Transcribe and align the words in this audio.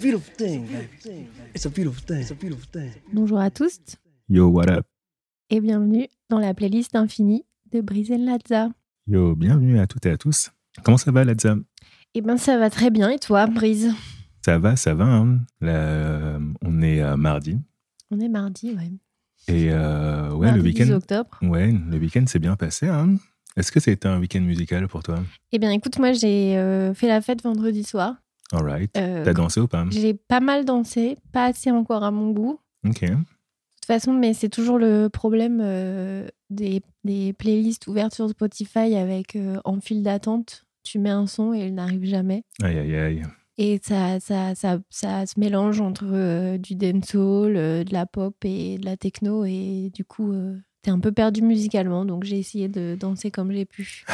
beautiful 0.00 0.32
thing, 0.36 0.66
baby. 0.66 1.26
It's 1.54 1.66
a 1.66 1.70
beautiful 1.70 2.02
thing. 2.04 2.20
It's 2.20 2.30
a 2.30 2.34
beautiful 2.34 2.66
thing. 2.70 2.90
Bonjour 3.12 3.38
à 3.40 3.50
tous 3.50 3.78
Yo, 4.28 4.48
what 4.48 4.68
up? 4.70 4.86
et 5.50 5.60
bienvenue 5.60 6.06
dans 6.28 6.38
la 6.38 6.52
playlist 6.54 6.94
infinie 6.94 7.44
de 7.72 7.80
Brisel 7.80 8.24
Lazza. 8.24 8.70
Yo, 9.06 9.34
bienvenue 9.34 9.78
à 9.78 9.86
toutes 9.86 10.04
et 10.06 10.10
à 10.10 10.16
tous. 10.18 10.50
Comment 10.84 10.98
ça 10.98 11.10
va, 11.10 11.24
Ladza? 11.24 11.56
Eh 12.14 12.20
ben 12.20 12.36
ça 12.36 12.58
va 12.58 12.70
très 12.70 12.90
bien 12.90 13.10
et 13.10 13.18
toi, 13.18 13.46
Brise? 13.46 13.92
Ça 14.44 14.58
va, 14.58 14.76
ça 14.76 14.94
va. 14.94 15.04
hein. 15.06 15.40
Là, 15.60 16.38
on 16.62 16.82
est 16.82 17.02
euh, 17.02 17.16
mardi. 17.16 17.58
On 18.10 18.20
est 18.20 18.28
mardi, 18.28 18.72
ouais. 18.74 18.92
Et 19.48 19.70
euh, 19.72 20.30
ouais, 20.34 20.46
Mardi 20.48 20.62
le 20.62 20.70
10 20.72 20.80
week-end 20.80 20.94
octobre. 20.94 21.38
ouais, 21.42 21.72
le 21.72 21.96
week-end 21.98 22.24
s'est 22.26 22.38
bien 22.38 22.56
passé. 22.56 22.86
hein. 22.88 23.16
Est-ce 23.56 23.72
que 23.72 23.80
c'était 23.80 24.08
un 24.08 24.20
week-end 24.20 24.40
musical 24.40 24.86
pour 24.88 25.02
toi? 25.02 25.18
Eh 25.52 25.58
bien 25.58 25.70
écoute, 25.70 25.98
moi 25.98 26.12
j'ai 26.12 26.56
euh, 26.56 26.94
fait 26.94 27.08
la 27.08 27.20
fête 27.20 27.42
vendredi 27.42 27.82
soir. 27.82 28.16
All 28.52 28.62
right. 28.64 28.90
Euh, 28.96 29.24
T'as 29.24 29.34
dansé 29.34 29.60
ou 29.60 29.68
pas? 29.68 29.84
J'ai 29.90 30.14
pas 30.14 30.40
mal 30.40 30.64
dansé, 30.64 31.18
pas 31.32 31.44
assez 31.46 31.70
encore 31.70 32.02
à 32.02 32.10
mon 32.10 32.30
goût. 32.30 32.58
Ok. 32.86 33.02
De 33.02 33.08
toute 33.14 33.86
façon, 33.86 34.12
mais 34.12 34.34
c'est 34.34 34.48
toujours 34.48 34.78
le 34.78 35.08
problème 35.08 35.60
euh, 35.62 36.26
des, 36.50 36.82
des 37.04 37.32
playlists 37.32 37.86
ouvertes 37.86 38.14
sur 38.14 38.28
Spotify 38.28 38.96
avec 38.96 39.36
euh, 39.36 39.58
en 39.64 39.80
file 39.80 40.02
d'attente. 40.02 40.64
Tu 40.82 40.98
mets 40.98 41.10
un 41.10 41.26
son 41.26 41.52
et 41.52 41.66
il 41.66 41.74
n'arrive 41.74 42.04
jamais. 42.04 42.44
Aïe, 42.62 42.78
aïe, 42.78 42.96
aïe. 42.96 43.22
Et 43.58 43.80
ça, 43.82 44.20
ça, 44.20 44.54
ça, 44.54 44.78
ça 44.88 45.26
se 45.26 45.38
mélange 45.38 45.80
entre 45.80 46.56
du 46.58 46.74
dancehall, 46.76 47.54
de 47.84 47.92
la 47.92 48.06
pop 48.06 48.36
et 48.44 48.78
de 48.78 48.84
la 48.84 48.96
techno. 48.96 49.44
Et 49.44 49.90
du 49.92 50.04
coup, 50.04 50.32
t'es 50.82 50.90
un 50.92 51.00
peu 51.00 51.10
perdu 51.12 51.42
musicalement. 51.42 52.04
Donc 52.04 52.22
j'ai 52.24 52.38
essayé 52.38 52.68
de 52.68 52.96
danser 52.98 53.30
comme 53.32 53.50
j'ai 53.52 53.64
pu. 53.64 54.04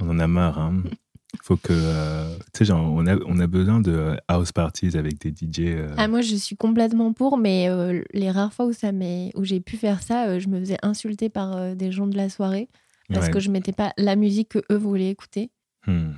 On 0.00 0.08
en 0.08 0.18
a 0.18 0.26
marre. 0.26 0.58
Hein. 0.58 0.82
Faut 1.42 1.56
que. 1.56 1.72
euh, 1.72 2.36
tu 2.52 2.58
sais, 2.58 2.64
genre, 2.66 2.92
on 2.92 3.06
a, 3.06 3.16
on 3.26 3.38
a 3.38 3.46
besoin 3.46 3.80
de 3.80 3.92
euh, 3.92 4.16
house 4.28 4.52
parties 4.52 4.96
avec 4.96 5.18
des 5.20 5.30
DJ. 5.30 5.60
euh, 5.60 5.94
Ah, 5.96 6.08
moi, 6.08 6.20
je 6.20 6.36
suis 6.36 6.56
complètement 6.56 7.12
pour, 7.12 7.38
mais 7.38 7.68
euh, 7.68 8.02
les 8.12 8.30
rares 8.30 8.52
fois 8.52 8.66
où, 8.66 8.72
ça 8.72 8.90
où 9.34 9.44
j'ai 9.44 9.60
pu 9.60 9.76
faire 9.76 10.02
ça, 10.02 10.38
je 10.38 10.48
me 10.48 10.60
faisais 10.60 10.78
insulter 10.82 11.28
par 11.28 11.74
des 11.74 11.90
gens 11.90 12.06
de 12.06 12.16
la 12.16 12.28
soirée 12.28 12.68
parce 13.08 13.26
ouais. 13.26 13.32
que 13.32 13.40
je 13.40 13.50
mettais 13.50 13.72
pas 13.72 13.92
la 13.98 14.16
musique 14.16 14.50
que 14.50 14.62
eux 14.70 14.76
voulaient 14.76 15.10
écouter. 15.10 15.50
Hmm. 15.86 16.12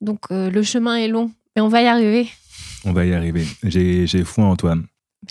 Donc 0.00 0.30
le 0.30 0.62
chemin 0.62 0.96
est 0.96 1.08
long, 1.08 1.30
mais 1.56 1.62
on 1.62 1.68
va 1.68 1.82
y 1.82 1.86
arriver. 1.86 2.28
On 2.84 2.92
va 2.92 3.04
y 3.04 3.12
arriver. 3.12 3.44
J'ai 3.64 4.06
j'ai 4.06 4.24
foi 4.24 4.44
en 4.44 4.56
toi. 4.56 4.76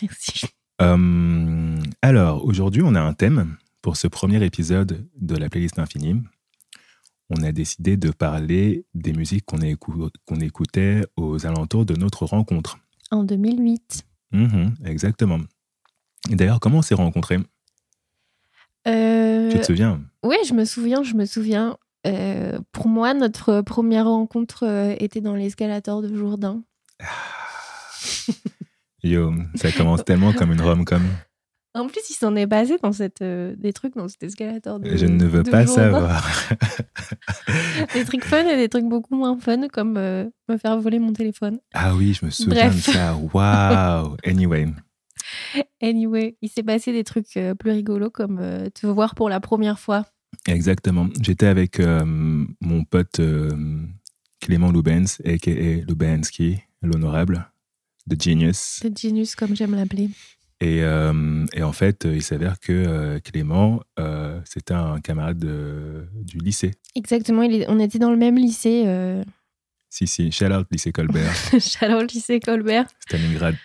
Merci. 0.00 0.46
Euh, 0.80 1.76
alors, 2.02 2.44
aujourd'hui, 2.44 2.82
on 2.84 2.94
a 2.94 3.00
un 3.00 3.12
thème 3.12 3.56
pour 3.82 3.96
ce 3.96 4.08
premier 4.08 4.44
épisode 4.44 5.06
de 5.20 5.36
la 5.36 5.48
playlist 5.48 5.78
infinie. 5.78 6.16
On 7.30 7.42
a 7.44 7.52
décidé 7.52 7.96
de 7.96 8.10
parler 8.10 8.84
des 8.94 9.12
musiques 9.12 9.44
qu'on 9.46 9.58
écou- 9.60 10.10
qu'on 10.26 10.40
écoutait 10.40 11.02
aux 11.16 11.46
alentours 11.46 11.86
de 11.86 11.94
notre 11.94 12.24
rencontre. 12.26 12.78
En 13.12 13.22
2008. 13.24 14.02
Mhm, 14.32 14.74
exactement. 14.84 15.38
Et 16.30 16.34
d'ailleurs, 16.36 16.60
comment 16.60 16.78
on 16.78 16.82
s'est 16.82 16.94
rencontrés? 16.94 17.38
Euh, 18.88 19.50
Tu 19.50 19.58
te 19.60 19.64
souviens? 19.66 20.00
Oui, 20.24 20.36
je 20.46 20.54
me 20.54 20.64
souviens, 20.64 21.02
je 21.02 21.14
me 21.14 21.24
souviens. 21.24 21.76
Euh, 22.06 22.58
pour 22.72 22.88
moi, 22.88 23.12
notre 23.14 23.60
première 23.60 24.06
rencontre 24.06 24.64
euh, 24.66 24.94
était 24.98 25.20
dans 25.20 25.34
l'escalator 25.34 26.02
de 26.02 26.14
Jourdain. 26.16 26.62
Yo, 29.02 29.32
ça 29.54 29.72
commence 29.72 30.04
tellement 30.04 30.32
comme 30.32 30.52
une 30.52 30.60
rom-com. 30.60 31.02
En 31.74 31.86
plus, 31.86 32.00
il 32.10 32.14
s'en 32.14 32.34
est 32.36 32.46
passé 32.48 32.76
dans 32.82 32.92
cette, 32.92 33.22
euh, 33.22 33.54
des 33.56 33.72
trucs 33.72 33.94
dans 33.96 34.08
cet 34.08 34.22
escalator 34.24 34.80
de 34.80 34.96
Je 34.96 35.06
ne 35.06 35.24
veux 35.24 35.42
pas 35.44 35.64
Jourdain. 35.64 35.82
savoir. 35.92 36.28
Des 37.94 38.04
trucs 38.04 38.24
fun 38.24 38.46
et 38.46 38.56
des 38.56 38.68
trucs 38.68 38.84
beaucoup 38.88 39.16
moins 39.16 39.38
fun, 39.38 39.68
comme 39.68 39.96
euh, 39.96 40.28
me 40.48 40.56
faire 40.56 40.78
voler 40.80 40.98
mon 40.98 41.12
téléphone. 41.12 41.58
Ah 41.74 41.94
oui, 41.94 42.14
je 42.14 42.24
me 42.24 42.30
souviens 42.30 42.68
Bref. 42.68 42.76
de 42.86 42.92
ça. 42.92 43.16
Waouh 43.16 44.16
Anyway, 44.24 44.68
Anyway, 45.82 46.36
il 46.42 46.48
s'est 46.48 46.62
passé 46.62 46.92
des 46.92 47.04
trucs 47.04 47.36
euh, 47.36 47.54
plus 47.54 47.70
rigolos, 47.70 48.10
comme 48.10 48.38
euh, 48.40 48.68
te 48.70 48.86
voir 48.86 49.14
pour 49.14 49.28
la 49.28 49.40
première 49.40 49.78
fois. 49.78 50.06
Exactement. 50.46 51.08
J'étais 51.20 51.46
avec 51.46 51.80
euh, 51.80 52.04
mon 52.60 52.84
pote 52.84 53.20
Clément 54.40 54.70
Lubens, 54.70 55.20
a.k.a. 55.24 55.84
Lubensky, 55.86 56.58
l'honorable, 56.82 57.50
de 58.06 58.20
Genius. 58.20 58.78
C'est 58.82 58.96
Genius, 58.96 59.34
comme 59.34 59.54
j'aime 59.56 59.74
l'appeler. 59.74 60.08
Et, 60.62 60.82
euh, 60.82 61.46
et 61.54 61.62
en 61.62 61.72
fait, 61.72 62.04
il 62.04 62.22
s'avère 62.22 62.60
que 62.60 62.72
euh, 62.72 63.18
Clément, 63.20 63.80
euh, 63.98 64.38
c'était 64.44 64.74
un 64.74 65.00
camarade 65.00 65.38
de- 65.38 66.06
du 66.14 66.36
lycée. 66.38 66.72
Exactement, 66.94 67.42
il 67.42 67.62
est- 67.62 67.66
on 67.68 67.78
était 67.78 67.98
dans 67.98 68.10
le 68.10 68.18
même 68.18 68.36
lycée, 68.36 68.84
euh, 68.86 69.24
Si, 69.88 70.06
si, 70.06 70.30
shout 70.30 70.52
out 70.52 70.66
lycée 70.70 70.92
Colbert, 70.92 71.32
Chalon, 71.60 72.02
lycée 72.02 72.40
Colbert. 72.40 72.86
Stalingrad. 73.00 73.56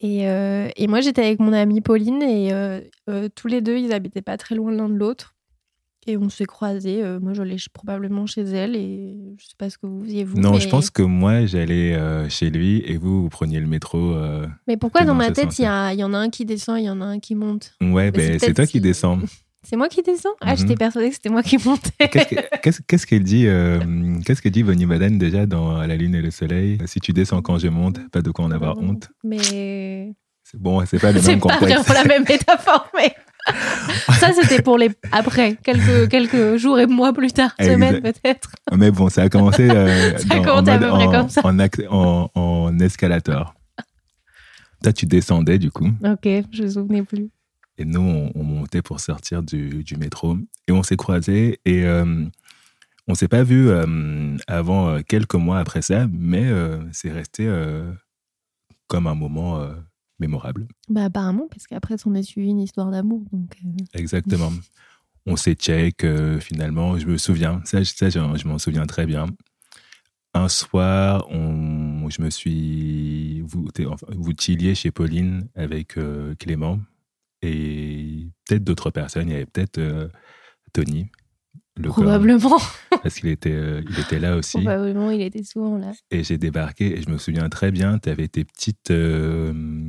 Et, 0.00 0.28
euh, 0.28 0.68
et 0.76 0.88
moi, 0.88 1.00
j'étais 1.00 1.22
avec 1.24 1.38
mon 1.38 1.52
amie 1.52 1.80
Pauline 1.80 2.22
et 2.22 2.52
euh, 2.52 2.80
euh, 3.08 3.28
tous 3.34 3.46
les 3.48 3.60
deux, 3.60 3.78
ils 3.78 3.92
habitaient 3.92 4.20
pas 4.20 4.36
très 4.36 4.54
loin 4.56 4.72
l'un 4.72 4.88
de 4.88 4.94
l'autre. 4.94 5.35
Et 6.08 6.16
on 6.16 6.28
s'est 6.28 6.44
croisés. 6.44 7.02
euh, 7.02 7.18
moi, 7.20 7.32
j'allais 7.32 7.50
ch- 7.58 7.68
probablement 7.72 8.26
chez 8.26 8.42
elle 8.42 8.76
et 8.76 9.16
je 9.38 9.44
sais 9.46 9.54
pas 9.58 9.68
ce 9.70 9.76
que 9.78 9.86
vous 9.86 10.04
faisiez 10.04 10.24
vous. 10.24 10.38
Non, 10.38 10.52
mais... 10.52 10.60
je 10.60 10.68
pense 10.68 10.90
que 10.90 11.02
moi, 11.02 11.46
j'allais 11.46 11.94
euh, 11.94 12.28
chez 12.28 12.48
lui 12.50 12.82
et 12.86 12.96
vous, 12.96 13.22
vous 13.22 13.28
preniez 13.28 13.58
le 13.60 13.66
métro. 13.66 13.98
euh, 14.14 14.46
Mais 14.68 14.76
pourquoi 14.76 15.00
dans 15.02 15.08
dans 15.08 15.14
ma 15.16 15.30
tête, 15.32 15.58
il 15.58 15.62
y, 15.62 15.66
a- 15.66 15.92
en 16.06 16.14
a 16.14 16.18
un 16.18 16.30
qui 16.30 16.44
descend, 16.44 16.78
il 16.78 16.84
y 16.84 16.90
en 16.90 17.00
a 17.00 17.04
un 17.06 17.18
qui 17.18 17.34
monte? 17.34 17.74
Ouais, 17.80 18.12
Mais 18.16 18.38
c'est 18.38 18.46
c'est 18.46 18.54
toi 18.54 18.66
qui 18.66 18.80
descends. 18.80 19.18
C'est 19.68 19.74
moi 19.74 19.88
qui 19.88 20.00
descends? 20.00 20.28
Ah, 20.40 20.52
Mhm. 20.52 20.58
j'étais 20.58 20.76
persuadée 20.76 21.08
que 21.08 21.14
c'était 21.16 21.28
moi 21.28 21.42
qui 21.42 21.58
montais. 21.58 21.90
Qu'est-ce 22.08 22.28
que- 22.28 22.36
qu'est-ce 22.62 22.80
qu'est-ce 22.86 23.04
qu'elle 23.04 23.24
dit, 23.24 23.46
qu'est-ce 24.24 24.40
que 24.40 24.48
dit 24.48 24.62
Bonnie 24.62 24.86
Madden 24.86 25.18
déjà 25.18 25.44
dans 25.44 25.78
La 25.84 25.96
Lune 25.96 26.14
et 26.14 26.22
le 26.22 26.30
Soleil? 26.30 26.78
Si 26.86 27.00
tu 27.00 27.12
descends 27.12 27.42
quand 27.42 27.58
je 27.58 27.66
monte, 27.66 27.98
pas 28.10 28.22
de 28.22 28.30
quoi 28.30 28.44
en 28.44 28.52
avoir 28.52 28.78
honte. 28.78 29.08
Mais 29.24 30.14
C'est 30.44 30.60
bon, 30.60 30.84
c'est 30.86 31.00
pas 31.00 31.10
le 31.10 31.18
c'est 31.20 31.32
même 31.32 31.40
contexte. 31.40 31.64
vraiment 31.64 31.84
la 31.94 32.04
même 32.04 32.24
métaphore. 32.28 32.88
Mais 32.94 33.12
ça, 34.20 34.32
c'était 34.32 34.60
pour 34.62 34.76
les 34.78 34.90
après, 35.12 35.56
quelques, 35.62 36.08
quelques 36.10 36.56
jours 36.56 36.78
et 36.80 36.86
mois 36.86 37.12
plus 37.12 37.32
tard, 37.32 37.54
Exact. 37.58 37.72
semaines 37.74 38.02
peut-être. 38.02 38.50
Mais 38.76 38.90
bon, 38.90 39.08
ça 39.08 39.22
a 39.22 39.28
commencé 39.28 39.68
euh, 39.70 40.16
Ça 40.18 40.24
a 40.34 40.36
dans- 40.38 40.44
commencé 40.44 40.70
en, 40.70 40.74
à 40.74 40.78
peu 40.78 40.88
près 40.88 41.06
en, 41.06 41.10
comme 41.12 41.28
ça. 41.28 41.40
en 42.34 42.78
escalator. 42.80 43.54
Toi, 44.82 44.92
tu 44.92 45.06
descendais 45.06 45.58
du 45.58 45.70
coup, 45.70 45.88
Ok, 46.04 46.28
je 46.52 46.62
me 46.64 46.68
souvenais 46.68 47.02
plus. 47.02 47.28
et 47.78 47.84
nous, 47.84 48.00
on, 48.00 48.32
on 48.34 48.42
montait 48.44 48.82
pour 48.82 49.00
sortir 49.00 49.42
du, 49.42 49.82
du 49.84 49.96
métro, 49.96 50.36
et 50.68 50.72
on 50.72 50.82
s'est 50.82 50.96
croisés, 50.96 51.60
et 51.64 51.84
euh, 51.84 52.24
on 53.08 53.14
s'est 53.14 53.28
pas 53.28 53.42
vu 53.42 53.68
euh, 53.68 54.36
avant 54.48 55.00
quelques 55.02 55.34
mois 55.34 55.58
après 55.60 55.82
ça, 55.82 56.06
mais 56.12 56.44
c'est 56.92 57.10
resté 57.12 57.48
comme 58.88 59.06
un 59.06 59.14
moment 59.14 59.60
mémorable. 60.18 60.66
Bah 60.88 61.04
apparemment, 61.04 61.46
parce 61.50 61.66
qu'après, 61.66 61.96
on 62.06 62.14
a 62.14 62.22
suivi 62.22 62.48
une 62.48 62.60
histoire 62.60 62.90
d'amour. 62.90 63.24
Donc, 63.32 63.56
euh, 63.64 63.84
Exactement. 63.94 64.52
On 65.26 65.36
s'est 65.36 65.54
check 65.54 66.04
euh, 66.04 66.38
finalement. 66.40 66.98
Je 66.98 67.06
me 67.06 67.16
souviens, 67.18 67.60
ça, 67.64 67.82
je- 67.82 67.92
ça, 67.94 68.08
je, 68.10 68.46
m'en 68.46 68.58
souviens 68.58 68.86
très 68.86 69.06
bien. 69.06 69.26
Un 70.34 70.48
soir, 70.48 71.26
on, 71.30 72.08
je 72.10 72.22
me 72.22 72.30
suis. 72.30 73.40
Vous, 73.42 73.66
enfin, 73.86 74.06
vous 74.10 74.32
chilliez 74.38 74.74
chez 74.74 74.90
Pauline 74.90 75.48
avec 75.54 75.96
euh, 75.98 76.34
Clément 76.36 76.78
et 77.42 78.28
peut-être 78.46 78.64
d'autres 78.64 78.90
personnes. 78.90 79.28
Il 79.28 79.32
y 79.32 79.36
avait 79.36 79.46
peut-être 79.46 80.10
Tony, 80.72 81.10
le 81.76 81.84
corps, 81.92 81.94
probablement, 82.04 82.58
parce 83.02 83.16
qu'il 83.20 83.28
était, 83.28 83.52
euh, 83.52 83.82
il 83.88 83.98
était 83.98 84.18
là 84.18 84.36
aussi. 84.36 84.58
probablement, 84.58 85.10
il 85.10 85.20
était 85.22 85.42
souvent 85.44 85.76
là. 85.78 85.92
Et 86.10 86.24
j'ai 86.24 86.38
débarqué 86.38 86.98
et 86.98 87.02
je 87.02 87.10
me 87.10 87.18
souviens 87.18 87.48
très 87.48 87.70
bien, 87.70 87.98
tu 87.98 88.08
avais 88.08 88.28
tes 88.28 88.44
petites. 88.44 88.90
euh, 88.90 89.88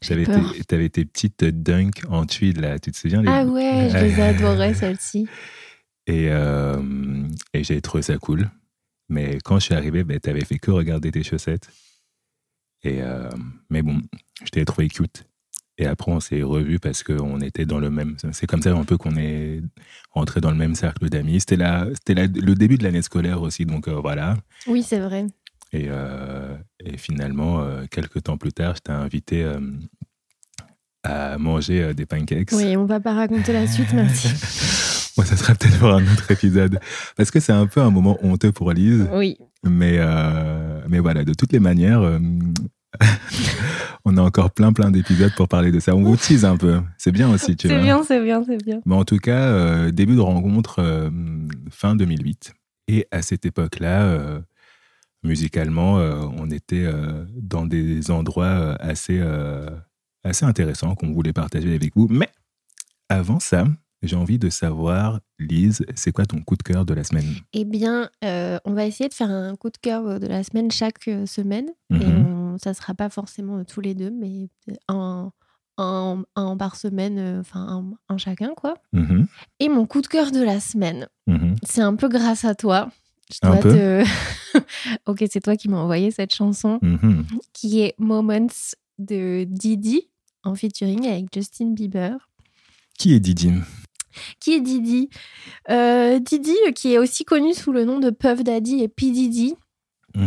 T'avais 0.00 0.26
tes, 0.26 0.64
t'avais 0.64 0.88
tes 0.88 1.04
petites 1.04 1.44
dunks 1.44 2.02
en 2.08 2.24
tuile 2.24 2.60
là, 2.60 2.78
tu 2.78 2.92
te 2.92 2.96
souviens 2.96 3.20
les- 3.20 3.28
Ah 3.30 3.44
ouais, 3.44 3.88
je 3.90 4.04
les 4.04 4.20
adorais, 4.20 4.74
celles-ci. 4.74 5.28
Et, 6.06 6.28
euh, 6.30 6.80
et 7.52 7.64
j'ai 7.64 7.80
trouvé 7.82 8.02
ça 8.02 8.16
cool. 8.16 8.48
Mais 9.08 9.38
quand 9.44 9.58
je 9.58 9.64
suis 9.64 9.74
arrivé, 9.74 10.04
ben, 10.04 10.18
tu 10.20 10.30
avais 10.30 10.44
fait 10.44 10.58
que 10.58 10.70
regarder 10.70 11.10
tes 11.10 11.22
chaussettes. 11.24 11.68
Et, 12.84 13.02
euh, 13.02 13.28
mais 13.70 13.82
bon, 13.82 14.00
je 14.44 14.50
t'ai 14.50 14.64
trouvé 14.64 14.88
cute. 14.88 15.24
Et 15.80 15.86
après, 15.86 16.10
on 16.10 16.18
s'est 16.20 16.42
revus 16.42 16.78
parce 16.80 17.02
qu'on 17.04 17.40
était 17.40 17.64
dans 17.64 17.78
le 17.78 17.88
même. 17.90 18.16
C'est 18.32 18.46
comme 18.48 18.60
ça 18.62 18.72
un 18.74 18.84
peu 18.84 18.96
qu'on 18.96 19.16
est 19.16 19.62
rentré 20.10 20.40
dans 20.40 20.50
le 20.50 20.56
même 20.56 20.74
cercle 20.74 21.08
d'amis. 21.08 21.38
C'était 21.40 21.56
la- 21.56 21.86
c'était 21.94 22.14
la- 22.14 22.26
le 22.26 22.54
début 22.54 22.76
de 22.78 22.82
l'année 22.84 23.02
scolaire 23.02 23.40
aussi. 23.42 23.64
Donc 23.64 23.86
euh, 23.86 23.92
voilà. 23.94 24.36
Oui, 24.66 24.82
c'est 24.82 24.98
vrai. 24.98 25.26
Et, 25.72 25.86
euh, 25.88 26.56
et 26.84 26.96
finalement, 26.96 27.60
euh, 27.60 27.84
quelques 27.90 28.24
temps 28.24 28.36
plus 28.38 28.52
tard, 28.52 28.74
je 28.76 28.80
t'ai 28.80 28.92
invité 28.92 29.44
euh, 29.44 29.60
à 31.04 31.38
manger 31.38 31.94
des 31.94 32.06
pancakes. 32.06 32.50
Oui, 32.52 32.76
on 32.76 32.84
va 32.84 32.98
pas 33.00 33.14
raconter 33.14 33.52
la 33.52 33.66
suite, 33.66 33.92
merci. 33.92 34.28
Moi, 35.16 35.24
ça 35.26 35.36
sera 35.36 35.54
peut-être 35.54 35.78
pour 35.78 35.88
un 35.90 36.02
autre 36.12 36.30
épisode. 36.30 36.78
Parce 37.16 37.30
que 37.30 37.40
c'est 37.40 37.52
un 37.52 37.66
peu 37.66 37.80
un 37.80 37.90
moment 37.90 38.18
honteux 38.24 38.52
pour 38.52 38.72
Lise. 38.72 39.06
Oui, 39.12 39.36
Mais, 39.64 39.98
mais 40.88 40.98
voilà, 41.00 41.24
de 41.24 41.34
toutes 41.34 41.52
les 41.52 41.58
manières, 41.60 42.02
on 44.04 44.16
a 44.16 44.22
encore 44.22 44.50
plein, 44.50 44.72
plein 44.72 44.90
d'épisodes 44.90 45.32
pour 45.36 45.48
parler 45.48 45.70
de 45.72 45.80
ça. 45.80 45.94
On 45.94 46.02
vous 46.02 46.16
tease 46.16 46.44
un 46.44 46.56
peu. 46.56 46.80
C'est 46.96 47.12
bien 47.12 47.30
aussi, 47.30 47.56
tu 47.56 47.68
c'est 47.68 47.74
vois. 47.74 47.82
bien, 47.82 48.02
c'est 48.02 48.22
bien, 48.22 48.42
c'est 48.44 48.62
bien. 48.62 48.80
Mais 48.86 48.94
en 48.94 49.04
tout 49.04 49.18
cas, 49.18 49.38
euh, 49.48 49.90
début 49.90 50.14
de 50.16 50.20
rencontre 50.20 50.80
euh, 50.80 51.10
fin 51.70 51.94
2008. 51.96 52.52
Et 52.88 53.06
à 53.10 53.22
cette 53.22 53.44
époque-là, 53.44 54.02
euh, 54.04 54.40
musicalement, 55.22 55.98
euh, 55.98 56.22
on 56.36 56.50
était 56.50 56.84
euh, 56.86 57.24
dans 57.36 57.66
des 57.66 58.10
endroits 58.10 58.74
assez, 58.80 59.18
euh, 59.20 59.68
assez 60.24 60.44
intéressants 60.44 60.94
qu'on 60.94 61.12
voulait 61.12 61.32
partager 61.32 61.74
avec 61.74 61.94
vous. 61.96 62.08
Mais 62.08 62.28
avant 63.08 63.40
ça, 63.40 63.64
j'ai 64.02 64.16
envie 64.16 64.38
de 64.38 64.48
savoir, 64.48 65.20
Lise, 65.40 65.84
c'est 65.96 66.12
quoi 66.12 66.24
ton 66.24 66.40
coup 66.40 66.56
de 66.56 66.62
cœur 66.62 66.84
de 66.84 66.94
la 66.94 67.02
semaine? 67.04 67.26
Eh 67.52 67.64
bien, 67.64 68.08
euh, 68.24 68.58
on 68.64 68.72
va 68.72 68.84
essayer 68.86 69.08
de 69.08 69.14
faire 69.14 69.30
un 69.30 69.56
coup 69.56 69.70
de 69.70 69.76
cœur 69.82 70.20
de 70.20 70.26
la 70.26 70.44
semaine 70.44 70.70
chaque 70.70 71.10
semaine. 71.26 71.66
Et 71.90 71.94
Mhm. 71.96 72.27
Ça 72.58 72.74
sera 72.74 72.94
pas 72.94 73.08
forcément 73.08 73.64
tous 73.64 73.80
les 73.80 73.94
deux, 73.94 74.10
mais 74.10 74.48
un, 74.88 75.32
un, 75.78 76.22
un 76.36 76.56
par 76.56 76.76
semaine, 76.76 77.38
enfin 77.40 77.60
un, 77.60 78.14
un 78.14 78.18
chacun, 78.18 78.52
quoi. 78.56 78.74
Mhm, 78.92 79.26
Et 79.60 79.68
mon 79.68 79.86
coup 79.86 80.00
de 80.00 80.06
cœur 80.06 80.30
de 80.32 80.42
la 80.42 80.60
semaine, 80.60 81.08
mhm. 81.26 81.56
c'est 81.62 81.82
un 81.82 81.94
peu 81.96 82.08
grâce 82.08 82.44
à 82.44 82.54
toi. 82.54 82.90
Je 83.32 83.38
dois 83.46 83.58
te- 83.58 84.04
ok, 85.06 85.24
c'est 85.30 85.40
toi 85.40 85.56
qui 85.56 85.68
m'as 85.68 85.78
envoyé 85.78 86.10
cette 86.10 86.34
chanson, 86.34 86.78
Mhm. 86.82 87.24
qui 87.52 87.80
est 87.80 87.94
Moments 87.98 88.46
de 88.98 89.44
Didi, 89.44 90.08
en 90.44 90.54
featuring 90.54 91.06
avec 91.06 91.26
Justin 91.34 91.72
Bieber. 91.72 92.28
Qui 92.98 93.12
est 93.14 93.20
Didi? 93.20 93.52
Qui 94.40 94.54
est 94.54 94.60
Didi? 94.60 95.10
Euh, 95.70 96.18
Didi, 96.18 96.54
euh, 96.66 96.72
qui 96.72 96.94
est 96.94 96.98
aussi 96.98 97.24
connu 97.24 97.54
sous 97.54 97.70
le 97.72 97.84
nom 97.84 98.00
de 98.00 98.10
Puff 98.10 98.42
Daddy 98.42 98.80
et 98.82 98.88
P. 98.88 99.10
Diddy. 99.12 99.54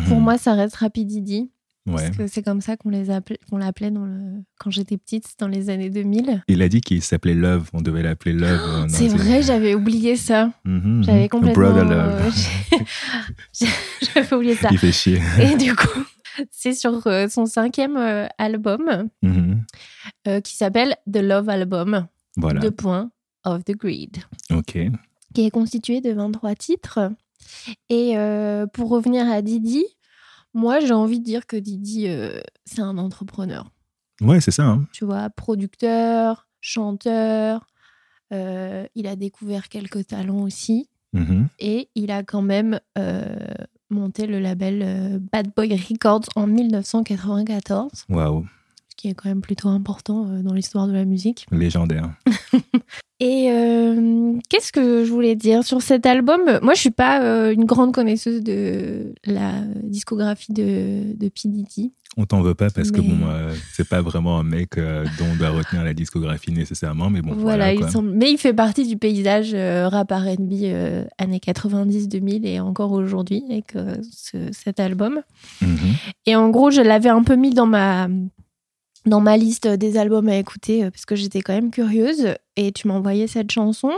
Pour 0.08 0.20
moi, 0.22 0.38
ça 0.38 0.54
restera 0.54 0.90
P. 0.90 1.04
Diddy. 1.04 1.50
Ouais. 1.88 1.94
Parce 1.96 2.18
que 2.18 2.28
c'est 2.28 2.44
comme 2.44 2.62
ça 2.62 2.78
qu'on 2.78 2.90
les 2.90 3.10
appelait, 3.10 3.40
qu'on 3.50 3.58
l'appelait 3.58 3.90
dans 3.90 4.06
le... 4.06 4.44
quand 4.60 4.70
j'étais 4.70 4.98
petite, 4.98 5.26
dans 5.40 5.48
les 5.48 5.70
années 5.72 5.90
2000. 5.90 6.44
Il 6.48 6.62
a 6.62 6.70
dit 6.70 6.80
qu'il 6.80 7.02
s'appelait 7.02 7.34
Love, 7.34 7.70
on 7.74 7.82
devait 7.82 8.04
l'appeler 8.04 8.34
Love. 8.34 8.86
c'est 8.90 9.08
vrai, 9.08 9.42
j'avais 9.42 9.74
oublié 9.74 10.16
ça. 10.16 10.52
Mhm, 10.64 11.04
J'avais 11.04 11.24
mhm. 11.24 11.30
complètement. 11.30 11.64
Brother 11.72 11.86
Love. 11.86 12.22
euh, 12.74 12.78
j'avais 14.14 14.34
oublié 14.36 14.56
ça. 14.56 14.70
Il 14.72 14.78
fait 14.78 14.92
chier. 14.92 15.20
Et 15.42 15.56
du 15.58 15.76
coup, 15.76 16.04
c'est 16.52 16.74
sur 16.74 17.06
euh, 17.08 17.28
son 17.30 17.46
cinquième 17.46 17.98
euh, 17.98 18.28
album 18.38 19.10
Mhm. 19.24 19.64
euh, 20.28 20.42
qui 20.42 20.56
s'appelle 20.56 20.96
The 21.12 21.18
Love 21.18 21.50
Album, 21.50 22.08
Voilà. 22.38 22.60
deux 22.60 22.72
points, 22.72 23.10
of 23.44 23.64
the 23.66 23.76
Greed, 23.76 24.18
Ok. 24.52 24.78
qui 25.34 25.46
est 25.46 25.52
constitué 25.52 26.00
de 26.02 26.12
23 26.12 26.54
titres. 26.56 27.12
Et 27.90 28.14
euh, 28.18 28.68
pour 28.68 28.90
revenir 28.90 29.28
à 29.30 29.42
Didi, 29.42 29.84
moi 30.54 30.80
j'ai 30.80 30.94
envie 30.94 31.20
de 31.20 31.26
dire 31.26 31.48
que 31.48 31.56
Didi, 31.58 32.08
euh, 32.08 32.40
c'est 32.66 32.82
un 32.82 32.98
entrepreneur. 32.98 33.70
Ouais, 34.22 34.40
c'est 34.42 34.52
ça. 34.52 34.66
hein. 34.68 34.86
Tu 34.94 35.04
vois, 35.06 35.30
producteur, 35.32 36.48
chanteur, 36.62 37.66
euh, 38.34 38.86
il 38.96 39.08
a 39.08 39.16
découvert 39.16 39.68
quelques 39.70 40.08
talents 40.08 40.42
aussi. 40.44 40.88
Mhm. 41.14 41.50
et 41.60 41.90
il 41.96 42.10
a 42.10 42.24
quand 42.24 42.42
même 42.42 42.80
euh, 42.98 43.36
monté 43.90 44.28
le 44.28 44.40
label 44.40 45.20
Bad 45.34 45.52
Boy 45.54 45.76
Records 45.76 46.30
en 46.38 46.48
1994, 46.48 48.06
Waouh, 48.08 48.46
ce 48.88 48.96
qui 48.96 49.10
est 49.10 49.14
quand 49.14 49.28
même 49.28 49.42
plutôt 49.42 49.68
important 49.68 50.24
dans 50.42 50.54
l'histoire 50.54 50.88
de 50.88 50.94
la 50.94 51.04
musique. 51.04 51.46
légendaire. 51.52 52.10
Et 53.24 53.52
euh, 53.52 54.34
qu'est-ce 54.50 54.72
que 54.72 55.06
je 55.06 55.12
voulais 55.12 55.36
dire 55.36 55.64
sur 55.64 55.84
cet 55.84 56.08
album? 56.08 56.42
Moi, 56.64 56.74
je 56.74 56.80
suis 56.80 56.90
pas 56.90 57.22
euh, 57.22 57.54
une 57.54 57.66
grande 57.66 57.94
connaisseuse 57.94 58.42
de 58.42 59.14
la 59.28 59.52
discographie 59.84 60.52
de, 60.54 61.14
de 61.16 61.28
P. 61.30 61.42
Diddy. 61.46 61.94
On 62.18 62.26
t'en 62.26 62.42
veut 62.42 62.56
pas 62.56 62.72
parce 62.72 62.90
que 62.90 63.00
bon, 63.00 63.20
euh, 63.28 63.54
c'est 63.74 63.88
pas 63.88 64.02
vraiment 64.02 64.40
un 64.40 64.44
mec 64.44 64.76
euh, 64.80 65.06
dont 65.20 65.26
on 65.32 65.36
doit 65.38 65.52
retenir 65.52 65.84
la 65.84 65.94
discographie 65.94 66.52
nécessairement, 66.52 67.12
mais 67.12 67.22
bon, 67.22 67.36
voilà, 67.36 67.72
voilà. 67.72 67.88
il 67.88 67.92
semble... 67.92 68.10
mais 68.10 68.32
il 68.32 68.38
fait 68.40 68.54
partie 68.54 68.88
du 68.88 68.98
paysage 68.98 69.54
rap 69.54 70.12
R&B 70.12 70.54
années 71.20 71.38
90-2000 71.40 72.46
et 72.48 72.60
encore 72.60 72.92
aujourd'hui 72.92 73.44
avec 73.50 73.74
ce- 74.12 74.52
cet 74.52 74.80
album. 74.80 75.22
Mhm. 75.62 75.78
Et 76.26 76.36
en 76.36 76.50
gros, 76.50 76.72
je 76.72 76.82
l'avais 76.82 77.10
un 77.10 77.22
peu 77.24 77.36
mis 77.36 77.52
dans 77.52 77.68
ma, 77.68 78.10
dans 79.06 79.20
ma 79.20 79.38
liste 79.38 79.68
des 79.68 79.98
albums 79.98 80.30
à 80.30 80.38
écouter 80.38 80.84
euh, 80.84 80.92
parce 80.92 81.06
que 81.06 81.16
j'étais 81.16 81.42
quand 81.42 81.54
même 81.54 81.72
curieuse. 81.72 82.36
Et 82.56 82.72
tu 82.72 82.88
m'as 82.88 82.94
envoyé 82.96 83.28
cette 83.28 83.52
chanson. 83.52 83.92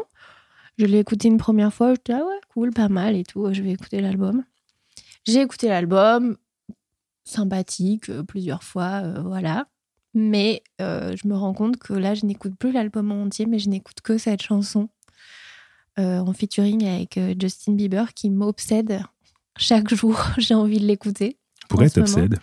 Je 0.78 0.86
l'ai 0.86 1.00
écoutée 1.00 1.28
une 1.28 1.38
première 1.38 1.74
fois. 1.74 1.94
Je 1.94 2.00
dis, 2.04 2.14
ah 2.14 2.26
ouais, 2.26 2.40
cool, 2.54 2.72
pas 2.72 2.90
mal 2.90 3.16
et 3.16 3.24
tout. 3.24 3.52
Je 3.54 3.62
vais 3.62 3.72
écouter 3.72 4.02
l'album. 4.02 4.44
J'ai 5.26 5.42
écouté 5.42 5.68
l'album. 5.68 6.38
Sympathique, 7.26 8.10
euh, 8.10 8.24
plusieurs 8.24 8.64
fois, 8.64 9.02
euh, 9.04 9.22
voilà. 9.22 9.68
Mais 10.16 10.62
je 10.80 11.28
me 11.28 11.36
rends 11.36 11.56
compte 11.56 11.78
que 11.78 11.94
là, 11.94 12.14
je 12.14 12.24
n'écoute 12.28 12.54
plus 12.56 12.72
l'album 12.72 13.12
en 13.12 13.24
entier, 13.24 13.48
mais 13.48 13.58
je 13.58 13.68
n'écoute 13.68 14.02
que 14.02 14.20
cette 14.20 14.44
chanson 14.44 14.90
en 15.98 16.34
featuring 16.34 16.86
avec 16.86 17.20
Justin 17.42 17.74
Bieber 17.74 18.14
qui 18.14 18.30
m'obsède. 18.30 19.02
Chaque 19.58 19.90
jour, 19.96 20.20
j'ai 20.38 20.54
envie 20.54 20.80
de 20.80 20.86
l'écouter. 20.86 21.40
Pourquoi 21.70 21.88
moment. 21.88 22.06
t'obsèdes 22.06 22.40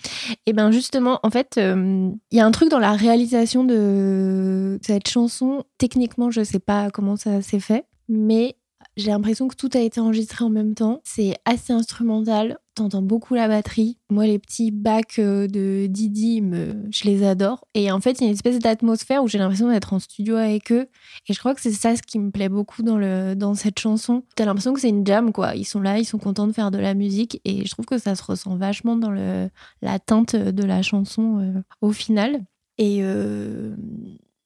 Et 0.46 0.52
bien 0.52 0.70
justement, 0.70 1.20
en 1.22 1.30
fait, 1.30 1.56
euh, 1.58 2.10
il 2.30 2.36
y 2.36 2.40
a 2.40 2.46
un 2.46 2.50
truc 2.50 2.70
dans 2.70 2.78
la 2.78 2.92
réalisation 2.92 3.64
de 3.64 4.78
cette 4.82 5.08
chanson. 5.08 5.64
Techniquement, 5.78 6.30
je 6.30 6.42
sais 6.42 6.58
pas 6.58 6.90
comment 6.90 7.16
ça 7.16 7.42
s'est 7.42 7.60
fait, 7.60 7.84
mais 8.08 8.56
j'ai 9.00 9.10
l'impression 9.10 9.48
que 9.48 9.56
tout 9.56 9.70
a 9.74 9.80
été 9.80 10.00
enregistré 10.00 10.44
en 10.44 10.50
même 10.50 10.74
temps. 10.74 11.00
C'est 11.04 11.36
assez 11.44 11.72
instrumental. 11.72 12.58
T'entends 12.74 13.02
beaucoup 13.02 13.34
la 13.34 13.48
batterie. 13.48 13.98
Moi, 14.10 14.26
les 14.26 14.38
petits 14.38 14.70
bacs 14.70 15.18
euh, 15.18 15.46
de 15.48 15.86
Didi, 15.86 16.42
je 16.90 17.04
les 17.04 17.24
adore. 17.24 17.66
Et 17.74 17.90
en 17.90 18.00
fait, 18.00 18.12
il 18.12 18.20
y 18.20 18.24
a 18.24 18.26
une 18.28 18.34
espèce 18.34 18.58
d'atmosphère 18.58 19.24
où 19.24 19.28
j'ai 19.28 19.38
l'impression 19.38 19.68
d'être 19.68 19.92
en 19.92 19.98
studio 19.98 20.36
avec 20.36 20.70
eux. 20.70 20.86
Et 21.28 21.32
je 21.32 21.38
crois 21.38 21.54
que 21.54 21.60
c'est 21.60 21.72
ça 21.72 21.96
ce 21.96 22.02
qui 22.02 22.18
me 22.18 22.30
plaît 22.30 22.48
beaucoup 22.48 22.82
dans, 22.82 22.96
le... 22.96 23.34
dans 23.34 23.54
cette 23.54 23.78
chanson. 23.78 24.22
T'as 24.36 24.44
l'impression 24.44 24.72
que 24.72 24.80
c'est 24.80 24.88
une 24.88 25.06
jam, 25.06 25.32
quoi. 25.32 25.56
Ils 25.56 25.64
sont 25.64 25.80
là, 25.80 25.98
ils 25.98 26.04
sont 26.04 26.18
contents 26.18 26.46
de 26.46 26.52
faire 26.52 26.70
de 26.70 26.78
la 26.78 26.94
musique. 26.94 27.40
Et 27.44 27.64
je 27.64 27.70
trouve 27.70 27.86
que 27.86 27.98
ça 27.98 28.14
se 28.14 28.22
ressent 28.22 28.56
vachement 28.56 28.96
dans 28.96 29.10
le 29.10 29.48
la 29.82 29.98
teinte 29.98 30.36
de 30.36 30.64
la 30.64 30.82
chanson 30.82 31.40
euh, 31.40 31.60
au 31.80 31.92
final. 31.92 32.40
Et 32.78 33.00
euh, 33.02 33.74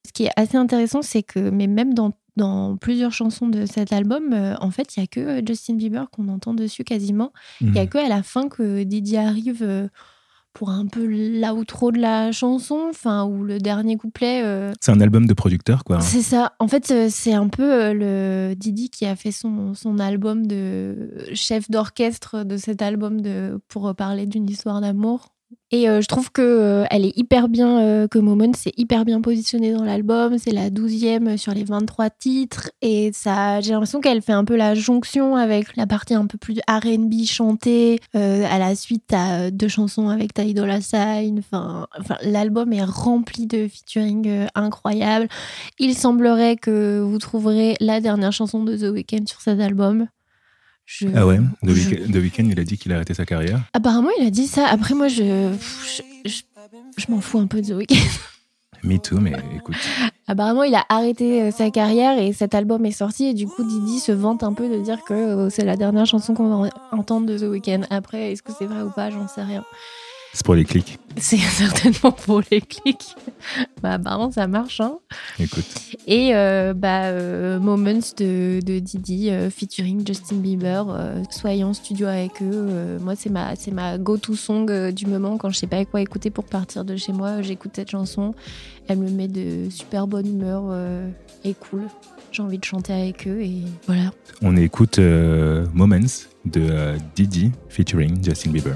ce 0.06 0.12
qui 0.12 0.24
est 0.24 0.32
assez 0.36 0.56
intéressant, 0.56 1.02
c'est 1.02 1.22
que, 1.22 1.50
mais 1.50 1.66
même 1.66 1.94
dans, 1.94 2.12
dans 2.36 2.76
plusieurs 2.76 3.12
chansons 3.12 3.48
de 3.48 3.66
cet 3.66 3.92
album, 3.92 4.32
euh, 4.32 4.54
en 4.60 4.70
fait, 4.70 4.96
il 4.96 5.00
n'y 5.00 5.04
a 5.04 5.06
que 5.06 5.20
euh, 5.20 5.42
Justin 5.46 5.74
Bieber 5.74 6.10
qu'on 6.10 6.28
entend 6.28 6.54
dessus 6.54 6.84
quasiment. 6.84 7.32
Il 7.60 7.70
n'y 7.72 7.78
a 7.78 7.82
Mhm. 7.84 7.88
que 7.88 7.98
à 7.98 8.08
la 8.08 8.22
fin 8.22 8.48
que 8.48 8.82
Didi 8.82 9.16
arrive 9.16 9.62
euh, 9.62 9.88
pour 10.52 10.70
un 10.70 10.86
peu 10.86 11.04
l'outro 11.04 11.90
de 11.90 11.98
la 11.98 12.30
chanson, 12.30 12.86
enfin, 12.90 13.24
ou 13.24 13.42
le 13.42 13.58
dernier 13.58 13.96
couplet. 13.96 14.42
euh, 14.44 14.72
C'est 14.80 14.92
un 14.92 15.00
album 15.00 15.26
de 15.26 15.34
producteur, 15.34 15.82
quoi. 15.82 15.96
hein. 15.96 16.00
c'est 16.00 16.22
ça. 16.22 16.52
En 16.60 16.68
fait, 16.68 17.08
c'est 17.10 17.34
un 17.34 17.48
peu 17.48 17.92
le 17.92 18.54
Didi 18.56 18.88
qui 18.88 19.04
a 19.04 19.16
fait 19.16 19.32
son, 19.32 19.74
son 19.74 19.98
album 19.98 20.46
de 20.46 21.10
chef 21.34 21.68
d'orchestre 21.70 22.44
de 22.44 22.56
cet 22.56 22.82
album 22.82 23.20
de, 23.20 23.60
pour 23.68 23.92
parler 23.96 24.26
d'une 24.26 24.48
histoire 24.48 24.80
d'amour. 24.80 25.33
Et 25.70 25.88
euh, 25.88 26.00
je 26.00 26.06
trouve 26.06 26.30
que 26.30 26.40
euh, 26.40 26.84
elle 26.90 27.04
est 27.04 27.16
hyper 27.16 27.48
bien, 27.48 27.80
euh, 27.80 28.06
que 28.06 28.20
Momon 28.20 28.52
c'est 28.56 28.72
hyper 28.76 29.04
bien 29.04 29.20
positionné 29.20 29.72
dans 29.72 29.82
l'album. 29.82 30.38
C'est 30.38 30.52
la 30.52 30.70
douzième 30.70 31.36
sur 31.36 31.52
les 31.52 31.64
23 31.64 32.10
titres. 32.10 32.70
Et 32.80 33.10
ça, 33.12 33.60
j'ai 33.60 33.72
l'impression 33.72 34.00
qu'elle 34.00 34.22
fait 34.22 34.32
un 34.32 34.44
peu 34.44 34.54
la 34.54 34.74
jonction 34.74 35.34
avec 35.34 35.74
la 35.76 35.86
partie 35.86 36.14
un 36.14 36.26
peu 36.26 36.38
plus 36.38 36.60
R&B 36.68 37.24
chantée. 37.26 38.00
À 38.12 38.58
la 38.58 38.76
suite, 38.76 39.04
t'as 39.08 39.50
deux 39.50 39.68
chansons 39.68 40.08
avec 40.08 40.32
Ty 40.32 40.54
Dolla 40.54 40.80
Sign. 40.80 41.42
L'album 42.22 42.72
est 42.72 42.84
rempli 42.84 43.46
de 43.46 43.66
featuring 43.66 44.46
incroyables. 44.54 45.28
Il 45.80 45.94
semblerait 45.96 46.56
que 46.56 47.00
vous 47.00 47.18
trouverez 47.18 47.74
la 47.80 48.00
dernière 48.00 48.32
chanson 48.32 48.62
de 48.62 48.76
The 48.76 48.92
Weeknd 48.92 49.26
sur 49.26 49.40
cet 49.40 49.60
album. 49.60 50.06
Je- 50.86 51.08
Ah 51.14 51.26
ouais 51.26 51.38
The 51.62 51.70
je- 51.70 52.18
Weeknd, 52.18 52.44
il 52.50 52.60
a 52.60 52.64
dit 52.64 52.76
qu'il 52.78 52.92
a 52.92 52.96
arrêté 52.96 53.14
sa 53.14 53.24
carrière. 53.24 53.60
Apparemment, 53.72 54.10
il 54.20 54.26
a 54.26 54.30
dit 54.30 54.46
ça. 54.46 54.66
Après, 54.66 54.94
moi, 54.94 55.08
je, 55.08 55.50
je, 56.24 56.30
je- 56.98 57.10
m'en 57.10 57.20
fous 57.20 57.38
un 57.38 57.46
peu 57.46 57.62
de 57.62 57.66
The 57.68 57.76
Weeknd. 57.76 57.94
Me 58.84 58.98
too, 58.98 59.18
mais 59.18 59.32
écoute. 59.56 59.76
Apparemment, 60.28 60.62
il 60.62 60.74
a 60.74 60.84
arrêté 60.90 61.40
euh, 61.42 61.50
sa 61.50 61.70
carrière 61.70 62.18
et 62.18 62.34
cet 62.34 62.54
album 62.54 62.84
est 62.84 62.90
sorti. 62.90 63.24
Et 63.24 63.32
du 63.32 63.46
coup, 63.46 63.64
Didi 63.64 63.98
se 63.98 64.12
vante 64.12 64.42
un 64.42 64.52
peu 64.52 64.68
de 64.68 64.82
dire 64.82 65.02
que 65.04 65.14
euh, 65.14 65.48
c'est 65.50 65.64
la 65.64 65.76
dernière 65.76 66.04
chanson 66.04 66.34
qu'on 66.34 66.48
va 66.50 66.70
en- 66.92 66.98
entendre 66.98 67.26
de 67.26 67.38
The 67.38 67.44
Weeknd. 67.50 67.86
Après, 67.88 68.32
est-ce 68.32 68.42
que 68.42 68.52
c'est 68.58 68.66
vrai 68.66 68.82
ou 68.82 68.90
pas? 68.90 69.08
J'en 69.10 69.26
sais 69.26 69.42
rien. 69.42 69.64
C'est 70.34 70.44
pour 70.44 70.56
les 70.56 70.64
clics. 70.64 70.98
C'est 71.16 71.36
certainement 71.38 72.10
pour 72.10 72.42
les 72.50 72.60
clics. 72.60 73.14
bah, 73.80 73.92
apparemment, 73.92 74.32
ça 74.32 74.48
marche. 74.48 74.80
Hein 74.80 74.98
Écoute. 75.38 75.64
Et 76.08 76.34
euh, 76.34 76.74
bah, 76.74 77.04
euh, 77.04 77.60
Moments 77.60 78.00
de, 78.18 78.58
de 78.60 78.78
Didi 78.80 79.30
euh, 79.30 79.48
featuring 79.48 80.04
Justin 80.04 80.36
Bieber. 80.36 80.86
euh, 80.90 81.22
soyez 81.30 81.62
en 81.62 81.72
studio 81.72 82.08
avec 82.08 82.42
eux. 82.42 82.50
Euh, 82.52 82.98
moi, 82.98 83.14
c'est 83.16 83.30
ma, 83.30 83.54
c'est 83.54 83.70
ma 83.70 83.96
go-to 83.96 84.34
song 84.34 84.66
euh, 84.70 84.90
du 84.90 85.06
moment. 85.06 85.38
Quand 85.38 85.50
je 85.50 85.56
sais 85.58 85.68
pas 85.68 85.84
quoi 85.84 86.00
écouter 86.00 86.30
pour 86.30 86.44
partir 86.46 86.84
de 86.84 86.96
chez 86.96 87.12
moi, 87.12 87.40
j'écoute 87.40 87.70
cette 87.76 87.92
chanson. 87.92 88.34
Elle 88.88 88.98
me 88.98 89.10
met 89.10 89.28
de 89.28 89.70
super 89.70 90.08
bonne 90.08 90.26
humeur 90.26 90.64
euh, 90.68 91.08
et 91.44 91.54
cool. 91.54 91.82
J'ai 92.32 92.42
envie 92.42 92.58
de 92.58 92.64
chanter 92.64 92.92
avec 92.92 93.28
eux 93.28 93.40
et 93.40 93.62
voilà. 93.86 94.10
On 94.42 94.56
écoute 94.56 94.98
euh, 94.98 95.64
Moments 95.72 96.00
de 96.44 96.60
euh, 96.60 96.96
Didi 97.14 97.52
featuring 97.68 98.18
Justin 98.24 98.50
Bieber. 98.50 98.74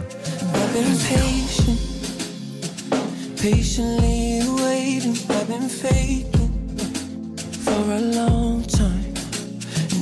Patiently 3.41 4.43
waiting. 4.63 5.17
I've 5.31 5.47
been 5.47 5.69
faking 5.69 7.37
for 7.37 7.93
a 7.93 8.01
long 8.01 8.65
time. 8.65 9.15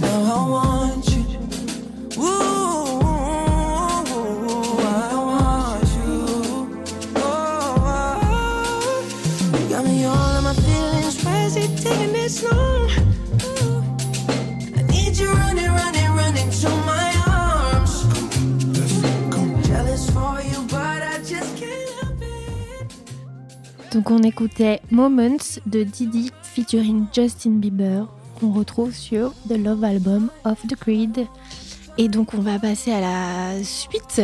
Now 0.01 0.23
I 0.23 0.49
want 0.49 1.07
you. 1.11 1.23
Ooh, 2.23 2.56
Donc 23.97 24.11
on 24.11 24.19
écoutait 24.19 24.83
Moments 24.91 25.39
de 25.65 25.83
Didi 25.83 26.31
featuring 26.43 27.07
Justin 27.15 27.53
Bieber 27.53 28.07
qu'on 28.39 28.53
retrouve 28.53 28.93
sur 28.93 29.33
The 29.49 29.57
Love 29.57 29.83
Album 29.85 30.31
of 30.45 30.59
the 30.69 30.77
Creed. 30.77 31.27
Et 31.97 32.09
donc 32.11 32.35
on 32.35 32.43
va 32.43 32.59
passer 32.59 32.93
à 32.93 33.01
la 33.01 33.65
suite. 33.65 34.21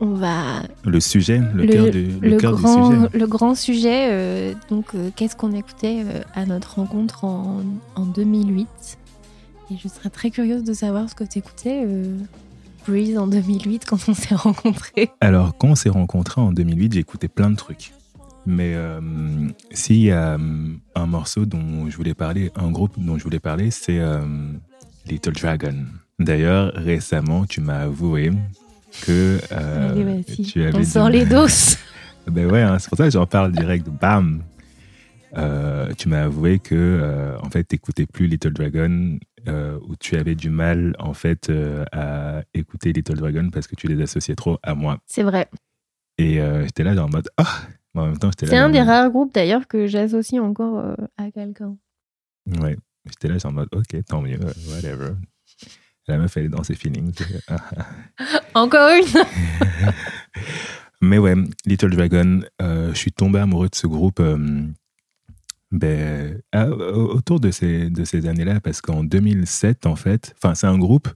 On 0.00 0.14
va 0.14 0.64
Le 0.84 0.98
sujet, 0.98 1.40
le, 1.54 1.66
cœur, 1.68 1.88
du, 1.88 2.06
le 2.20 2.30
le 2.30 2.36
cœur 2.36 2.56
grand, 2.56 2.88
du 2.88 2.96
sujet. 2.96 3.08
le 3.16 3.26
grand 3.28 3.54
sujet. 3.54 4.08
euh, 4.10 4.54
donc 4.68 4.86
euh, 4.96 5.10
qu'est-ce 5.14 5.36
qu'on 5.36 5.52
écoutait 5.52 6.02
euh, 6.04 6.22
à 6.34 6.44
notre 6.44 6.74
rencontre 6.80 7.22
en, 7.24 7.60
en 7.94 8.04
2008 8.06 8.66
Et 9.70 9.76
je 9.80 9.86
serais 9.86 10.10
très 10.10 10.32
curieuse 10.32 10.64
de 10.64 10.72
savoir 10.72 11.08
ce 11.08 11.14
que 11.14 11.22
tu 11.22 11.38
écoutais, 11.38 11.86
Breeze, 12.88 13.16
en 13.18 13.28
2008 13.28 13.84
quand 13.86 14.08
on 14.08 14.14
s'est 14.14 14.34
rencontrés. 14.34 15.10
Alors, 15.20 15.56
quand 15.56 15.68
on 15.68 15.74
s'est 15.76 15.90
rencontrés 15.90 16.40
en 16.40 16.50
2008, 16.50 16.94
j'ai 16.94 16.98
écouté 16.98 17.28
plein 17.28 17.50
de 17.50 17.56
trucs. 17.56 17.92
Mais 18.46 18.74
euh, 18.74 19.00
s'il 19.70 20.02
y 20.02 20.10
a 20.10 20.34
euh, 20.34 20.38
un 20.94 21.06
morceau 21.06 21.46
dont 21.46 21.88
je 21.88 21.96
voulais 21.96 22.14
parler, 22.14 22.50
un 22.56 22.70
groupe 22.70 22.92
dont 22.98 23.16
je 23.18 23.24
voulais 23.24 23.40
parler, 23.40 23.70
c'est 23.70 23.98
euh, 23.98 24.20
Little 25.06 25.32
Dragon. 25.32 25.74
D'ailleurs, 26.18 26.72
récemment, 26.74 27.46
tu 27.46 27.60
m'as 27.60 27.80
avoué 27.80 28.30
que 29.02 29.40
euh, 29.50 30.22
tu 30.46 30.62
avais 30.62 30.74
on 30.76 30.78
du 30.80 30.84
sort 30.84 31.08
les 31.08 31.24
doses. 31.24 31.76
Ben 32.26 32.50
ouais, 32.50 32.62
hein, 32.62 32.78
c'est 32.78 32.88
pour 32.88 32.96
ça 32.96 33.04
que 33.04 33.10
j'en 33.10 33.26
parle 33.26 33.52
direct. 33.52 33.86
Bam 34.00 34.42
Euh, 35.36 35.92
Tu 35.98 36.08
m'as 36.08 36.22
avoué 36.22 36.58
que, 36.58 36.74
euh, 36.74 37.36
en 37.42 37.50
fait, 37.50 37.64
t'écoutais 37.64 38.06
plus 38.06 38.26
Little 38.28 38.54
Dragon, 38.54 39.18
euh, 39.46 39.78
ou 39.86 39.94
tu 39.96 40.16
avais 40.16 40.34
du 40.34 40.48
mal, 40.48 40.94
en 40.98 41.12
fait, 41.12 41.52
à 41.92 42.42
écouter 42.54 42.94
Little 42.94 43.16
Dragon 43.16 43.50
parce 43.52 43.66
que 43.66 43.74
tu 43.74 43.88
les 43.88 44.00
associais 44.00 44.36
trop 44.36 44.58
à 44.62 44.74
moi. 44.74 45.00
C'est 45.04 45.22
vrai. 45.22 45.48
Et 46.16 46.40
j'étais 46.64 46.82
là, 46.84 46.94
genre 46.94 47.08
en 47.08 47.10
mode, 47.10 47.28
ah 47.36 47.60
Mais 47.94 48.00
En 48.02 48.06
même 48.06 48.18
temps, 48.18 48.30
j'étais 48.30 48.46
là. 48.46 48.50
C'est 48.50 48.58
un 48.58 48.70
des 48.70 48.82
rares 48.82 49.10
groupes 49.10 49.32
d'ailleurs 49.34 49.66
que 49.68 49.86
j'associe 49.86 50.40
encore 50.42 50.78
euh, 50.78 50.94
à 51.16 51.30
quelqu'un. 51.30 51.76
Ouais. 52.60 52.76
J'étais 53.06 53.28
là, 53.28 53.38
genre 53.38 53.52
en 53.52 53.54
mode, 53.54 53.68
ok, 53.72 54.04
tant 54.06 54.22
mieux, 54.22 54.38
euh, 54.42 54.52
whatever. 54.74 55.12
La 56.06 56.18
meuf, 56.18 56.36
elle 56.36 56.44
est 56.46 56.48
dans 56.48 56.62
ses 56.64 56.74
feelings. 56.74 57.14
Encore 58.54 58.90
une? 58.90 59.04
Mais 61.00 61.18
ouais, 61.18 61.34
Little 61.66 61.90
Dragon, 61.90 62.40
euh, 62.62 62.90
je 62.92 62.98
suis 62.98 63.12
tombé 63.12 63.38
amoureux 63.38 63.68
de 63.68 63.74
ce 63.74 63.86
groupe 63.86 64.20
euh, 64.20 64.66
ben, 65.70 66.40
à- 66.52 66.68
autour 66.70 67.40
de 67.40 67.50
ces, 67.50 67.90
de 67.90 68.04
ces 68.04 68.26
années-là, 68.26 68.60
parce 68.60 68.80
qu'en 68.80 69.04
2007, 69.04 69.86
en 69.86 69.96
fait, 69.96 70.34
enfin, 70.42 70.54
c'est 70.54 70.66
un 70.66 70.78
groupe, 70.78 71.08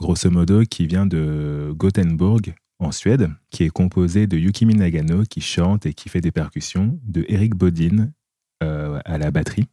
grosso 0.00 0.30
modo, 0.30 0.62
qui 0.64 0.86
vient 0.86 1.04
de 1.06 1.72
Gothenburg, 1.76 2.54
en 2.84 2.92
Suède, 2.92 3.28
qui 3.50 3.64
est 3.64 3.70
composé 3.70 4.26
de 4.26 4.36
Yukimi 4.36 4.74
Nagano, 4.74 5.22
qui 5.24 5.40
chante 5.40 5.86
et 5.86 5.94
qui 5.94 6.08
fait 6.08 6.20
des 6.20 6.32
percussions, 6.32 6.98
de 7.04 7.24
Eric 7.28 7.54
Bodin 7.54 8.10
euh, 8.62 9.00
à 9.04 9.18
la 9.18 9.30
batterie, 9.30 9.66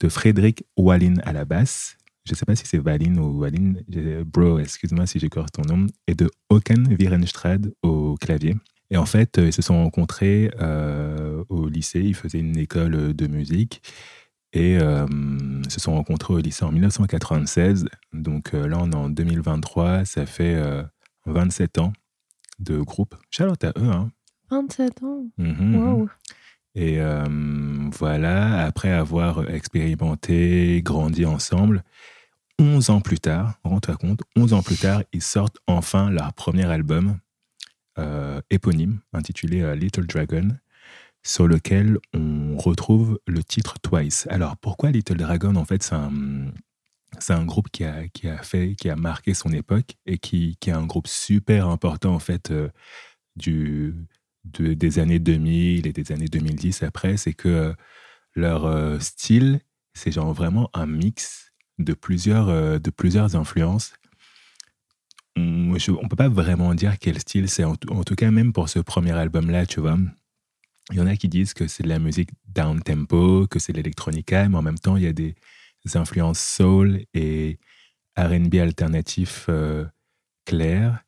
de 0.00 0.08
Frédéric 0.08 0.64
Wallin 0.76 1.14
à 1.24 1.32
la 1.32 1.44
basse, 1.44 1.96
je 2.24 2.32
ne 2.32 2.36
sais 2.36 2.44
pas 2.44 2.54
si 2.56 2.66
c'est 2.66 2.78
Wallin 2.78 3.16
ou 3.16 3.38
Wallin, 3.40 3.74
j'ai- 3.88 4.22
bro, 4.24 4.58
excuse-moi 4.58 5.06
si 5.06 5.18
j'écorche 5.18 5.50
ton 5.52 5.62
nom, 5.62 5.86
et 6.06 6.14
de 6.14 6.28
Håkan 6.50 6.84
Virenstrad 6.90 7.72
au 7.82 8.16
clavier. 8.20 8.54
Et 8.90 8.96
en 8.96 9.06
fait, 9.06 9.38
euh, 9.38 9.46
ils 9.46 9.52
se 9.52 9.62
sont 9.62 9.82
rencontrés 9.82 10.50
euh, 10.60 11.42
au 11.48 11.68
lycée, 11.68 12.00
ils 12.00 12.14
faisaient 12.14 12.38
une 12.40 12.56
école 12.58 13.14
de 13.14 13.26
musique 13.26 13.82
et 14.54 14.78
euh, 14.78 15.06
se 15.68 15.78
sont 15.80 15.94
rencontrés 15.94 16.32
au 16.34 16.38
lycée 16.38 16.64
en 16.64 16.72
1996. 16.72 17.86
Donc 18.14 18.52
là, 18.52 18.78
on 18.80 18.90
est 18.90 18.94
en 18.94 19.10
2023, 19.10 20.04
ça 20.06 20.24
fait 20.26 20.54
euh, 20.54 20.82
27 21.26 21.78
ans 21.78 21.92
de 22.58 22.78
groupe. 22.78 23.14
Charlotte 23.30 23.62
à 23.64 23.72
eux, 23.76 23.90
hein. 23.90 24.10
27 24.50 25.02
ans. 25.02 25.26
Mhm, 25.36 25.54
mhm. 25.58 25.76
Wow. 25.76 26.08
Et 26.74 27.00
euh, 27.00 27.24
voilà, 27.92 28.64
après 28.64 28.90
avoir 28.90 29.50
expérimenté, 29.50 30.80
grandi 30.82 31.24
ensemble, 31.24 31.82
11 32.60 32.90
ans 32.90 33.00
plus 33.00 33.18
tard, 33.18 33.58
rends-toi 33.64 33.96
compte, 33.96 34.20
11 34.36 34.52
ans 34.52 34.62
plus 34.62 34.76
tard, 34.76 35.02
ils 35.12 35.22
sortent 35.22 35.58
enfin 35.66 36.10
leur 36.10 36.32
premier 36.34 36.66
album 36.66 37.18
euh, 37.98 38.40
éponyme, 38.50 39.00
intitulé 39.12 39.62
euh, 39.62 39.74
Little 39.74 40.06
Dragon, 40.06 40.48
sur 41.24 41.48
lequel 41.48 41.98
on 42.14 42.56
retrouve 42.56 43.18
le 43.26 43.42
titre 43.42 43.78
Twice. 43.80 44.26
Alors 44.30 44.56
pourquoi 44.56 44.90
Little 44.90 45.16
Dragon? 45.16 45.56
En 45.56 45.64
fait, 45.64 45.82
c'est 45.82 45.96
un, 45.96 46.12
c'est 47.18 47.32
un 47.32 47.44
groupe 47.44 47.70
qui 47.70 47.84
a, 47.84 48.08
qui 48.08 48.28
a 48.28 48.38
fait, 48.42 48.74
qui 48.76 48.90
a 48.90 48.96
marqué 48.96 49.34
son 49.34 49.50
époque 49.52 49.96
et 50.06 50.18
qui, 50.18 50.56
qui 50.60 50.70
est 50.70 50.74
un 50.74 50.86
groupe 50.86 51.08
super 51.08 51.68
important 51.68 52.14
en 52.14 52.18
fait 52.18 52.50
euh, 52.50 52.68
du, 53.36 53.94
de- 54.44 54.74
des 54.74 54.98
années 55.00 55.18
2000 55.20 55.86
et 55.86 55.92
des 55.92 56.12
années 56.12 56.28
2010 56.28 56.82
après, 56.82 57.16
c'est 57.16 57.34
que 57.34 57.48
euh, 57.48 57.74
leur 58.34 58.66
euh, 58.66 58.98
style, 59.00 59.60
c'est 59.94 60.12
genre 60.12 60.32
vraiment 60.34 60.70
un 60.74 60.86
mix 60.86 61.52
de 61.78 61.94
plusieurs, 61.94 62.80
de 62.80 62.90
plusieurs 62.90 63.36
influences. 63.36 63.94
On 65.36 65.76
on 66.02 66.08
peut 66.08 66.16
pas 66.16 66.28
vraiment 66.28 66.74
dire 66.74 66.98
quel 66.98 67.18
style 67.20 67.48
c'est, 67.48 67.64
en, 67.64 67.74
en 67.88 68.04
tout 68.04 68.14
cas 68.16 68.30
même 68.30 68.52
pour 68.52 68.68
ce 68.68 68.78
premier 68.80 69.12
album-là, 69.12 69.66
tu 69.66 69.80
vois. 69.80 69.96
Il 70.90 70.96
y 70.96 71.00
en 71.00 71.06
a 71.06 71.16
qui 71.16 71.28
disent 71.28 71.54
que 71.54 71.68
c'est 71.68 71.82
de 71.82 71.88
la 71.88 71.98
musique 71.98 72.30
down 72.48 72.82
tempo, 72.82 73.46
que 73.46 73.58
c'est 73.58 73.72
de 73.72 73.78
l'électronica, 73.78 74.48
mais 74.48 74.56
en 74.56 74.62
même 74.62 74.78
temps, 74.78 74.96
il 74.96 75.04
y 75.04 75.06
a 75.06 75.12
des 75.12 75.34
influences 75.94 76.40
soul 76.40 77.04
et 77.14 77.58
R&B 78.18 78.56
alternatif 78.56 79.46
euh, 79.48 79.84
clair 80.44 81.04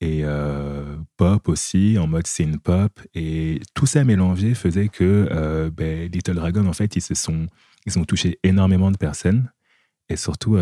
et 0.00 0.22
euh, 0.24 0.96
pop 1.16 1.48
aussi, 1.48 1.98
en 1.98 2.06
mode 2.06 2.26
synth 2.26 2.58
pop. 2.62 3.00
Et 3.14 3.60
tout 3.74 3.86
ça 3.86 4.02
mélangé 4.02 4.54
faisait 4.54 4.88
que 4.88 5.28
euh, 5.30 5.70
ben, 5.70 6.10
Little 6.10 6.34
Dragon, 6.34 6.66
en 6.66 6.72
fait, 6.72 6.96
ils 6.96 7.02
se 7.02 7.14
sont, 7.14 7.46
ils 7.86 7.98
ont 7.98 8.04
touché 8.04 8.38
énormément 8.42 8.90
de 8.90 8.96
personnes. 8.96 9.50
Et 10.08 10.16
surtout, 10.16 10.58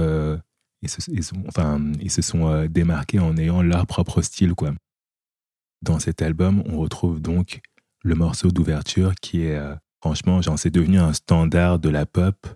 ils, 0.82 0.90
se, 0.90 1.34
enfin, 1.46 1.80
ils 2.00 2.10
se 2.10 2.20
sont 2.20 2.66
démarqués 2.66 3.18
en 3.18 3.36
ayant 3.38 3.62
leur 3.62 3.86
propre 3.86 4.20
style. 4.20 4.54
Quoi. 4.54 4.74
Dans 5.80 6.00
cet 6.00 6.20
album, 6.20 6.62
on 6.66 6.76
retrouve 6.78 7.22
donc 7.22 7.62
le 8.02 8.14
morceau 8.14 8.50
d'ouverture 8.50 9.14
qui 9.14 9.44
est, 9.44 9.58
franchement, 10.02 10.42
genre, 10.42 10.58
c'est 10.58 10.68
devenu 10.68 10.98
un 10.98 11.14
standard 11.14 11.78
de 11.78 11.88
la 11.88 12.04
pop, 12.04 12.46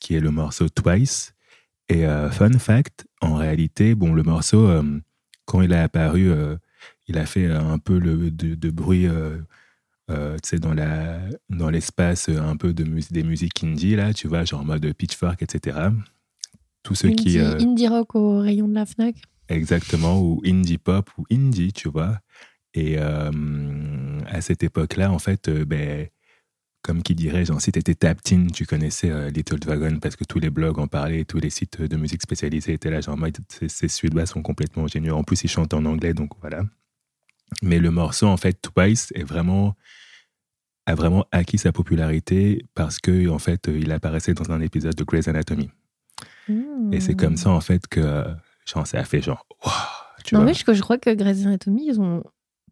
qui 0.00 0.14
est 0.14 0.20
le 0.20 0.30
morceau 0.30 0.68
Twice. 0.68 1.34
Et 1.88 2.06
euh, 2.06 2.30
fun 2.30 2.50
fact, 2.58 3.06
en 3.20 3.34
réalité, 3.36 3.94
bon, 3.94 4.12
le 4.12 4.22
morceau, 4.22 4.66
euh, 4.68 5.00
quand 5.44 5.62
il 5.62 5.72
a 5.72 5.82
apparu, 5.84 6.30
euh, 6.30 6.56
il 7.06 7.16
a 7.18 7.26
fait 7.26 7.46
euh, 7.46 7.60
un 7.60 7.78
peu 7.78 7.98
le, 7.98 8.30
de, 8.30 8.54
de 8.56 8.70
bruit, 8.70 9.06
euh, 9.06 9.38
euh, 10.10 10.34
tu 10.42 10.48
sais, 10.50 10.58
dans 10.58 10.74
la 10.74 11.20
dans 11.48 11.70
l'espace, 11.70 12.28
euh, 12.28 12.40
un 12.40 12.56
peu 12.56 12.72
de 12.72 12.84
mus- 12.84 13.12
des 13.12 13.22
musiques 13.22 13.62
indie 13.62 13.94
là, 13.96 14.12
tu 14.12 14.26
vois, 14.28 14.44
genre 14.44 14.60
en 14.62 14.64
mode 14.64 14.92
Pitchfork, 14.94 15.42
etc. 15.42 15.90
Tous 16.82 16.94
ceux 16.94 17.10
qui 17.10 17.38
Indie, 17.38 17.38
euh, 17.38 17.58
indie 17.60 17.88
rock 17.88 18.14
au 18.14 18.38
rayon 18.40 18.68
de 18.68 18.74
la 18.74 18.86
Fnac. 18.86 19.16
exactement 19.48 20.20
ou 20.20 20.42
indie 20.44 20.78
pop 20.78 21.10
ou 21.18 21.24
indie, 21.32 21.72
tu 21.72 21.88
vois. 21.88 22.18
Et 22.74 22.96
euh, 22.98 24.20
à 24.26 24.40
cette 24.40 24.62
époque-là, 24.62 25.10
en 25.10 25.18
fait, 25.18 25.48
euh, 25.48 25.64
ben, 25.64 26.08
comme 26.86 27.02
qui 27.02 27.16
dirait, 27.16 27.44
genre, 27.44 27.60
si 27.60 27.72
t'étais 27.72 27.96
Taptin, 27.96 28.46
tu 28.46 28.64
connaissais 28.64 29.10
euh, 29.10 29.28
Little 29.28 29.58
Dragon 29.58 29.98
parce 30.00 30.14
que 30.14 30.22
tous 30.22 30.38
les 30.38 30.50
blogs 30.50 30.78
en 30.78 30.86
parlaient, 30.86 31.24
tous 31.24 31.38
les 31.38 31.50
sites 31.50 31.82
de 31.82 31.96
musique 31.96 32.22
spécialisés 32.22 32.74
étaient 32.74 32.90
là, 32.90 33.00
genre, 33.00 33.14
en 33.14 33.18
mode, 33.18 33.36
ces, 33.48 33.88
Suédois 33.88 34.24
sont 34.26 34.40
complètement 34.40 34.86
géniaux. 34.86 35.16
En 35.16 35.24
plus, 35.24 35.42
ils 35.42 35.48
chantent 35.50 35.74
en 35.74 35.84
anglais, 35.84 36.14
donc 36.14 36.30
voilà. 36.40 36.62
Mais 37.60 37.80
le 37.80 37.90
morceau, 37.90 38.28
en 38.28 38.36
fait, 38.36 38.62
Twice, 38.62 39.12
est 39.16 39.24
vraiment, 39.24 39.74
a 40.86 40.94
vraiment 40.94 41.26
acquis 41.32 41.58
sa 41.58 41.72
popularité 41.72 42.64
parce 42.74 43.00
que, 43.00 43.28
en 43.30 43.40
fait, 43.40 43.68
euh, 43.68 43.76
il 43.76 43.90
apparaissait 43.90 44.34
dans 44.34 44.52
un 44.52 44.60
épisode 44.60 44.94
de 44.94 45.02
Grey's 45.02 45.26
Anatomy. 45.26 45.70
Et 46.92 47.00
c'est 47.00 47.16
comme 47.16 47.36
ça, 47.36 47.50
en 47.50 47.60
fait, 47.60 47.88
que, 47.88 48.24
genre, 48.64 48.86
ça 48.86 49.00
a 49.00 49.04
fait 49.04 49.20
genre, 49.20 49.44
wow, 49.64 49.72
tu 50.24 50.36
Non, 50.36 50.42
vois. 50.42 50.46
mais 50.46 50.54
je, 50.54 50.72
je 50.72 50.80
crois 50.82 50.98
que 50.98 51.12
Grey's 51.12 51.44
Anatomy, 51.44 51.88
ils 51.88 52.00
ont 52.00 52.22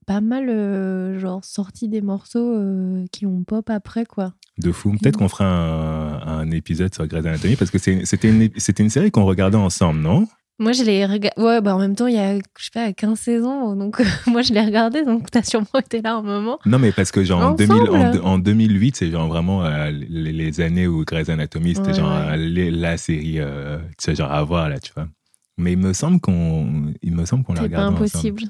pas 0.07 0.21
mal 0.21 0.49
euh, 0.49 1.19
genre 1.19 1.45
sorti 1.45 1.89
des 1.89 2.01
morceaux 2.01 2.55
euh, 2.57 3.05
qui 3.13 3.27
ont 3.27 3.43
pop 3.45 3.69
après, 3.71 4.05
quoi. 4.07 4.33
De 4.59 4.71
fou. 4.73 4.95
Peut-être 5.01 5.19
qu'on 5.19 5.29
fera 5.29 5.47
un, 5.47 6.39
un 6.41 6.51
épisode 6.51 6.95
sur 6.95 7.07
Grey's 7.07 7.27
Anatomy 7.27 7.57
parce 7.57 7.71
que 7.71 7.79
c'était 7.79 8.29
une, 8.29 8.49
une 8.79 8.91
série 8.91 9.11
qu'on 9.11 9.25
regardait 9.25 9.57
ensemble, 9.57 10.01
non? 10.01 10.27
Moi, 10.61 10.71
je 10.71 10.85
l'ai 10.85 11.05
regardé. 11.05 11.43
Ouais, 11.43 11.61
bah 11.61 11.75
en 11.75 11.81
même 11.81 11.97
temps, 11.97 12.07
il 12.07 12.15
y 12.15 12.19
a, 12.19 12.37
je 12.37 12.43
sais 12.65 12.71
pas, 12.73 12.93
15 12.93 13.19
saisons. 13.19 13.75
Donc, 13.75 14.01
moi, 14.29 14.43
je 14.43 14.53
l'ai 14.53 14.61
regardé. 14.65 15.05
Donc, 15.05 15.29
t'as 15.29 15.43
sûrement 15.43 15.67
été 15.81 16.01
là 16.01 16.15
un 16.15 16.23
moment. 16.23 16.61
Non, 16.65 16.79
mais 16.79 16.93
parce 16.93 17.11
que 17.11 17.25
genre 17.25 17.41
en, 17.41 17.55
Ensemble 17.55 17.87
2000 17.89 18.21
en, 18.23 18.25
en 18.35 18.39
2008, 18.39 18.95
c'est 18.97 19.11
genre 19.11 19.27
vraiment 19.27 19.65
euh, 19.65 19.91
les, 19.91 20.31
les 20.33 20.61
années 20.61 20.87
où 20.87 21.05
Grey's 21.05 21.29
Anatomy, 21.29 21.75
c'était 21.75 21.89
Ouais, 21.89 21.95
genre 21.95 22.27
ouais. 22.29 22.37
les- 22.37 22.71
la 22.71 22.97
série, 22.97 23.41
euh, 23.41 23.79
tu 23.99 24.05
sais, 24.05 24.15
genre 24.15 24.31
à 24.31 24.45
voir 24.45 24.69
là, 24.69 24.79
tu 24.79 24.93
vois. 24.95 25.09
Mais 25.59 25.73
il 25.73 25.79
me 25.79 25.93
semble 25.93 26.21
qu'on, 26.21 26.93
qu'on 27.45 27.53
l'a 27.55 27.63
regardé 27.63 27.65
impossible. 27.65 27.73
C'est 27.73 27.73
pas 27.73 27.89
impossible. 27.89 28.43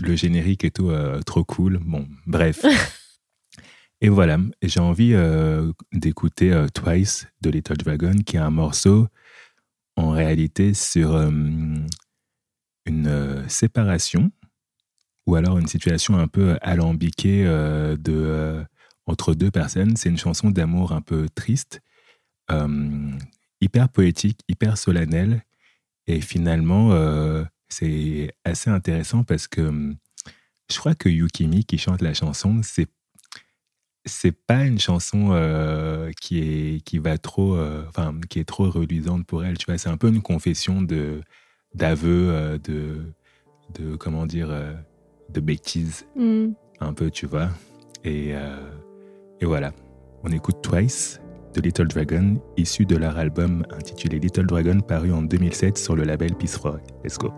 Le 0.00 0.16
générique 0.16 0.64
et 0.64 0.70
tout, 0.70 0.90
euh, 0.90 1.20
trop 1.22 1.44
cool. 1.44 1.78
Bon, 1.78 2.06
bref. 2.26 2.64
Et 4.02 4.10
voilà, 4.10 4.38
j'ai 4.62 4.80
envie 4.80 5.14
euh, 5.14 5.72
d'écouter 5.92 6.52
euh, 6.52 6.68
Twice 6.68 7.26
de 7.40 7.50
Little 7.50 7.78
Dragon, 7.78 8.14
qui 8.24 8.36
est 8.36 8.40
un 8.40 8.50
morceau 8.50 9.08
en 9.96 10.10
réalité 10.10 10.74
sur 10.74 11.16
une 12.84 13.44
séparation 13.48 14.30
ou 15.26 15.34
alors 15.34 15.56
une 15.56 15.66
situation 15.66 16.18
un 16.18 16.28
peu 16.28 16.58
alambiquée 16.60 17.44
de, 17.44 18.62
entre 19.06 19.32
deux 19.32 19.50
personnes. 19.50 19.96
C'est 19.96 20.10
une 20.10 20.18
chanson 20.18 20.50
d'amour 20.50 20.92
un 20.92 21.00
peu 21.00 21.30
triste, 21.34 21.80
hyper 23.62 23.88
poétique, 23.88 24.40
hyper 24.50 24.76
solennelle. 24.76 25.42
Et 26.06 26.20
finalement, 26.20 26.90
c'est 27.68 28.32
assez 28.44 28.70
intéressant 28.70 29.24
parce 29.24 29.48
que 29.48 29.60
hum, 29.62 29.96
je 30.70 30.78
crois 30.78 30.94
que 30.94 31.08
Yukimi, 31.08 31.64
qui 31.64 31.78
chante 31.78 32.02
la 32.02 32.14
chanson, 32.14 32.60
c'est 32.62 32.88
c'est 34.04 34.32
pas 34.32 34.64
une 34.64 34.78
chanson 34.78 35.30
euh, 35.32 36.10
qui 36.20 36.38
est 36.38 36.80
qui 36.84 36.98
va 36.98 37.18
trop 37.18 37.56
euh, 37.56 37.84
enfin 37.88 38.14
qui 38.28 38.38
est 38.38 38.44
trop 38.44 38.70
reluisante 38.70 39.26
pour 39.26 39.44
elle 39.44 39.58
tu 39.58 39.66
vois. 39.66 39.78
C'est 39.78 39.88
un 39.88 39.96
peu 39.96 40.08
une 40.08 40.22
confession 40.22 40.80
de 40.82 41.20
d'aveu 41.74 42.28
euh, 42.30 42.58
de 42.58 43.12
de 43.74 43.96
comment 43.96 44.26
dire 44.26 44.48
de 45.30 45.40
bêtises 45.40 46.06
Mm. 46.14 46.50
un 46.80 46.92
peu 46.92 47.10
tu 47.10 47.26
vois. 47.26 47.50
Et 48.04 48.30
et 49.40 49.44
voilà. 49.44 49.72
On 50.22 50.30
écoute 50.30 50.62
Twice 50.62 51.20
de 51.56 51.62
Little 51.62 51.88
Dragon 51.88 52.36
issu 52.56 52.84
de 52.84 52.96
leur 52.96 53.16
album 53.16 53.64
intitulé 53.76 54.18
Little 54.18 54.46
Dragon 54.46 54.80
paru 54.80 55.12
en 55.12 55.22
2007 55.22 55.78
sur 55.78 55.96
le 55.96 56.04
label 56.04 56.34
Peace 56.34 56.56
Rock. 56.62 56.82
Let's 57.02 57.16
go 57.18 57.32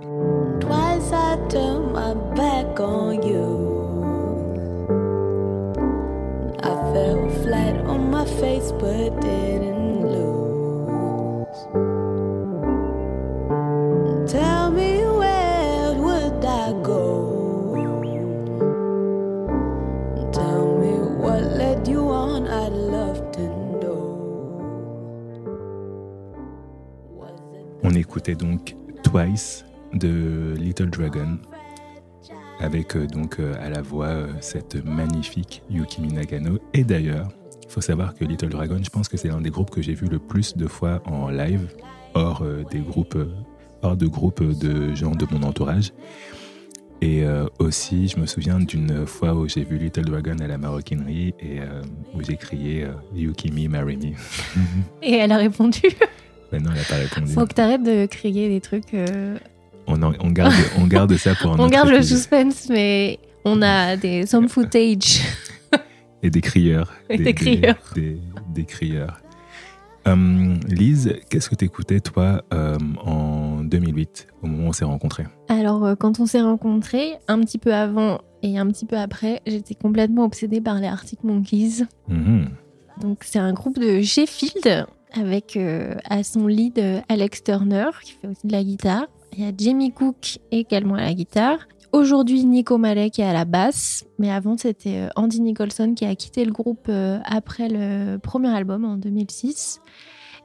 écoutait 28.09 28.37
donc 28.37 28.75
Twice 29.03 29.67
de 29.93 30.55
Little 30.57 30.89
Dragon 30.89 31.37
avec 32.59 32.97
euh, 32.97 33.07
donc 33.07 33.39
euh, 33.39 33.53
à 33.61 33.69
la 33.69 33.83
voix 33.83 34.07
euh, 34.07 34.29
cette 34.41 34.83
magnifique 34.83 35.63
Yukimi 35.69 36.15
Nagano. 36.15 36.59
Et 36.73 36.85
d'ailleurs, 36.85 37.29
il 37.63 37.71
faut 37.71 37.83
savoir 37.83 38.15
que 38.15 38.25
Little 38.25 38.49
Dragon, 38.49 38.81
je 38.83 38.89
pense 38.89 39.11
que 39.11 39.19
c'est 39.19 39.29
l'un 39.29 39.43
des 39.43 39.51
groupes 39.51 39.69
que 39.69 39.83
j'ai 39.83 39.93
vu 39.93 40.07
le 40.07 40.19
plus 40.19 40.57
de 40.57 40.67
fois 40.67 41.03
en 41.05 41.29
live, 41.29 41.69
hors 42.15 42.43
des 42.71 42.81
groupes, 42.81 43.19
hors 43.83 43.97
de 43.97 44.07
groupes 44.07 44.43
de 44.43 44.95
gens 44.95 45.15
de 45.15 45.27
mon 45.31 45.43
entourage. 45.43 45.93
Et 47.01 47.23
euh, 47.23 47.47
aussi, 47.61 48.09
je 48.09 48.19
me 48.19 48.27
souviens 48.27 48.59
d'une 48.59 49.07
fois 49.07 49.35
où 49.35 49.49
j'ai 49.49 49.63
vu 49.63 49.79
Little 49.79 50.05
Dragon 50.05 50.37
à 50.41 50.49
la 50.49 50.59
maroquinerie 50.59 51.33
et 51.39 51.61
euh, 51.61 51.83
où 52.15 52.23
j'ai 52.23 52.37
crié 52.37 52.85
euh, 52.85 52.93
Yukimi, 53.15 53.69
marry 53.69 53.97
me. 53.97 54.15
Et 55.03 55.15
elle 55.15 55.31
a 55.31 55.37
répondu 55.37 55.83
Mais 56.53 56.59
non, 56.59 56.71
elle 56.73 56.79
n'a 56.79 56.85
pas 56.85 56.95
répondu. 56.97 57.33
Faut 57.33 57.47
que 57.47 57.55
t'arrêtes 57.55 57.83
de 57.83 58.07
crier 58.07 58.49
des 58.49 58.61
trucs. 58.61 58.95
euh, 58.95 59.37
On, 59.87 60.03
en- 60.03 60.13
on 60.21 60.31
garde, 60.31 60.55
on 60.79 60.87
garde 60.87 61.15
ça 61.17 61.35
pour 61.35 61.53
un 61.55 61.59
On 61.59 61.69
garde 61.69 61.89
le 61.91 62.03
suspense, 62.03 62.69
mais 62.71 63.19
on 63.45 63.61
a 63.63 63.97
des 63.97 64.27
some 64.27 64.49
footage. 64.49 65.21
Et 66.23 66.31
des 66.31 66.41
crieurs. 66.41 66.93
Et 67.11 67.19
des 67.19 67.33
crieurs. 67.35 67.77
Des, 67.95 68.19
des 68.53 68.65
crieurs. 68.65 69.21
Hum, 70.07 70.59
Lise, 70.67 71.15
qu'est-ce 71.29 71.51
que 71.51 71.55
tu 71.55 71.67
écoutais, 71.67 72.01
toi, 72.01 72.43
hum, 72.51 72.99
en 73.05 73.61
2008, 73.63 74.27
au 74.43 74.47
moment 74.47 74.65
où 74.65 74.69
on 74.69 74.73
s'est 74.73 74.85
rencontrés? 74.87 75.27
Alors, 75.49 75.85
euh, 75.85 75.95
quand 75.97 76.19
on 76.19 76.27
s'est 76.27 76.41
rencontrés, 76.41 77.13
un 77.29 77.41
petit 77.41 77.59
peu 77.59 77.75
avant 77.75 78.21
et 78.43 78.59
un 78.59 78.67
petit 78.69 78.87
peu 78.87 78.97
après, 78.97 79.43
j'étais 79.47 79.75
complètement 79.75 80.25
obsédée 80.25 80.61
par 80.61 80.77
les 80.81 80.87
Arctic 80.87 81.23
Monkeys. 81.25 81.85
Mhm. 82.09 82.49
Donc, 83.03 83.19
c'est 83.23 83.39
un 83.39 83.53
groupe 83.53 83.79
de 83.79 84.01
Sheffield 84.01 84.87
avec 85.13 85.57
euh, 85.57 85.95
à 86.09 86.23
son 86.23 86.47
lead 86.47 86.79
euh, 86.79 87.01
Alex 87.09 87.43
Turner 87.45 87.91
qui 88.03 88.13
fait 88.13 88.29
aussi 88.29 88.47
de 88.47 88.53
la 88.53 88.63
guitare. 88.63 89.07
Il 89.33 89.45
y 89.45 89.49
a 89.49 89.53
Jamie 89.57 89.93
Cook 89.93 90.39
également 90.51 90.95
à 90.95 91.03
la 91.03 91.15
guitare. 91.15 91.59
Aujourd'hui, 91.93 92.45
Nico 92.45 92.77
Malek 92.77 93.19
est 93.19 93.25
à 93.25 93.33
la 93.33 93.45
basse, 93.45 94.05
mais 94.19 94.31
avant 94.31 94.57
c'était 94.57 94.99
euh, 94.99 95.09
Andy 95.17 95.41
Nicholson 95.41 95.95
qui 95.95 96.05
a 96.05 96.15
quitté 96.15 96.45
le 96.45 96.53
groupe 96.53 96.91
après 97.25 97.69
le 97.69 98.19
premier 98.19 98.49
album 98.49 98.85
en 98.85 98.97
2006 98.97 99.81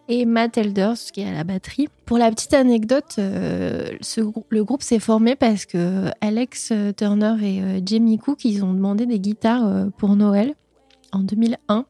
et 0.09 0.25
Matt 0.25 0.57
Elders 0.57 0.97
qui 1.13 1.21
est 1.21 1.27
à 1.27 1.33
la 1.33 1.43
batterie. 1.43 1.87
Pour 2.05 2.17
la 2.17 2.29
petite 2.29 2.53
anecdote, 2.53 3.15
le 3.17 4.61
groupe 4.63 4.83
s'est 4.83 4.99
formé 4.99 5.35
parce 5.35 5.65
que 5.65 6.09
Alex 6.21 6.73
Turner 6.97 7.35
et 7.41 7.81
Jamie 7.85 8.17
Cook 8.17 8.43
ils 8.45 8.63
ont 8.63 8.73
demandé 8.73 9.05
des 9.05 9.19
guitares 9.19 9.87
pour 9.97 10.15
Noël 10.15 10.55
en 11.13 11.19
2001. 11.19 11.85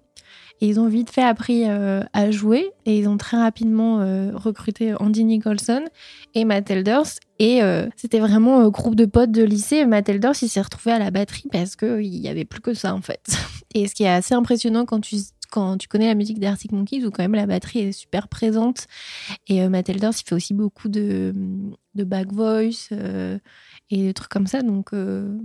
Ils 0.65 0.79
ont 0.79 0.87
vite 0.87 1.11
fait 1.11 1.23
appris 1.23 1.63
euh, 1.67 2.03
à 2.13 2.31
jouer 2.31 2.71
et 2.85 2.97
ils 2.97 3.09
ont 3.09 3.17
très 3.17 3.37
rapidement 3.37 3.99
euh, 3.99 4.31
recruté 4.33 4.93
Andy 4.99 5.25
Nicholson 5.25 5.83
et 6.35 6.45
Matt 6.45 6.71
Elders. 6.71 7.19
Et 7.39 7.61
euh, 7.61 7.89
c'était 7.97 8.19
vraiment 8.19 8.61
un 8.61 8.69
groupe 8.69 8.95
de 8.95 9.05
potes 9.05 9.31
de 9.31 9.43
lycée. 9.43 9.85
Matt 9.85 10.07
Elders, 10.07 10.35
s'est 10.35 10.61
retrouvé 10.61 10.93
à 10.93 10.99
la 10.99 11.11
batterie 11.11 11.49
parce 11.51 11.75
qu'il 11.75 12.09
n'y 12.09 12.29
avait 12.29 12.45
plus 12.45 12.61
que 12.61 12.73
ça 12.73 12.93
en 12.95 13.01
fait. 13.01 13.37
Et 13.75 13.87
ce 13.87 13.95
qui 13.95 14.03
est 14.03 14.09
assez 14.09 14.35
impressionnant 14.35 14.85
quand 14.85 15.01
tu, 15.01 15.17
quand 15.51 15.77
tu 15.77 15.89
connais 15.89 16.07
la 16.07 16.15
musique 16.15 16.39
d'Arctic 16.39 16.71
Monkeys, 16.71 17.03
où 17.05 17.11
quand 17.11 17.23
même 17.23 17.35
la 17.35 17.45
batterie 17.45 17.79
est 17.79 17.91
super 17.91 18.29
présente. 18.29 18.87
Et 19.47 19.61
euh, 19.61 19.69
Matt 19.69 19.89
Elders, 19.89 20.13
il 20.17 20.23
fait 20.25 20.35
aussi 20.35 20.53
beaucoup 20.53 20.87
de, 20.87 21.33
de 21.95 22.03
back 22.05 22.31
voice 22.31 22.87
euh, 22.93 23.37
et 23.89 24.03
des 24.03 24.13
trucs 24.13 24.31
comme 24.31 24.47
ça. 24.47 24.61
Donc 24.61 24.93
euh, 24.93 25.37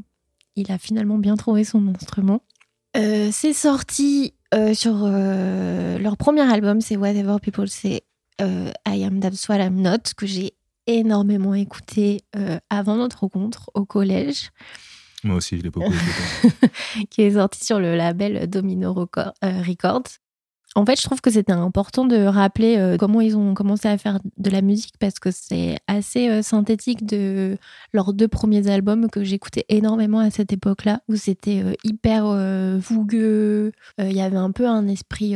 il 0.55 0.71
a 0.71 0.79
finalement 0.79 1.19
bien 1.19 1.37
trouvé 1.37 1.65
son 1.65 1.89
instrument. 1.89 2.41
Euh, 2.97 3.31
c'est 3.33 3.53
sorti 3.53 4.35
euh, 4.55 4.75
sur 4.75 4.95
euh, 5.05 5.99
leur 5.99 6.17
premier 6.17 6.43
album, 6.43 6.81
c'est 6.81 6.97
Whatever 6.97 7.37
People 7.43 7.69
Say 7.69 8.03
euh, 8.41 8.71
I 8.87 9.05
Am 9.05 9.21
That's 9.21 9.49
What 9.49 9.57
I'm 9.59 9.81
Not, 9.81 10.15
que 10.17 10.27
j'ai 10.27 10.55
énormément 10.87 11.55
écouté 11.55 12.23
avant 12.71 12.97
notre 12.97 13.21
rencontre 13.21 13.71
au 13.75 13.85
collège, 13.85 14.51
Moi 15.23 15.37
aussi, 15.37 15.59
je 15.59 15.63
l'ai 15.63 15.71
beaucoup 15.71 15.93
écouté. 16.41 16.71
qui 17.11 17.23
est 17.23 17.33
sorti 17.33 17.63
sur 17.63 17.79
le 17.79 17.95
label 17.95 18.49
Domino 18.49 18.95
Record- 18.95 19.35
Records. 19.43 20.05
En 20.79 20.87
fait, 20.87 20.97
je 20.97 21.03
trouve 21.03 21.21
que 21.21 21.33
c'était 21.33 21.51
important 21.51 22.05
de 22.05 22.25
rappeler 22.25 22.77
euh, 22.79 22.97
comment 22.97 23.21
ils 23.21 23.37
ont 23.37 23.53
commencé 23.53 23.89
à 23.89 23.99
faire 23.99 24.21
de 24.37 24.49
la 24.49 24.63
musique 24.63 24.95
parce 25.01 25.19
que 25.19 25.33
c'est 25.33 25.77
assez 25.89 26.29
euh, 26.29 26.41
synthétique 26.41 27.05
de 27.05 27.59
leurs 27.93 28.13
deux 28.13 28.29
premiers 28.29 28.71
albums 28.71 29.11
que 29.11 29.25
j'écoutais 29.25 29.65
énormément 29.69 30.21
à 30.21 30.31
cette 30.31 30.53
époque-là, 30.53 31.01
où 31.09 31.17
c'était 31.17 31.65
euh, 31.65 31.73
hyper 31.83 32.27
fougueux. 32.81 33.73
Il 33.99 34.13
y 34.13 34.21
avait 34.21 34.37
un 34.37 34.53
peu 34.53 34.69
un 34.69 34.87
esprit 34.87 35.35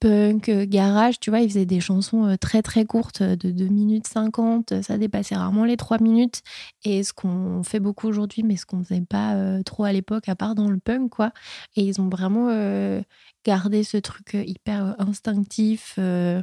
punk, 0.00 0.50
garage. 0.50 1.20
Tu 1.20 1.30
vois, 1.30 1.38
ils 1.38 1.48
faisaient 1.48 1.66
des 1.66 1.80
chansons 1.80 2.36
très 2.40 2.62
très 2.62 2.84
courtes 2.84 3.22
de 3.22 3.50
2 3.52 3.66
minutes 3.66 4.08
50. 4.08 4.82
Ça 4.82 4.98
dépassait 4.98 5.36
rarement 5.36 5.64
les 5.64 5.76
3 5.76 5.98
minutes. 6.00 6.42
Et 6.84 7.04
ce 7.04 7.12
qu'on 7.12 7.62
fait 7.62 7.78
beaucoup 7.78 8.08
aujourd'hui, 8.08 8.42
mais 8.42 8.56
ce 8.56 8.66
qu'on 8.66 8.82
faisait 8.82 9.02
pas 9.02 9.36
trop 9.64 9.84
à 9.84 9.92
l'époque, 9.92 10.28
à 10.28 10.34
part 10.34 10.56
dans 10.56 10.68
le 10.68 10.78
punk, 10.78 11.10
quoi. 11.10 11.30
Et 11.76 11.82
ils 11.82 12.00
ont 12.00 12.08
vraiment 12.08 12.48
gardé 13.44 13.84
ce 13.84 13.96
truc 13.96 14.34
euh, 14.34 14.44
hyper 14.44 14.84
euh, 14.86 14.92
instinctif, 14.98 15.94
euh, 15.98 16.42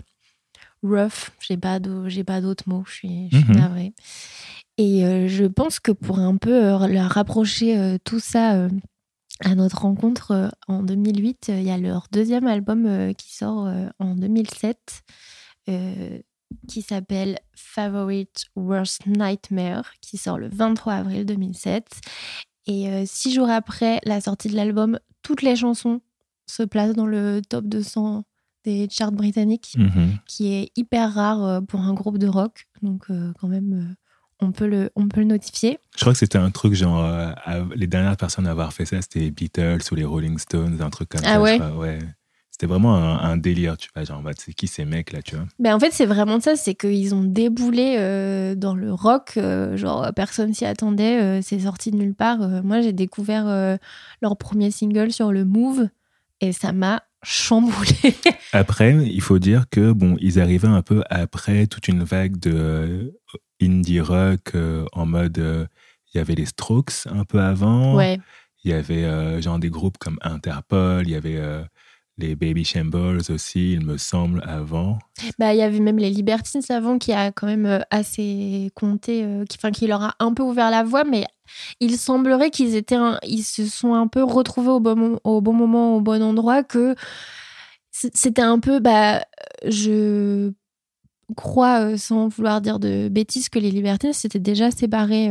rough. 0.84 1.32
J'ai 1.40 1.58
pas 1.58 1.80
j'ai 2.08 2.24
pas 2.24 2.42
d'autres 2.42 2.68
mots. 2.68 2.84
Je 2.88 2.94
suis, 2.94 3.30
je 3.32 3.38
suis 3.38 3.48
Mhm. 3.50 3.56
navrée. 3.58 3.94
Et 4.78 5.06
euh, 5.06 5.28
je 5.28 5.46
pense 5.46 5.80
que 5.80 5.92
pour 5.92 6.20
un 6.20 6.38
peu 6.38 6.60
leur 6.88 7.10
rapprocher 7.12 7.98
tout 8.04 8.20
ça 8.20 8.68
à 9.44 9.56
notre 9.56 9.82
rencontre 9.82 10.52
en 10.68 10.84
2008, 10.84 11.50
euh, 11.50 11.60
il 11.60 11.68
y 11.68 11.72
a 11.72 11.78
leur 11.78 12.08
deuxième 12.12 12.48
album 12.48 13.14
qui 13.16 13.36
sort 13.36 13.70
en 14.00 14.16
2007 14.16 15.02
euh, 15.70 16.20
qui 16.68 16.82
s'appelle 16.82 17.40
Favorite 17.56 18.46
Worst 18.56 19.06
Nightmare 19.06 19.92
qui 20.00 20.18
sort 20.18 20.38
le 20.38 20.48
23 20.48 20.94
avril 20.94 21.26
2007. 21.26 22.00
Et 22.68 22.88
euh, 22.90 23.04
six 23.06 23.34
jours 23.34 23.50
après 23.50 24.00
la 24.06 24.22
sortie 24.22 24.48
de 24.50 24.56
l'album, 24.56 25.00
toutes 25.24 25.42
les 25.42 25.56
chansons 25.56 26.02
se 26.50 26.64
placent 26.64 26.96
dans 26.96 27.06
le 27.06 27.42
top 27.48 27.66
200 27.66 28.24
des 28.64 28.88
charts 28.92 29.12
britanniques 29.14 29.76
Mhm. 29.78 30.18
qui 30.26 30.54
est 30.54 30.72
hyper 30.76 31.14
rare 31.14 31.44
euh, 31.46 31.62
pour 31.62 31.80
un 31.82 31.94
groupe 31.94 32.18
de 32.18 32.28
rock. 32.28 32.66
Donc, 32.82 33.06
euh, 33.10 33.32
quand 33.40 33.48
même, 33.48 33.74
euh, 33.74 33.96
on, 34.46 34.52
peut 34.52 34.68
le, 34.68 34.90
on 34.96 35.08
peut 35.08 35.22
le 35.22 35.28
notifier. 35.28 35.80
Je 35.96 36.02
crois 36.02 36.14
que 36.14 36.20
c'était 36.20 36.38
un 36.38 36.52
truc 36.52 36.74
genre. 36.74 37.06
les 37.76 37.88
dernières 37.88 38.18
personnes 38.18 38.46
à 38.48 38.52
avoir 38.52 38.74
fait 38.74 38.86
ça, 38.86 39.02
c'était 39.02 39.20
les 39.22 39.32
Beatles 39.32 39.80
ou 39.92 39.96
les 39.96 40.04
Rolling 40.06 40.38
Stones, 40.38 40.82
un 40.82 40.90
truc 40.90 41.10
comme 41.10 41.22
Ah 41.24 41.36
ça. 41.36 41.42
ouais? 41.42 41.60
ouais. 41.78 42.00
C'était 42.52 42.68
vraiment 42.68 42.96
un, 42.96 43.20
un 43.20 43.38
délire, 43.38 43.78
tu 43.78 43.90
vois. 43.96 44.04
Genre, 44.04 44.20
bah, 44.22 44.32
c'est 44.36 44.52
qui 44.54 44.68
ces 44.68 44.84
mecs 44.84 45.12
là, 45.14 45.22
tu 45.22 45.36
vois? 45.36 45.46
Ben, 45.60 45.76
en 45.76 45.80
fait, 45.80 45.92
c'est 45.92 46.08
vraiment 46.08 46.40
ça 46.40 46.56
c'est 46.56 46.74
qu'ils 46.74 47.14
ont 47.14 47.24
déboulé 47.24 47.96
euh, 48.00 48.56
dans 48.56 48.74
le 48.76 48.92
rock. 48.92 49.34
euh, 49.38 49.78
genre, 49.78 50.12
personne 50.16 50.54
s'y 50.56 50.66
attendait. 50.66 51.22
euh, 51.22 51.42
c'est 51.44 51.60
sorti 51.60 51.92
de 51.92 51.98
nulle 51.98 52.16
part. 52.16 52.40
Moi, 52.64 52.82
j'ai 52.82 52.94
découvert 52.94 53.78
leur 54.22 54.38
premier 54.38 54.72
single 54.72 55.12
sur 55.14 55.32
le 55.32 55.46
Move. 55.46 55.88
Et 56.42 56.52
ça 56.54 56.72
m'a 56.72 57.04
chamboulé. 57.24 58.16
Après, 58.54 58.94
il 59.08 59.22
faut 59.22 59.40
dire 59.40 59.66
que 59.70 59.92
bon, 59.92 60.18
ils 60.22 60.40
arrivaient 60.40 60.68
un 60.68 60.82
peu 60.82 61.04
après 61.10 61.68
toute 61.68 61.88
une 61.88 62.04
vague 62.04 62.38
de 62.40 62.52
euh, 62.54 63.12
indie 63.62 64.00
rock 64.02 64.52
euh, 64.56 64.86
en 64.94 65.06
mode. 65.06 65.40
euh, 65.40 65.66
Il 66.14 66.18
y 66.18 66.22
avait 66.22 66.36
les 66.36 66.46
Strokes 66.46 67.08
un 67.10 67.24
peu 67.26 67.40
avant. 67.42 67.96
ouais. 67.96 68.20
Il 68.64 68.72
y 68.72 68.74
avait 68.74 69.06
euh, 69.06 69.42
genre 69.42 69.60
des 69.60 69.70
groupes 69.70 69.98
comme 69.98 70.18
Interpol. 70.22 71.04
Il 71.08 71.12
y 71.12 71.16
avait 71.16 71.40
les 72.18 72.36
Baby 72.36 72.64
Shambles 72.64 73.22
aussi, 73.30 73.74
il 73.74 73.86
me 73.86 73.98
semble, 73.98 74.42
avant. 74.46 74.98
Bah, 75.38 75.54
il 75.54 75.60
y 75.60 75.62
avait 75.62 75.80
même 75.80 75.98
les 75.98 76.10
Libertines 76.10 76.62
avant 76.70 76.98
qui 76.98 77.14
a 77.14 77.32
quand 77.32 77.48
même 77.48 77.66
euh, 77.66 77.80
assez 77.92 78.72
compté, 78.76 79.24
euh, 79.24 79.46
qui, 79.46 79.58
enfin, 79.60 79.72
qui 79.72 79.88
leur 79.88 80.02
a 80.02 80.16
un 80.20 80.34
peu 80.34 80.44
ouvert 80.44 80.72
la 80.72 80.84
voie, 80.84 81.04
mais 81.04 81.26
il 81.80 81.98
semblerait 81.98 82.50
qu'ils 82.50 82.76
étaient, 82.76 82.98
ils 83.24 83.44
se 83.44 83.66
sont 83.68 83.94
un 83.94 84.08
peu 84.08 84.24
retrouvés 84.24 84.70
au 84.70 84.80
bon, 84.80 85.20
au 85.24 85.42
bon 85.42 85.54
moment, 85.54 85.96
au 85.96 86.02
bon 86.02 86.24
endroit, 86.24 86.64
que 86.64 86.96
c'était 87.92 88.42
un 88.42 88.60
peu, 88.60 88.80
bah, 88.80 89.24
je 89.66 90.52
crois, 91.36 91.82
euh, 91.82 91.98
sans 91.98 92.30
vouloir 92.30 92.62
dire 92.62 92.80
de 92.80 93.10
bêtises, 93.10 93.50
que 93.50 93.60
les 93.60 93.72
Libertines 93.72 94.14
s'étaient 94.14 94.40
déjà 94.40 94.72
séparés 94.72 95.30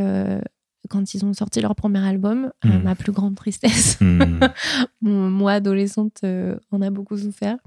quand 0.89 1.13
ils 1.13 1.23
ont 1.25 1.33
sorti 1.33 1.61
leur 1.61 1.75
premier 1.75 1.99
album, 1.99 2.51
à 2.63 2.67
Mhm. 2.67 2.83
ma 2.83 2.95
plus 2.95 3.11
grande 3.11 3.35
tristesse. 3.35 3.97
Hmm. 4.01 4.39
Moi 5.01 5.51
adolescente 5.53 6.19
euh, 6.23 6.57
en 6.71 6.81
a 6.81 6.89
beaucoup 6.89 7.17
souffert 7.17 7.57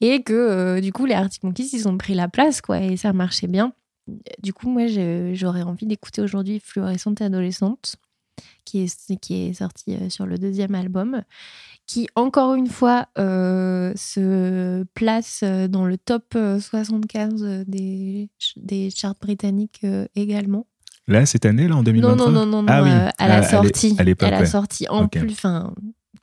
et 0.00 0.22
que 0.22 0.32
euh, 0.34 0.80
du 0.80 0.92
coup 0.92 1.04
les 1.06 1.14
Arctic 1.14 1.42
Monkeys 1.42 1.70
ils 1.72 1.88
ont 1.88 1.96
pris 1.98 2.14
la 2.14 2.28
place 2.28 2.60
quoi 2.60 2.80
et 2.80 2.96
ça 2.96 3.12
marchait 3.12 3.46
bien 3.48 3.72
du 4.42 4.52
coup 4.52 4.70
moi 4.70 4.86
j'aurais 5.34 5.62
envie 5.62 5.86
d'écouter 5.86 6.22
aujourd'hui 6.22 6.60
Fluorescente 6.60 7.20
adolescente 7.20 7.96
qui 8.64 8.82
est, 8.84 9.16
qui 9.20 9.34
est 9.48 9.52
sorti 9.54 9.94
euh, 9.94 10.08
sur 10.10 10.26
le 10.26 10.38
deuxième 10.38 10.74
album 10.74 11.22
qui 11.86 12.08
encore 12.16 12.54
une 12.54 12.66
fois 12.68 13.06
euh, 13.18 13.92
se 13.96 14.84
place 14.94 15.40
euh, 15.44 15.68
dans 15.68 15.86
le 15.86 15.96
top 15.98 16.34
euh, 16.36 16.58
75 16.60 17.64
des, 17.66 18.28
des 18.56 18.90
charts 18.90 19.14
britanniques 19.20 19.80
euh, 19.84 20.06
également 20.14 20.66
Là, 21.08 21.24
cette 21.26 21.46
année, 21.46 21.68
là, 21.68 21.74
en 21.74 21.78
non, 21.78 21.82
2023 21.84 22.16
non, 22.26 22.32
non, 22.32 22.46
non, 22.46 22.62
non. 22.62 22.68
Ah 22.68 22.82
oui, 22.82 22.90
euh, 22.90 23.08
à 23.18 23.24
à- 23.24 23.28
la 23.28 23.34
à 23.36 23.40
l'é- 23.40 23.48
sortie. 23.48 23.94
à 23.98 24.02
l'époque, 24.02 24.28
Elle 24.28 24.34
a 24.34 24.40
ouais. 24.40 24.46
sorti. 24.46 24.88
En 24.88 25.04
Ok. 25.04 25.18
plus, 25.18 25.32
enfin, 25.32 25.72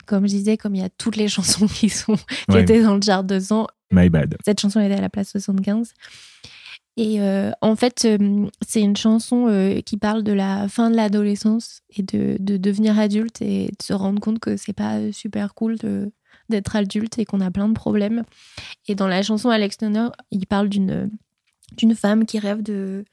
comme 0.05 0.23
je 0.27 0.33
disais, 0.33 0.57
comme 0.57 0.75
il 0.75 0.81
y 0.81 0.85
a 0.85 0.89
toutes 0.89 1.15
les 1.15 1.27
chansons 1.65 1.67
qui, 1.67 1.89
sont, 1.89 2.15
qui 2.15 2.51
Ouais. 2.55 2.61
étaient 2.63 2.81
dans 2.83 2.95
le 2.95 3.01
chart 3.01 3.25
200, 3.25 3.67
My 3.91 4.09
bad. 4.09 4.35
cette 4.43 4.59
chanson 4.59 4.79
était 4.81 4.95
à 4.95 5.01
la 5.01 5.09
place 5.09 5.29
75. 5.31 5.93
Et 6.95 7.21
euh, 7.21 7.51
en 7.61 7.75
fait, 7.75 8.05
euh, 8.05 8.45
c'est 8.67 8.81
une 8.81 8.95
chanson 8.95 9.47
euh, 9.47 9.81
qui 9.81 9.97
parle 9.97 10.21
de 10.23 10.31
la 10.33 10.67
fin 10.67 10.91
de 10.91 10.95
l'adolescence 10.95 11.81
et 11.89 12.03
de, 12.03 12.37
de 12.39 12.57
devenir 12.57 12.99
adulte 12.99 13.41
et 13.41 13.67
de 13.67 13.83
se 13.83 13.93
rendre 13.93 14.19
compte 14.19 14.39
que 14.39 14.57
c'est 14.57 14.73
pas 14.73 15.11
super 15.11 15.55
cool 15.55 15.77
de- 15.79 16.11
d'être 16.49 16.75
adulte 16.75 17.17
et 17.17 17.25
qu'on 17.25 17.41
a 17.41 17.49
plein 17.49 17.67
de 17.67 17.73
problèmes. 17.73 18.23
Et 18.87 18.93
dans 18.95 19.07
la 19.07 19.23
chanson 19.23 19.49
Alex 19.49 19.77
Turner, 19.77 20.09
il 20.29 20.45
parle 20.45 20.69
d'une 20.69 21.09
d'une 21.77 21.95
femme 21.95 22.25
qui 22.27 22.37
rêve 22.37 22.61
de 22.61 23.03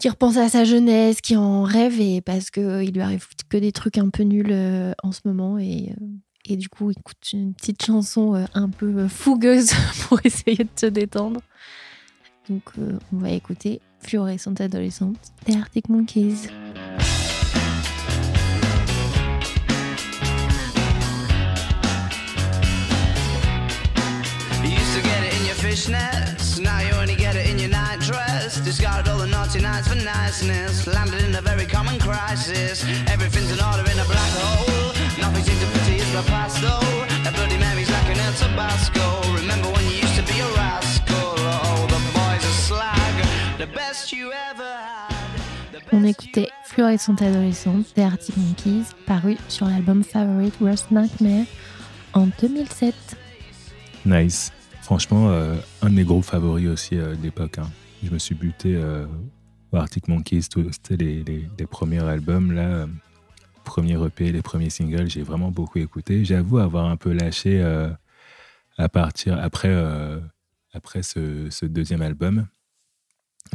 qui 0.00 0.08
repense 0.08 0.38
à 0.38 0.48
sa 0.48 0.64
jeunesse, 0.64 1.20
qui 1.20 1.36
en 1.36 1.62
rêve 1.62 2.00
et 2.00 2.22
parce 2.22 2.50
que 2.50 2.60
euh, 2.60 2.82
il 2.82 2.94
lui 2.94 3.02
arrive 3.02 3.26
que 3.48 3.58
des 3.58 3.70
trucs 3.70 3.98
un 3.98 4.08
peu 4.08 4.22
nuls 4.22 4.48
euh, 4.50 4.92
en 5.02 5.12
ce 5.12 5.20
moment 5.26 5.58
et 5.58 5.90
euh, 5.90 6.06
et 6.46 6.56
du 6.56 6.70
coup, 6.70 6.90
écoute 6.90 7.32
une 7.34 7.52
petite 7.52 7.84
chanson 7.84 8.46
un 8.54 8.70
peu 8.70 9.06
fougueuse 9.06 9.72
pour 10.08 10.18
essayer 10.24 10.64
de 10.64 10.70
se 10.74 10.86
détendre. 10.86 11.40
Donc, 12.48 12.62
on 13.12 13.18
va 13.18 13.30
écouter 13.30 13.80
Fluorescente 14.00 14.60
adolescente 14.60 15.16
des 15.46 15.54
Arctic 15.54 15.88
Monkeys. 15.90 16.48
Now 26.60 26.80
you 26.80 26.94
only 26.94 27.16
get 27.16 27.36
it 27.36 27.46
in 27.46 27.58
your 27.58 27.70
the 29.88 29.94
naughty 29.94 30.04
nights 30.04 30.40
for 30.42 30.46
niceness, 30.48 30.86
landed 30.86 31.22
in 31.24 31.34
a 31.34 31.40
very 31.42 31.66
common 31.66 31.98
crisis. 31.98 32.84
Everything's 33.08 33.50
in 33.52 33.60
order 33.64 33.82
in 33.90 33.98
a 33.98 34.04
black 34.04 34.32
hole. 34.42 34.92
Nothing 35.20 35.44
seems 35.44 35.60
to 35.60 35.66
pity 35.78 35.96
is 35.96 36.12
the 36.12 36.22
past 36.30 36.60
though. 36.60 37.28
A 37.28 37.32
bloody 37.32 37.58
memory's 37.58 37.90
like 37.90 38.08
an 38.10 38.18
El 38.20 38.32
Tabasco. 38.34 39.32
Remember 39.34 39.68
when 39.70 39.84
you 39.86 39.96
used 40.02 40.16
to 40.16 40.22
be 40.22 40.40
a 40.40 40.48
rascal? 40.56 41.34
Oh, 41.38 41.86
the 41.88 42.00
boys 42.12 42.44
are 42.44 42.58
slag. 42.68 43.58
The 43.58 43.66
best 43.66 44.12
you 44.12 44.32
ever 44.50 44.64
had. 44.64 45.14
the 45.72 45.96
On 45.96 46.04
écoutait 46.04 46.48
Fluorescente 46.64 47.22
adolescente 47.22 47.86
des 47.96 48.02
Arctic 48.02 48.36
Monkeys, 48.36 48.84
paru 49.06 49.36
sur 49.48 49.66
l'album 49.66 50.04
Favorite 50.04 50.54
Worst 50.60 50.90
Nightmare 50.90 51.46
en 52.12 52.28
2007. 52.40 52.94
Nice. 54.06 54.52
Franchement, 54.82 55.30
euh, 55.30 55.56
un 55.82 55.90
de 55.90 55.94
mes 55.94 56.04
groupes 56.04 56.24
favoris 56.24 56.68
aussi 56.68 56.96
euh, 56.96 57.14
de 57.14 57.22
l'époque. 57.22 57.58
hein. 57.58 57.68
Je 58.02 58.10
me 58.10 58.18
suis 58.18 58.34
buté 58.34 58.74
euh, 58.76 59.04
Arctic 59.78 60.08
Monkeys, 60.08 60.42
c'était 60.42 60.96
les, 60.96 61.22
les- 61.24 61.48
les 61.58 61.66
premiers 61.66 62.02
albums, 62.04 62.52
là, 62.52 62.62
euh, 62.68 62.86
premier 63.64 63.94
EP, 64.04 64.32
les 64.32 64.42
premiers 64.42 64.70
singles, 64.70 65.08
j'ai 65.08 65.22
vraiment 65.22 65.50
beaucoup 65.50 65.78
écouté. 65.78 66.24
J'avoue 66.24 66.58
avoir 66.58 66.86
un 66.86 66.96
peu 66.96 67.12
lâché 67.12 67.60
euh, 67.62 67.90
à 68.78 68.88
partir, 68.88 69.38
après, 69.40 69.68
euh, 69.70 70.18
après 70.72 71.02
ce, 71.02 71.48
ce 71.50 71.66
deuxième 71.66 72.02
album. 72.02 72.46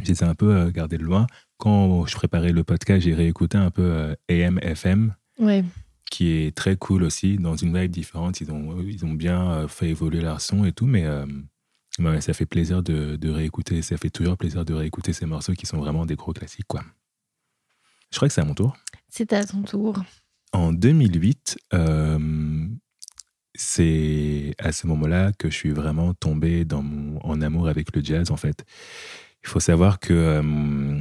J'étais 0.02 0.24
un 0.24 0.34
peu 0.34 0.70
gardé 0.70 0.98
de 0.98 1.02
loin. 1.04 1.26
Quand 1.58 2.06
je 2.06 2.14
préparais 2.16 2.52
le 2.52 2.64
podcast, 2.64 3.02
j'ai 3.02 3.14
réécouté 3.14 3.56
un 3.58 3.70
peu 3.70 3.82
euh, 3.82 4.14
AM, 4.30 4.58
FM 4.62 5.14
Ouais. 5.38 5.64
qui 6.10 6.28
est 6.32 6.54
très 6.56 6.76
cool 6.76 7.02
aussi, 7.02 7.36
dans 7.36 7.56
une 7.56 7.76
vibe 7.78 7.90
différente. 7.90 8.40
Ils 8.40 8.50
ont, 8.52 8.78
ils 8.80 9.04
ont 9.04 9.12
bien 9.14 9.66
fait 9.68 9.88
évoluer 9.90 10.20
leur 10.20 10.40
son 10.40 10.64
et 10.64 10.72
tout, 10.72 10.86
mais 10.86 11.04
euh, 11.06 11.26
ouais, 11.98 12.20
ça 12.20 12.32
fait 12.32 12.46
plaisir 12.46 12.82
de, 12.82 13.16
de 13.16 13.30
réécouter, 13.30 13.82
ça 13.82 13.96
fait 13.96 14.10
toujours 14.10 14.36
plaisir 14.36 14.64
de 14.64 14.74
réécouter 14.74 15.12
ces 15.12 15.26
morceaux 15.26 15.54
qui 15.54 15.66
sont 15.66 15.78
vraiment 15.78 16.06
des 16.06 16.16
gros 16.16 16.32
classiques, 16.32 16.66
quoi. 16.66 16.82
Je 18.12 18.16
crois 18.16 18.28
que 18.28 18.34
c'est 18.34 18.40
à 18.40 18.44
mon 18.44 18.54
tour. 18.54 18.76
C'est 19.08 19.32
à 19.32 19.44
ton 19.44 19.62
tour. 19.62 20.02
En 20.52 20.72
2008, 20.72 21.58
euh, 21.74 22.68
c'est 23.54 24.54
à 24.58 24.72
ce 24.72 24.86
moment-là 24.86 25.32
que 25.32 25.50
je 25.50 25.56
suis 25.56 25.70
vraiment 25.70 26.14
tombé 26.14 26.64
dans 26.64 26.82
mon, 26.82 27.18
en 27.24 27.40
amour 27.40 27.68
avec 27.68 27.94
le 27.94 28.02
jazz, 28.02 28.30
en 28.30 28.36
fait. 28.36 28.64
Il 29.42 29.48
faut 29.48 29.60
savoir 29.60 29.98
que 29.98 30.12
euh, 30.12 31.00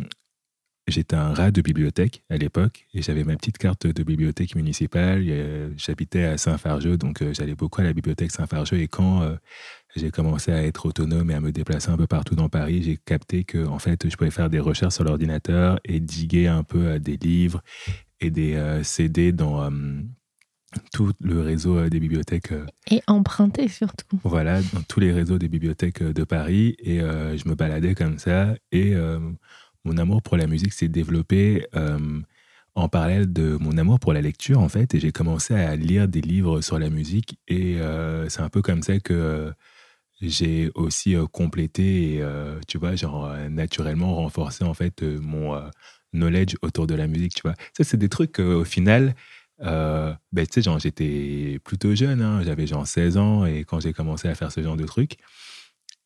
j'étais 0.88 1.15
un 1.15 1.34
rat 1.34 1.51
de 1.51 1.62
bibliothèque 1.62 2.23
à 2.29 2.38
l'époque 2.38 2.88
et 2.93 3.01
j'avais 3.01 3.23
ma 3.23 3.36
petite 3.36 3.58
carte 3.58 3.88
de 3.88 4.03
bibliothèque 4.03 4.55
municipale. 4.55 5.25
Euh, 5.27 5.69
J'habitais 5.77 6.23
à 6.23 6.38
Saint-Fargeux, 6.38 6.97
donc 6.97 7.21
euh, 7.21 7.34
j'allais 7.34 7.55
beaucoup 7.55 7.81
à 7.81 7.84
la 7.84 7.93
bibliothèque 7.93 8.31
Saint-Fargeux. 8.31 8.77
Et 8.77 8.88
quand 8.88 9.21
euh, 9.21 9.36
j'ai 9.95 10.12
commencé 10.12 10.51
à 10.51 10.63
être 10.63 10.86
autonome 10.86 11.31
et 11.31 11.36
à 11.36 11.39
me 11.39 11.51
déplacer 11.51 11.89
un 11.89 11.97
peu 11.97 12.08
partout 12.08 12.36
dans 12.36 12.49
Paris, 12.49 12.84
j'ai 12.84 12.97
capté 12.97 13.43
que 13.43 13.65
en 13.65 13.79
fait, 13.79 14.10
je 14.10 14.15
pouvais 14.15 14.31
faire 14.31 14.49
des 14.49 14.60
recherches 14.60 14.95
sur 14.95 15.03
l'ordinateur 15.03 15.79
et 15.86 15.99
diguer 15.99 16.47
un 16.47 16.63
peu 16.63 16.86
euh, 16.88 16.99
des 16.99 17.17
livres 17.17 17.62
et 18.19 18.29
des 18.29 18.55
euh, 18.55 18.84
CD 18.84 19.31
dans 19.31 19.63
euh, 19.63 19.69
tout 20.91 21.12
le 21.21 21.41
réseau 21.41 21.88
des 21.89 21.99
bibliothèques 21.99 22.53
Et 22.91 23.01
emprunté 23.08 23.67
surtout. 23.67 24.19
voilà, 24.23 24.62
dans 24.73 24.81
tous 24.88 24.99
les 24.99 25.12
réseaux 25.13 25.38
des 25.38 25.47
bibliothèques 25.47 26.03
de 26.03 26.23
Paris. 26.23 26.75
Et 26.79 27.01
euh, 27.01 27.38
je 27.38 27.47
me 27.47 27.55
baladais 27.55 27.95
comme 27.95 28.19
ça. 28.19 28.55
Et 28.71 28.93
mon 29.86 29.97
amour 29.97 30.21
pour 30.21 30.36
la 30.36 30.47
musique 30.47 30.73
s'est 30.73 30.89
développé 30.89 31.65
en 32.73 32.89
parallèle 32.89 33.31
de 33.31 33.55
mon 33.55 33.77
amour 33.77 34.01
pour 34.01 34.12
la 34.12 34.19
lecture, 34.19 34.60
en 34.60 34.67
fait. 34.67 34.93
Et 34.95 34.99
j'ai 34.99 35.13
commencé 35.13 35.53
à 35.53 35.77
lire 35.77 36.10
des 36.10 36.19
livres 36.19 36.60
sur 36.60 36.77
la 36.77 36.89
musique. 36.89 37.39
Et 37.47 37.77
c'est 38.27 38.41
un 38.41 38.49
peu 38.49 38.62
comme 38.62 38.84
ça 38.84 38.99
que 38.99 39.53
j'ai 40.21 40.71
aussi 40.75 41.15
euh, 41.15 41.28
complété 41.28 42.15
et, 42.15 42.21
euh, 42.21 42.60
tu 42.67 42.78
vois, 42.78 42.95
genre, 42.95 43.25
euh, 43.25 43.49
naturellement 43.49 44.15
renforcé, 44.15 44.63
en 44.63 44.73
fait, 44.73 45.04
mon 45.04 45.60
knowledge 46.13 46.56
autour 46.62 46.88
de 46.88 46.95
la 46.95 47.08
musique, 47.08 47.36
tu 47.36 47.41
vois. 47.43 47.56
Ça, 47.78 47.84
c'est 47.84 47.97
des 47.97 48.10
trucs, 48.10 48.39
au 48.39 48.63
final, 48.65 49.15
ben, 49.60 50.17
tu 50.34 50.45
sais, 50.51 50.62
genre, 50.62 50.80
j'étais 50.80 51.60
plutôt 51.63 51.95
jeune, 51.95 52.21
hein, 52.21 52.41
j'avais 52.43 52.67
genre 52.67 52.88
16 52.88 53.17
ans, 53.17 53.45
et 53.45 53.63
quand 53.65 53.80
j'ai 53.80 53.93
commencé 53.93 54.28
à 54.28 54.36
faire 54.36 54.51
ce 54.51 54.62
genre 54.62 54.78
de 54.78 54.86
trucs, 54.86 55.17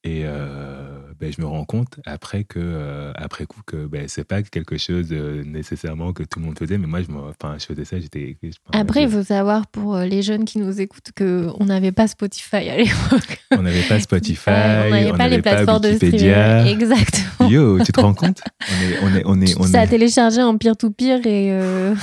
et 0.06 0.22
euh, 0.24 0.88
ben, 1.20 1.30
je 1.36 1.42
me 1.42 1.46
rends 1.46 1.66
compte 1.66 2.00
après 2.06 2.46
que 2.46 2.60
euh, 2.60 3.12
après 3.16 3.46
coup 3.46 3.60
que 3.66 3.86
ben, 3.86 4.06
c'est 4.08 4.24
pas 4.24 4.42
quelque 4.42 4.78
chose 4.78 5.08
euh, 5.12 5.44
nécessairement 5.44 6.14
que 6.14 6.24
tout 6.24 6.40
le 6.40 6.46
monde 6.46 6.58
faisait, 6.58 6.78
mais 6.78 6.88
moi 6.88 7.02
je, 7.02 7.08
enfin, 7.12 7.58
je 7.60 7.66
faisais 7.66 7.84
ça, 7.84 8.00
j'étais. 8.00 8.38
Après, 8.72 9.04
il 9.04 9.10
faut 9.10 9.24
savoir 9.24 9.68
pour 9.68 9.98
les 9.98 10.22
jeunes 10.22 10.46
qui 10.46 10.58
nous 10.60 10.80
écoutent 10.80 11.12
qu'on 11.18 11.66
n'avait 11.66 11.92
pas 11.92 12.08
Spotify 12.08 12.70
à 12.70 12.78
l'époque. 12.78 13.44
on 13.52 13.62
n'avait 13.62 13.84
pas 13.84 14.00
Spotify, 14.00 14.50
on 14.50 14.90
n'avait 14.90 15.12
pas 15.12 15.28
les 15.28 15.42
plateformes 15.42 15.82
de 15.82 15.96
streaming. 15.96 16.68
Exactement. 16.68 17.50
Yo, 17.50 17.84
tu 17.84 17.92
te 17.92 18.00
rends 18.00 18.14
compte? 18.14 18.42
On 18.62 18.86
est, 18.86 19.00
on 19.02 19.16
est, 19.16 19.24
on 19.26 19.42
est, 19.42 19.60
on 19.60 19.64
Ça 19.68 19.82
a 19.82 19.84
est 19.84 19.88
téléchargé 19.88 20.42
en 20.42 20.58
peer-to-peer 20.58 21.28
et, 21.28 21.52
euh, 21.52 21.94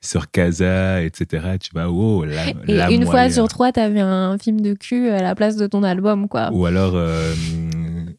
sur 0.00 0.30
Casa, 0.30 1.02
etc. 1.02 1.56
Tu 1.60 1.70
vois, 1.72 1.88
wow, 1.88 2.24
là, 2.24 2.48
et 2.66 2.94
une 2.94 3.06
fois 3.06 3.30
sur 3.30 3.48
trois, 3.48 3.72
t'avais 3.72 4.00
un 4.00 4.38
film 4.38 4.60
de 4.60 4.74
cul 4.74 5.08
à 5.10 5.22
la 5.22 5.34
place 5.34 5.56
de 5.56 5.66
ton 5.66 5.82
album, 5.82 6.28
quoi. 6.28 6.50
Ou 6.52 6.66
alors, 6.66 6.92
euh, 6.94 7.34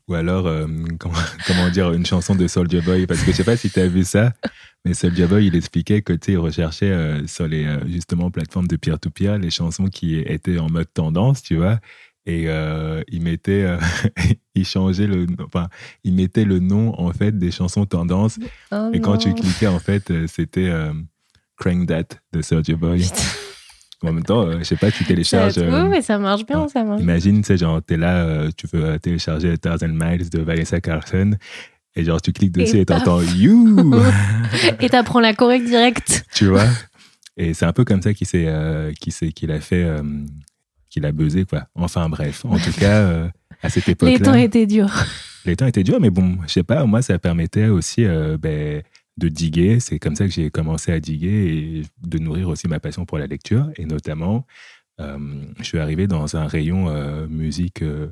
ou 0.07 0.13
alors 0.13 0.47
euh, 0.47 0.67
comment, 0.99 1.15
comment 1.47 1.69
dire, 1.69 1.91
une 1.91 2.05
chanson 2.05 2.35
de 2.35 2.47
Soldier 2.47 2.81
Boy, 2.81 3.07
parce 3.07 3.23
que 3.23 3.31
je 3.31 3.37
sais 3.37 3.43
pas 3.43 3.57
si 3.57 3.69
tu 3.69 3.79
as 3.79 3.87
vu 3.87 4.03
ça, 4.03 4.33
Mais 4.85 4.93
Soulja 4.93 5.27
Boy, 5.27 5.47
il 5.47 5.55
expliquait 5.55 6.01
que, 6.01 6.13
tu 6.13 6.37
recherchait 6.37 6.91
euh, 6.91 7.25
sur 7.27 7.47
les, 7.47 7.67
justement, 7.87 8.31
plateformes 8.31 8.67
de 8.67 8.75
peer-to-peer 8.75 9.37
les 9.37 9.49
chansons 9.49 9.85
qui 9.85 10.19
étaient 10.19 10.59
en 10.59 10.69
mode 10.69 10.91
tendance, 10.93 11.41
tu 11.41 11.55
vois. 11.55 11.79
Et 12.25 12.45
euh, 12.47 13.01
il 13.07 13.21
mettait, 13.23 13.63
euh, 13.63 13.77
il 14.55 14.65
changeait 14.65 15.07
le, 15.07 15.25
enfin, 15.43 15.69
il 16.03 16.13
mettait 16.13 16.45
le 16.45 16.59
nom, 16.59 16.93
en 16.99 17.11
fait, 17.13 17.37
des 17.37 17.51
chansons 17.51 17.85
tendance. 17.85 18.39
Oh 18.71 18.89
Et 18.93 18.99
quand 18.99 19.17
tu 19.17 19.33
cliquais, 19.33 19.67
en 19.67 19.79
fait, 19.79 20.11
c'était 20.27 20.69
euh, 20.69 20.93
Crank 21.61 21.87
That 21.87 22.17
de 22.33 22.41
Soulja 22.41 22.75
Boy. 22.75 23.05
En 24.03 24.11
même 24.13 24.23
temps, 24.23 24.47
euh, 24.47 24.57
je 24.59 24.63
sais 24.63 24.75
pas, 24.77 24.89
tu 24.89 25.05
télécharges. 25.05 25.59
euh, 25.59 25.83
Oui, 25.83 25.89
mais 25.89 26.01
ça 26.01 26.17
marche 26.17 26.43
bien, 26.45 26.61
ouais. 26.63 26.69
ça 26.69 26.83
marche. 26.83 27.01
Imagine, 27.01 27.41
tu 27.41 27.47
sais, 27.47 27.57
genre, 27.57 27.81
t'es 27.83 27.97
là, 27.97 28.25
euh, 28.25 28.49
tu 28.57 28.65
veux 28.73 28.83
euh, 28.83 28.97
télécharger 28.97 29.55
Thousand 29.59 29.89
Miles 29.93 30.27
de 30.31 30.39
Vanessa 30.41 30.81
Carlson, 30.81 31.35
et 31.95 32.03
genre, 32.03 32.19
tu 32.19 32.33
cliques 32.33 32.51
dessus 32.53 32.79
Et 32.79 32.85
t'entends 32.85 33.21
You! 33.35 33.93
Et 34.79 34.89
t'apprends 34.89 35.19
la 35.19 35.35
correcte 35.35 35.65
direct. 35.67 36.25
tu 36.33 36.47
vois? 36.47 36.65
Et 37.37 37.53
c'est 37.53 37.65
un 37.65 37.73
peu 37.73 37.85
comme 37.85 38.01
ça 38.01 38.13
qu'il 38.15 38.25
s'est, 38.25 38.45
euh, 38.47 38.91
qu'il 38.99 39.13
s'est- 39.13 39.31
qu'il 39.31 39.51
a 39.51 39.59
fait, 39.59 39.83
euh, 39.83 40.01
qu'il 40.89 41.05
a 41.05 41.11
buzzé, 41.11 41.45
quoi. 41.45 41.67
Enfin, 41.75 42.09
bref. 42.09 42.43
En 42.45 42.57
tout 42.57 42.73
cas, 42.79 42.97
euh, 43.01 43.27
à 43.61 43.69
cette 43.69 43.87
époque-là. 43.87 44.17
Les 44.17 44.19
temps 44.23 44.33
étaient 44.33 44.65
durs. 44.65 44.91
les 45.45 45.55
temps 45.55 45.67
étaient 45.67 45.83
durs, 45.83 45.99
mais 46.01 46.09
bon, 46.09 46.37
je 46.47 46.53
sais 46.53 46.63
pas, 46.63 46.85
moi, 46.85 47.03
ça 47.03 47.19
permettait 47.19 47.67
aussi 47.67 48.03
euh, 48.03 48.35
ben, 48.39 48.81
de 49.21 49.29
diguer. 49.29 49.79
C'est 49.79 49.99
comme 49.99 50.15
ça 50.15 50.25
que 50.25 50.31
j'ai 50.31 50.49
commencé 50.49 50.91
à 50.91 50.99
diguer 50.99 51.27
et 51.27 52.07
de 52.07 52.17
nourrir 52.17 52.49
aussi 52.49 52.67
ma 52.67 52.79
passion 52.79 53.05
pour 53.05 53.19
la 53.19 53.27
lecture. 53.27 53.69
Et 53.77 53.85
notamment, 53.85 54.45
euh, 54.99 55.17
je 55.59 55.63
suis 55.63 55.79
arrivé 55.79 56.07
dans 56.07 56.35
un 56.35 56.47
rayon 56.47 56.89
euh, 56.89 57.27
musique 57.27 57.81
euh, 57.83 58.07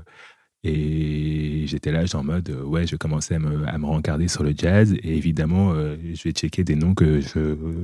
et 0.63 1.65
j'étais 1.67 1.91
là, 1.91 2.05
genre 2.05 2.21
en 2.21 2.25
mode, 2.25 2.49
ouais, 2.49 2.85
je 2.85 2.95
commençais 2.95 3.35
à 3.35 3.39
me, 3.39 3.67
à 3.67 3.77
me 3.77 3.85
rencarder 3.85 4.27
sur 4.27 4.43
le 4.43 4.53
jazz. 4.55 4.93
Et 4.93 5.17
évidemment, 5.17 5.73
je 5.73 6.21
vais 6.23 6.31
checker 6.31 6.65
des 6.65 6.75
noms 6.75 6.93
que 6.93 7.21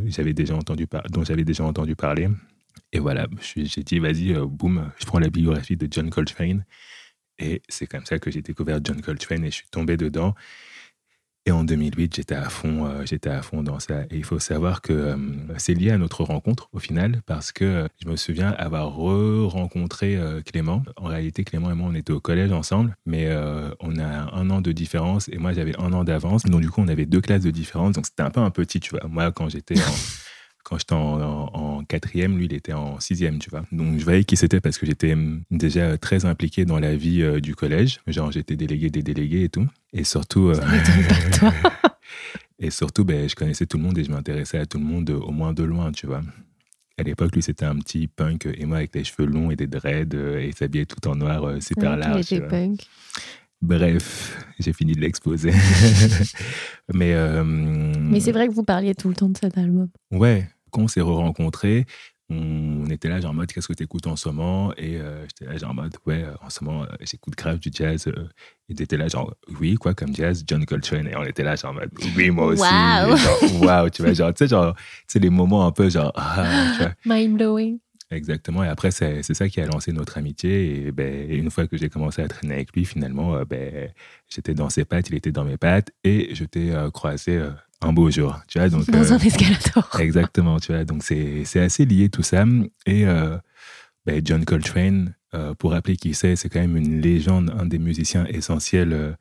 j'avais 0.07 0.33
déjà 0.33 0.55
entendu 0.55 0.85
par- 0.85 1.03
dont 1.09 1.23
j'avais 1.23 1.45
déjà 1.45 1.63
entendu 1.63 1.95
parler. 1.95 2.27
Et 2.91 2.99
voilà, 2.99 3.27
j'ai 3.41 3.83
dit, 3.83 3.99
vas-y, 3.99 4.33
boum, 4.33 4.91
je 4.99 5.05
prends 5.05 5.19
la 5.19 5.29
biographie 5.29 5.77
de 5.77 5.88
John 5.89 6.09
Coltrane. 6.09 6.65
Et 7.39 7.61
c'est 7.69 7.88
comme 7.88 8.05
ça 8.05 8.19
que 8.19 8.29
j'ai 8.29 8.41
découvert 8.41 8.79
John 8.83 9.01
Coltrane 9.01 9.45
et 9.45 9.51
je 9.51 9.55
suis 9.55 9.69
tombé 9.71 9.95
dedans. 9.95 10.35
Et 11.47 11.51
en 11.51 11.63
2008, 11.63 12.15
j'étais 12.15 12.34
à 12.34 12.49
fond, 12.49 12.88
euh, 12.88 13.05
j'étais 13.05 13.29
à 13.29 13.43
fond 13.43 13.62
dans 13.62 13.79
ça. 13.79 14.01
Et 14.10 14.17
il 14.17 14.23
faut 14.23 14.39
savoir 14.39 14.81
que 14.81 14.93
euh, 14.93 15.15
c'est 15.58 15.75
lié 15.75 15.91
à 15.91 15.97
notre 15.99 16.23
rencontre 16.23 16.69
au 16.73 16.79
final, 16.79 17.21
parce 17.27 17.51
que 17.51 17.63
euh, 17.63 17.88
je 18.03 18.10
me 18.10 18.15
souviens 18.15 18.49
avoir 18.58 18.95
re-rencontré 18.95 20.19
Clément. 20.45 20.84
En 20.95 21.05
réalité, 21.05 21.43
Clément 21.43 21.69
et 21.69 21.75
moi, 21.75 21.88
on 21.91 21.95
était 21.95 22.13
au 22.13 22.19
collège 22.19 22.51
ensemble, 22.51 22.95
mais 23.05 23.29
on 23.79 23.97
a 23.97 24.36
un 24.36 24.49
an 24.49 24.62
de 24.62 24.71
différence 24.71 25.29
et 25.29 25.38
moi, 25.38 25.53
j'avais 25.53 25.77
un 25.79 25.93
an 25.93 26.03
d'avance. 26.03 26.43
Donc 26.43 26.62
du 26.62 26.69
coup, 26.69 26.81
on 26.81 26.88
avait 26.88 27.05
deux 27.05 27.21
classes 27.21 27.43
de 27.43 27.51
différence. 27.51 27.93
Donc 27.93 28.05
c'était 28.08 28.23
un 28.23 28.31
peu 28.31 28.39
un 28.39 28.49
petit, 28.49 28.79
tu 28.79 28.91
vois. 28.91 29.08
Moi, 29.08 29.31
quand 29.31 29.49
j'étais 29.49 29.77
en 29.79 29.93
quand 30.65 30.78
j'étais 30.78 30.93
en, 30.93 31.21
en- 31.21 31.51
en 31.54 31.84
quatrième, 31.86 32.38
lui, 32.38 32.45
il 32.45 32.54
était 32.54 32.73
en 32.73 32.99
sixième, 32.99 33.39
tu 33.39 33.49
vois. 33.49 33.63
Donc, 33.71 33.97
je 33.99 34.04
voyais 34.04 34.23
qui 34.25 34.36
c'était 34.36 34.60
parce 34.60 34.78
que 34.78 34.86
j'étais 34.86 35.15
déjà 35.51 35.97
très 35.97 36.25
impliqué 36.25 36.65
dans 36.65 36.80
la 36.80 36.95
vie 36.95 37.21
euh, 37.21 37.39
du 37.39 37.56
collège. 37.56 37.99
Genre, 38.08 38.32
j'étais 38.32 38.56
délégué 38.58 38.89
des 38.89 39.04
délégués 39.04 39.43
et 39.43 39.49
tout. 39.49 39.67
Et 39.93 40.04
surtout, 40.04 40.49
euh, 40.49 40.56
pas 40.60 41.38
toi. 41.38 41.54
et 42.60 42.71
surtout 42.71 43.06
ben, 43.06 43.30
je 43.30 43.36
connaissais 43.36 43.65
tout 43.65 43.78
le 43.78 43.84
monde 43.84 43.97
et 43.97 44.04
je 44.04 44.12
m'intéressais 44.12 44.58
à 44.58 44.65
tout 44.65 44.80
le 44.80 44.86
monde, 44.86 45.10
au 45.12 45.32
moins 45.32 45.54
de 45.54 45.63
loin, 45.63 45.91
tu 45.91 46.08
vois. 46.08 46.21
À 46.97 47.04
l'époque, 47.04 47.36
lui, 47.36 47.41
c'était 47.43 47.65
un 47.65 47.75
petit 47.78 48.08
punk 48.08 48.47
et 48.58 48.65
moi 48.65 48.78
avec 48.78 48.95
les 48.95 49.04
cheveux 49.04 49.28
longs 49.28 49.51
et 49.51 49.56
des 49.56 49.67
dreads 49.67 50.15
euh, 50.15 50.39
et 50.39 50.47
il 50.47 50.56
s'habillait 50.56 50.86
tout 50.86 51.08
en 51.08 51.15
noir, 51.15 51.43
euh, 51.43 51.60
super 51.60 51.91
Ouais, 51.91 51.97
il 51.97 51.99
large. 51.99 52.19
était 52.21 52.36
tu 52.36 52.39
vois. 52.39 52.47
punk. 52.49 52.80
Bref, 53.62 54.45
j'ai 54.60 54.73
fini 54.73 54.93
de 54.93 55.01
l'exposer. 55.01 55.51
Mais, 56.93 57.13
euh, 57.13 57.43
Mais 57.43 58.19
c'est 58.19 58.32
vrai 58.32 58.47
que 58.47 58.54
vous 58.54 58.63
parliez 58.63 58.95
tout 58.95 59.10
le 59.10 59.15
temps 59.15 59.30
de 59.30 59.38
cet 59.38 59.58
album. 59.58 59.89
Ouais, 60.12 60.47
quand 60.75 60.81
on 60.83 60.88
s'est 60.88 61.01
re-rencontrés, 61.01 61.85
on 62.29 62.89
était 62.89 63.07
là, 63.07 63.19
genre 63.21 63.31
en 63.31 63.33
mode, 63.35 63.51
qu'est-ce 63.51 63.67
que 63.67 63.73
tu 63.73 63.83
écoutes 63.83 64.07
en 64.07 64.15
ce 64.15 64.27
moment? 64.29 64.73
Et 64.77 64.97
euh, 64.97 65.23
j'étais 65.27 65.45
là, 65.45 65.57
genre 65.57 65.71
en 65.71 65.73
mode, 65.75 65.95
ouais, 66.07 66.23
euh, 66.23 66.33
en 66.41 66.49
ce 66.49 66.63
moment, 66.63 66.83
euh, 66.83 66.88
j'écoute 67.01 67.35
grave 67.35 67.59
du 67.59 67.69
jazz. 67.71 68.07
euh. 68.07 68.27
et 68.67 68.73
t'étais 68.73 68.97
là, 68.97 69.07
genre, 69.07 69.33
oui, 69.59 69.75
quoi, 69.75 69.93
comme 69.93 70.13
jazz, 70.15 70.43
John 70.47 70.65
Coltrane. 70.65 71.07
Et 71.07 71.15
on 71.15 71.23
était 71.23 71.43
là, 71.43 71.55
genre 71.55 71.71
en 71.71 71.75
mode, 71.75 71.91
oui, 72.17 72.31
moi 72.31 72.47
aussi. 72.47 72.61
Waouh. 72.63 73.15
Genre, 73.15 73.61
waouh, 73.61 73.89
tu 73.89 74.01
vois, 74.01 74.13
genre, 74.13 74.33
tu 74.33 74.39
sais, 74.39 74.47
genre, 74.47 74.75
tu 74.75 74.81
sais, 75.07 75.19
les 75.19 75.29
moments 75.29 75.67
un 75.67 75.71
peu, 75.71 75.88
genre, 75.89 76.11
ah. 76.15 76.93
Mind 77.05 77.38
blowing. 77.38 77.79
Exactement. 78.11 78.63
Et 78.63 78.67
après, 78.67 78.91
c'est 78.91 79.23
c'est 79.23 79.33
ça 79.33 79.49
qui 79.49 79.59
a 79.61 79.65
lancé 79.65 79.91
notre 79.91 80.17
amitié. 80.17 80.88
Et 80.88 80.91
ben, 80.91 81.29
une 81.29 81.49
fois 81.49 81.67
que 81.67 81.75
j'ai 81.75 81.89
commencé 81.89 82.21
à 82.21 82.27
traîner 82.27 82.53
avec 82.55 82.71
lui, 82.73 82.85
finalement, 82.85 83.41
ben, 83.43 83.91
j'étais 84.29 84.53
dans 84.53 84.69
ses 84.69 84.85
pattes, 84.85 85.09
il 85.09 85.15
était 85.15 85.31
dans 85.31 85.43
mes 85.43 85.57
pattes. 85.57 85.91
Et 86.03 86.33
je 86.35 86.45
t'ai 86.45 86.71
euh, 86.73 86.91
croisé 86.91 87.38
euh, 87.38 87.49
un 87.81 87.93
beau 87.93 88.09
jour. 88.09 88.39
Tu 88.47 88.59
vois, 88.59 88.69
donc, 88.69 88.89
Dans 88.89 88.99
euh, 88.99 89.13
un 89.13 89.17
escalator. 89.19 89.89
Exactement, 89.99 90.59
tu 90.59 90.71
vois. 90.73 90.85
Donc, 90.85 91.03
c'est 91.03 91.43
assez 91.59 91.85
lié 91.85 92.09
tout 92.09 92.23
ça. 92.23 92.45
Et 92.85 93.05
euh, 93.05 93.38
ben, 94.05 94.21
John 94.23 94.43
Coltrane, 94.45 95.15
euh, 95.33 95.53
pour 95.55 95.71
rappeler 95.71 95.95
qui 95.97 96.13
c'est, 96.13 96.35
c'est 96.35 96.49
quand 96.49 96.59
même 96.61 96.77
une 96.77 97.01
légende, 97.01 97.53
un 97.59 97.65
des 97.65 97.79
musiciens 97.79 98.25
essentiels 98.27 98.93
euh, 98.93 99.11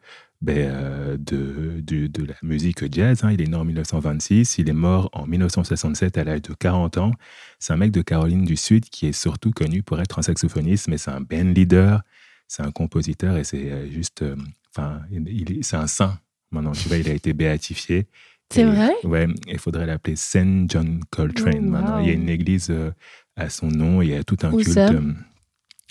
ben, 0.41 0.57
euh, 0.59 1.17
de, 1.19 1.81
de, 1.81 2.07
de 2.07 2.25
la 2.25 2.35
musique 2.43 2.85
jazz. 2.93 3.25
hein. 3.25 3.33
Il 3.33 3.41
est 3.41 3.47
né 3.47 3.57
en 3.57 3.65
1926, 3.65 4.59
il 4.59 4.69
est 4.69 4.73
mort 4.75 5.09
en 5.13 5.27
1967 5.27 6.19
à 6.19 6.25
l'âge 6.25 6.43
de 6.43 6.55
40 6.55 6.99
ans. 6.99 7.13
C'est 7.59 7.73
un 7.73 7.77
mec 7.77 7.91
de 7.93 8.03
Caroline 8.03 8.45
du 8.45 8.57
Sud 8.57 8.85
qui 8.91 9.07
est 9.07 9.13
surtout 9.13 9.51
connu 9.53 9.83
pour 9.83 10.01
être 10.01 10.19
un 10.19 10.23
saxophoniste, 10.23 10.89
mais 10.89 10.99
c'est 10.99 11.11
un 11.11 11.21
band 11.23 11.53
leader, 11.55 12.03
c'est 12.47 12.63
un 12.63 12.71
compositeur 12.73 13.37
et 13.37 13.45
c'est 13.45 13.71
euh, 13.73 13.91
juste. 13.91 14.23
euh, 14.23 14.37
Enfin, 14.77 15.01
est- 15.13 15.63
c'est 15.63 15.77
un 15.77 15.87
saint. 15.87 16.19
Maintenant, 16.51 16.73
tu 16.73 16.89
vois, 16.89 16.97
il 16.99 17.09
a 17.09 17.13
été 17.13 17.33
béatifié. 17.33 18.07
C'est 18.55 18.65
vrai? 18.65 18.93
Ouais, 19.05 19.27
il 19.49 19.59
faudrait 19.59 19.87
l'appeler 19.87 20.17
Saint 20.17 20.67
John 20.69 21.01
Coltrane. 21.11 21.55
Oh, 21.67 21.71
maintenant. 21.71 21.99
Il 21.99 22.07
y 22.07 22.11
a 22.11 22.15
une 22.15 22.29
église 22.29 22.69
euh, 22.71 22.91
à 23.37 23.49
son 23.51 23.69
nom, 23.69 24.01
il 24.03 24.11
y 24.11 24.15
a 24.15 24.23
tout 24.25 24.37
un 24.43 24.53
Où 24.53 24.57
culte 24.59 24.73
ça? 24.73 24.91
euh, 24.91 25.13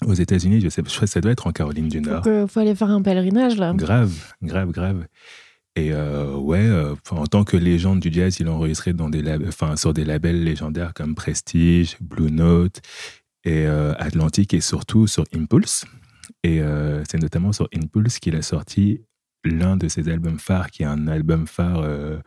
aux 0.06 0.14
États-Unis. 0.14 0.62
Je 0.62 0.70
sais, 0.70 0.82
que 0.82 0.90
ça 1.06 1.22
doit 1.22 1.32
être 1.32 1.48
en 1.48 1.52
Caroline 1.52 1.88
du 1.90 2.02
Nord. 2.02 2.22
que- 2.22 2.46
faut 2.48 2.60
aller 2.60 2.76
faire 2.76 2.90
un 2.90 3.02
pèlerinage 3.02 3.58
là. 3.58 3.74
Grave, 3.74 4.14
grave, 4.42 4.72
grave. 4.72 5.06
Et 5.76 5.92
euh, 5.92 6.36
ouais, 6.36 6.60
euh, 6.60 6.94
en 7.10 7.26
tant 7.26 7.44
que 7.44 7.58
légende 7.58 8.00
du 8.00 8.12
jazz, 8.14 8.38
il 8.40 8.48
a 8.48 8.52
enregistré 8.52 8.94
dans 8.94 9.10
des 9.10 9.22
lab- 9.24 9.44
enfin, 9.48 9.76
sur 9.76 9.94
des 9.94 10.06
labels 10.06 10.44
légendaires 10.44 10.94
comme 10.94 11.16
Prestige, 11.16 11.98
Blue 12.00 12.32
Note 12.32 12.80
et 13.44 13.66
Atlantic 13.66 14.54
et 14.54 14.62
surtout 14.62 15.08
sur 15.08 15.26
Impulse. 15.36 15.86
Et 16.44 16.62
c'est 17.10 17.20
notamment 17.20 17.52
sur 17.52 17.68
Impulse 17.76 18.20
qu'il 18.20 18.36
a 18.36 18.42
sorti 18.42 19.02
l'un 19.44 19.78
de 19.78 19.88
ses 19.88 20.10
albums 20.10 20.40
phares, 20.40 20.72
qui 20.72 20.84
est 20.84 20.88
un 20.88 21.08
album 21.08 21.48
phare 21.48 21.80
euh, 21.80 22.20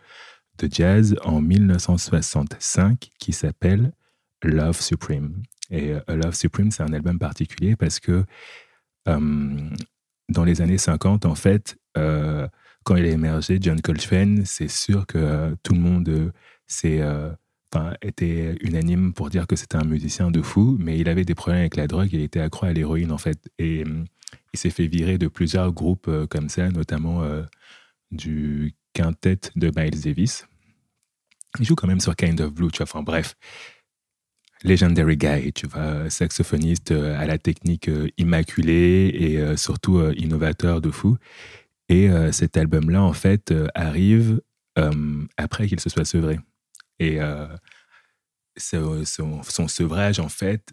de 0.58 0.68
jazz 0.70 1.16
en 1.24 1.40
1965 1.40 3.10
qui 3.18 3.32
s'appelle 3.32 3.92
Love 4.42 4.80
Supreme. 4.80 5.42
Et 5.70 5.92
euh, 5.92 6.00
Love 6.08 6.34
Supreme, 6.34 6.70
c'est 6.70 6.82
un 6.82 6.92
album 6.92 7.18
particulier 7.18 7.76
parce 7.76 8.00
que 8.00 8.24
euh, 9.08 9.70
dans 10.28 10.44
les 10.44 10.60
années 10.60 10.78
50, 10.78 11.26
en 11.26 11.34
fait, 11.34 11.76
quand 12.84 12.96
il 12.96 13.06
a 13.06 13.08
émergé, 13.08 13.58
John 13.60 13.80
Coltrane, 13.80 14.44
c'est 14.44 14.68
sûr 14.68 15.06
que 15.06 15.56
tout 15.62 15.72
le 15.72 15.80
monde 15.80 16.32
s'est, 16.66 17.00
était 18.02 18.54
unanime 18.60 19.14
pour 19.14 19.30
dire 19.30 19.46
que 19.46 19.56
c'était 19.56 19.76
un 19.76 19.84
musicien 19.84 20.30
de 20.30 20.42
fou, 20.42 20.76
mais 20.78 20.98
il 20.98 21.08
avait 21.08 21.24
des 21.24 21.34
problèmes 21.34 21.60
avec 21.60 21.76
la 21.76 21.86
drogue, 21.86 22.10
il 22.12 22.20
était 22.20 22.40
accro 22.40 22.66
à 22.66 22.72
l'héroïne, 22.72 23.12
en 23.12 23.18
fait. 23.18 23.48
Et 23.58 23.84
il 24.56 24.58
s'est 24.58 24.70
fait 24.70 24.86
virer 24.86 25.18
de 25.18 25.28
plusieurs 25.28 25.70
groupes 25.70 26.08
euh, 26.08 26.26
comme 26.26 26.48
ça, 26.48 26.70
notamment 26.70 27.22
euh, 27.22 27.42
du 28.10 28.74
quintet 28.94 29.38
de 29.54 29.70
Miles 29.76 30.00
Davis. 30.00 30.46
Il 31.60 31.66
joue 31.66 31.74
quand 31.74 31.86
même 31.86 32.00
sur 32.00 32.16
Kind 32.16 32.40
of 32.40 32.54
Blue, 32.54 32.70
tu 32.70 32.78
vois. 32.78 32.84
Enfin, 32.84 33.02
bref. 33.02 33.36
Legendary 34.64 35.18
guy, 35.18 35.52
tu 35.52 35.66
vois, 35.66 36.08
saxophoniste 36.08 36.90
euh, 36.90 37.20
à 37.20 37.26
la 37.26 37.36
technique 37.36 37.90
immaculée 38.16 39.10
et 39.14 39.56
surtout 39.58 40.00
innovateur 40.12 40.80
de 40.80 40.90
fou. 40.90 41.18
Et 41.90 42.08
cet 42.32 42.56
album-là, 42.56 43.02
en 43.02 43.12
fait, 43.12 43.54
arrive 43.74 44.40
après 45.36 45.68
qu'il 45.68 45.78
se 45.78 45.88
soit 45.88 46.04
sevré. 46.04 46.40
Et 46.98 47.18
son 48.56 49.68
sevrage, 49.68 50.18
en 50.18 50.28
fait, 50.28 50.72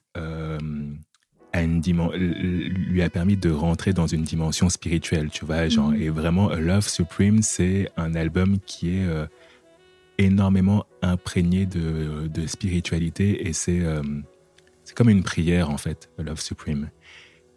une 1.62 1.82
lui 2.12 3.02
a 3.02 3.10
permis 3.10 3.38
de 3.38 3.52
rentrer 3.52 3.94
dans 3.94 4.08
une 4.08 4.24
dimension 4.24 4.70
spirituelle, 4.70 5.30
tu 5.30 5.46
vois. 5.46 5.68
Genre, 5.68 5.92
Mhm. 5.92 6.02
Et 6.02 6.10
vraiment, 6.10 6.50
Love 6.50 6.88
Supreme, 6.88 7.42
c'est 7.42 7.90
un 7.98 8.16
album 8.16 8.58
qui 8.66 8.98
est 8.98 9.06
euh, 9.06 9.26
énormément 10.18 10.86
imprégné 11.02 11.66
de, 11.66 12.28
de 12.28 12.48
spiritualité 12.48 13.48
et 13.48 13.54
c'est 13.54 13.82
euh, 13.82 14.02
c'est 14.84 14.96
comme 14.96 15.10
une 15.10 15.24
prière, 15.24 15.70
en 15.70 15.78
fait, 15.78 16.10
Love 16.18 16.42
Supreme. 16.42 16.90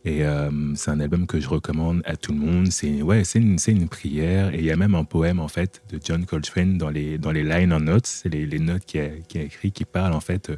Et 0.04 0.24
euh, 0.24 0.50
c'est 0.76 0.92
un 0.92 1.00
album 1.00 1.26
que 1.26 1.40
je 1.40 1.48
recommande 1.48 2.00
à 2.04 2.16
tout 2.16 2.32
le 2.32 2.38
monde. 2.38 2.68
C'est 2.70 3.02
ouais, 3.02 3.24
c'est 3.24 3.40
une, 3.40 3.58
une 3.66 3.88
prière. 3.88 4.54
Et 4.54 4.58
il 4.60 4.64
y 4.64 4.70
a 4.70 4.76
même 4.76 4.94
un 4.94 5.02
poème, 5.02 5.40
en 5.40 5.48
fait, 5.48 5.82
de 5.90 5.98
John 6.02 6.24
Coltrane 6.24 6.78
dans 6.78 6.90
les, 6.90 7.18
dans 7.18 7.32
les 7.32 7.42
liner 7.42 7.80
notes. 7.80 8.06
C'est 8.06 8.28
les, 8.28 8.46
les 8.46 8.60
notes 8.60 8.84
qu'il 8.84 9.00
a, 9.00 9.08
qu'il 9.08 9.40
a 9.40 9.44
écrit 9.44 9.72
qui 9.72 9.84
parlent, 9.84 10.14
en 10.14 10.20
fait, 10.20 10.52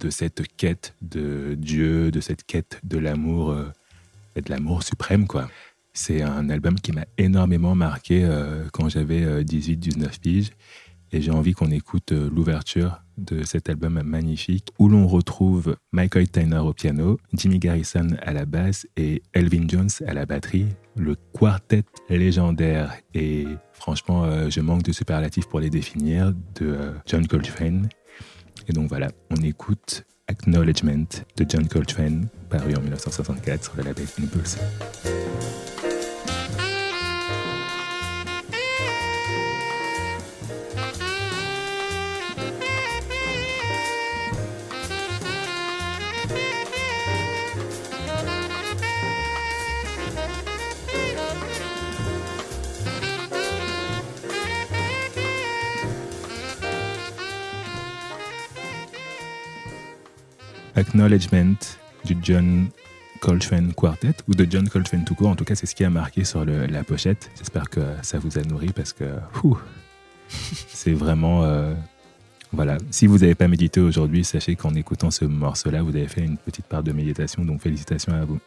de 0.00 0.10
cette 0.10 0.46
quête 0.56 0.94
de 1.02 1.54
Dieu, 1.54 2.10
de 2.10 2.20
cette 2.20 2.44
quête 2.44 2.80
de 2.84 2.98
l'amour, 2.98 3.50
euh, 3.50 3.66
de 4.36 4.50
l'amour 4.50 4.82
suprême, 4.82 5.26
quoi. 5.26 5.48
C'est 5.92 6.22
un 6.22 6.48
album 6.50 6.78
qui 6.78 6.92
m'a 6.92 7.04
énormément 7.18 7.74
marqué 7.74 8.24
euh, 8.24 8.64
quand 8.72 8.88
j'avais 8.88 9.42
18-19 9.42 10.20
piges. 10.20 10.50
Et 11.12 11.20
j'ai 11.20 11.32
envie 11.32 11.54
qu'on 11.54 11.70
écoute 11.70 12.12
euh, 12.12 12.30
l'ouverture 12.32 13.02
de 13.18 13.42
cet 13.42 13.68
album 13.68 14.00
magnifique 14.02 14.68
où 14.78 14.88
l'on 14.88 15.06
retrouve 15.06 15.76
Michael 15.92 16.28
Tyner 16.28 16.58
au 16.58 16.72
piano, 16.72 17.18
Jimmy 17.34 17.58
Garrison 17.58 18.06
à 18.22 18.32
la 18.32 18.46
basse 18.46 18.86
et 18.96 19.22
Elvin 19.34 19.66
Jones 19.68 19.90
à 20.06 20.14
la 20.14 20.24
batterie. 20.24 20.68
Le 20.96 21.16
quartet 21.38 21.82
légendaire 22.08 22.96
et 23.12 23.46
franchement, 23.72 24.24
euh, 24.24 24.48
je 24.50 24.60
manque 24.60 24.84
de 24.84 24.92
superlatifs 24.92 25.48
pour 25.48 25.60
les 25.60 25.70
définir 25.70 26.32
de 26.54 26.66
euh, 26.66 26.92
John 27.06 27.26
Coltrane. 27.26 27.88
Et 28.68 28.72
donc 28.72 28.88
voilà, 28.88 29.08
on 29.30 29.42
écoute 29.42 30.04
Acknowledgement 30.28 31.24
de 31.36 31.46
John 31.48 31.66
Coltrane, 31.66 32.28
paru 32.48 32.74
en 32.76 32.80
1964 32.80 33.64
sur 33.64 33.76
le 33.76 33.82
label 33.82 34.06
Impulse. 34.22 34.58
Acknowledgement 60.80 61.56
du 62.06 62.16
John 62.22 62.68
Coltrane 63.20 63.74
Quartet 63.74 64.14
ou 64.28 64.34
de 64.34 64.46
John 64.50 64.66
Coltrane 64.66 65.04
tout 65.04 65.14
court. 65.14 65.28
En 65.28 65.36
tout 65.36 65.44
cas, 65.44 65.54
c'est 65.54 65.66
ce 65.66 65.74
qui 65.74 65.84
a 65.84 65.90
marqué 65.90 66.24
sur 66.24 66.44
la 66.44 66.82
pochette. 66.84 67.30
J'espère 67.36 67.68
que 67.68 67.80
ça 68.02 68.18
vous 68.18 68.38
a 68.38 68.42
nourri 68.42 68.72
parce 68.74 68.94
que 68.94 69.04
c'est 70.68 70.94
vraiment. 70.94 71.44
euh, 71.44 71.74
voilà. 72.52 72.78
Si 72.90 73.06
vous 73.06 73.18
n'avez 73.18 73.34
pas 73.34 73.46
médité 73.46 73.80
aujourd'hui, 73.80 74.24
sachez 74.24 74.56
qu'en 74.56 74.74
écoutant 74.74 75.10
ce 75.10 75.24
morceau-là, 75.26 75.82
vous 75.82 75.94
avez 75.94 76.08
fait 76.08 76.22
une 76.22 76.38
petite 76.38 76.64
part 76.64 76.82
de 76.82 76.92
méditation. 76.92 77.44
Donc, 77.44 77.60
félicitations 77.60 78.14
à 78.14 78.24
vous. 78.24 78.40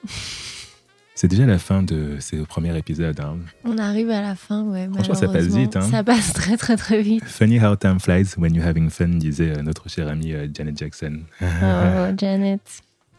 C'est 1.15 1.27
déjà 1.27 1.45
la 1.45 1.59
fin 1.59 1.83
de 1.83 2.17
ce 2.19 2.37
premier 2.37 2.75
épisode. 2.77 3.19
hein. 3.19 3.37
On 3.65 3.77
arrive 3.77 4.09
à 4.09 4.21
la 4.21 4.35
fin, 4.35 4.63
ouais. 4.63 4.89
Franchement, 4.93 5.13
ça 5.13 5.27
passe 5.27 5.45
vite, 5.45 5.75
hein. 5.75 5.81
Ça 5.81 6.03
passe 6.03 6.33
très, 6.33 6.57
très, 6.57 6.75
très 6.75 7.01
vite. 7.03 7.23
Funny 7.25 7.59
how 7.59 7.75
time 7.75 7.99
flies 7.99 8.35
when 8.37 8.55
you're 8.55 8.65
having 8.65 8.89
fun, 8.89 9.07
disait 9.09 9.57
euh, 9.57 9.61
notre 9.61 9.89
chère 9.89 10.07
amie 10.07 10.33
euh, 10.33 10.47
Janet 10.53 10.77
Jackson. 10.77 11.19
Oh, 11.41 11.45
Janet. 12.17 12.61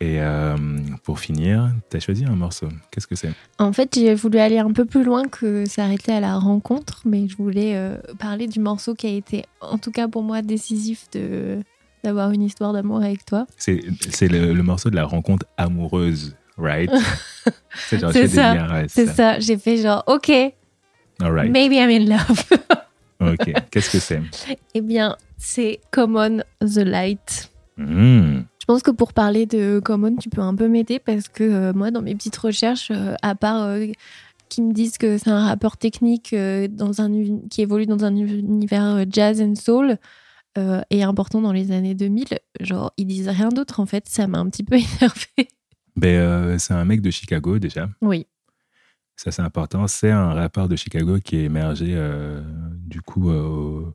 Et 0.00 0.20
euh, 0.20 0.56
pour 1.04 1.20
finir, 1.20 1.72
tu 1.88 1.96
as 1.96 2.00
choisi 2.00 2.24
un 2.24 2.34
morceau. 2.34 2.66
Qu'est-ce 2.90 3.06
que 3.06 3.14
c'est? 3.14 3.32
En 3.58 3.72
fait, 3.72 3.94
j'ai 3.94 4.14
voulu 4.16 4.38
aller 4.38 4.58
un 4.58 4.72
peu 4.72 4.84
plus 4.84 5.04
loin 5.04 5.28
que 5.28 5.64
s'arrêter 5.64 6.12
à 6.12 6.18
la 6.20 6.34
rencontre, 6.36 7.02
mais 7.04 7.28
je 7.28 7.36
voulais 7.36 7.76
euh, 7.76 7.96
parler 8.18 8.48
du 8.48 8.58
morceau 8.58 8.94
qui 8.96 9.06
a 9.06 9.10
été, 9.10 9.44
en 9.60 9.78
tout 9.78 9.92
cas 9.92 10.08
pour 10.08 10.22
moi, 10.24 10.42
décisif 10.42 11.06
de 11.12 11.60
d'avoir 12.02 12.32
une 12.32 12.42
histoire 12.42 12.74
d'amour 12.74 12.98
avec 12.98 13.24
toi. 13.24 13.46
C'est 13.56 13.82
c'est 14.10 14.28
le, 14.28 14.52
le 14.52 14.62
morceau 14.62 14.90
de 14.90 14.96
la 14.96 15.06
rencontre 15.06 15.46
amoureuse, 15.56 16.36
right? 16.56 16.90
C'est 17.88 17.98
genre, 17.98 18.12
ça, 18.12 18.86
C'est 18.88 19.06
ça, 19.06 19.38
j'ai 19.40 19.58
fait 19.58 19.76
genre, 19.76 20.02
ok, 20.06 20.30
All 21.20 21.32
right. 21.32 21.50
maybe 21.50 21.74
I'm 21.74 21.90
in 21.90 22.06
love. 22.08 22.44
Ok. 23.20 23.52
Qu'est-ce 23.70 23.90
que 23.90 23.98
c'est? 24.00 24.20
Eh 24.74 24.80
bien, 24.80 25.16
c'est 25.38 25.80
Common 25.92 26.42
the 26.60 26.78
Light. 26.78 27.50
Hmm. 27.76 28.40
Je 28.60 28.66
pense 28.66 28.82
que 28.82 28.90
pour 28.90 29.12
parler 29.12 29.46
de 29.46 29.80
Common, 29.82 30.16
tu 30.16 30.28
peux 30.28 30.40
un 30.40 30.54
peu 30.54 30.68
m'aider 30.68 30.98
parce 30.98 31.28
que 31.28 31.44
euh, 31.44 31.72
moi, 31.72 31.90
dans 31.90 32.02
mes 32.02 32.14
petites 32.14 32.36
recherches, 32.36 32.90
euh, 32.90 33.14
à 33.22 33.34
part 33.34 33.62
euh, 33.64 33.86
qui 34.48 34.62
me 34.62 34.72
disent 34.72 34.98
que 34.98 35.16
c'est 35.16 35.30
un 35.30 35.46
rappeur 35.46 35.76
technique 35.76 36.32
euh, 36.32 36.66
dans 36.68 37.00
un, 37.00 37.10
qui 37.50 37.62
évolue 37.62 37.86
dans 37.86 38.04
un 38.04 38.14
univers 38.14 39.04
jazz 39.10 39.40
and 39.40 39.54
soul 39.54 39.96
et 40.90 41.02
important 41.02 41.40
dans 41.40 41.50
les 41.52 41.72
années 41.72 41.94
2000, 41.96 42.26
genre, 42.60 42.92
ils 42.96 43.06
disent 43.06 43.28
rien 43.28 43.48
d'autre 43.48 43.80
en 43.80 43.86
fait. 43.86 44.04
Ça 44.08 44.28
m'a 44.28 44.38
un 44.38 44.48
petit 44.48 44.62
peu 44.62 44.76
énervé. 45.00 45.48
Ben, 45.96 46.16
euh, 46.16 46.58
c'est 46.58 46.74
un 46.74 46.84
mec 46.84 47.00
de 47.00 47.10
Chicago 47.10 47.58
déjà. 47.58 47.88
Oui. 48.00 48.26
Ça, 49.16 49.30
c'est 49.30 49.42
important. 49.42 49.86
C'est 49.86 50.10
un 50.10 50.32
rappeur 50.34 50.68
de 50.68 50.74
Chicago 50.76 51.18
qui 51.22 51.36
est 51.36 51.44
émergé 51.44 51.90
euh, 51.90 52.42
du 52.72 53.00
coup 53.00 53.30
euh, 53.30 53.42
au, 53.42 53.94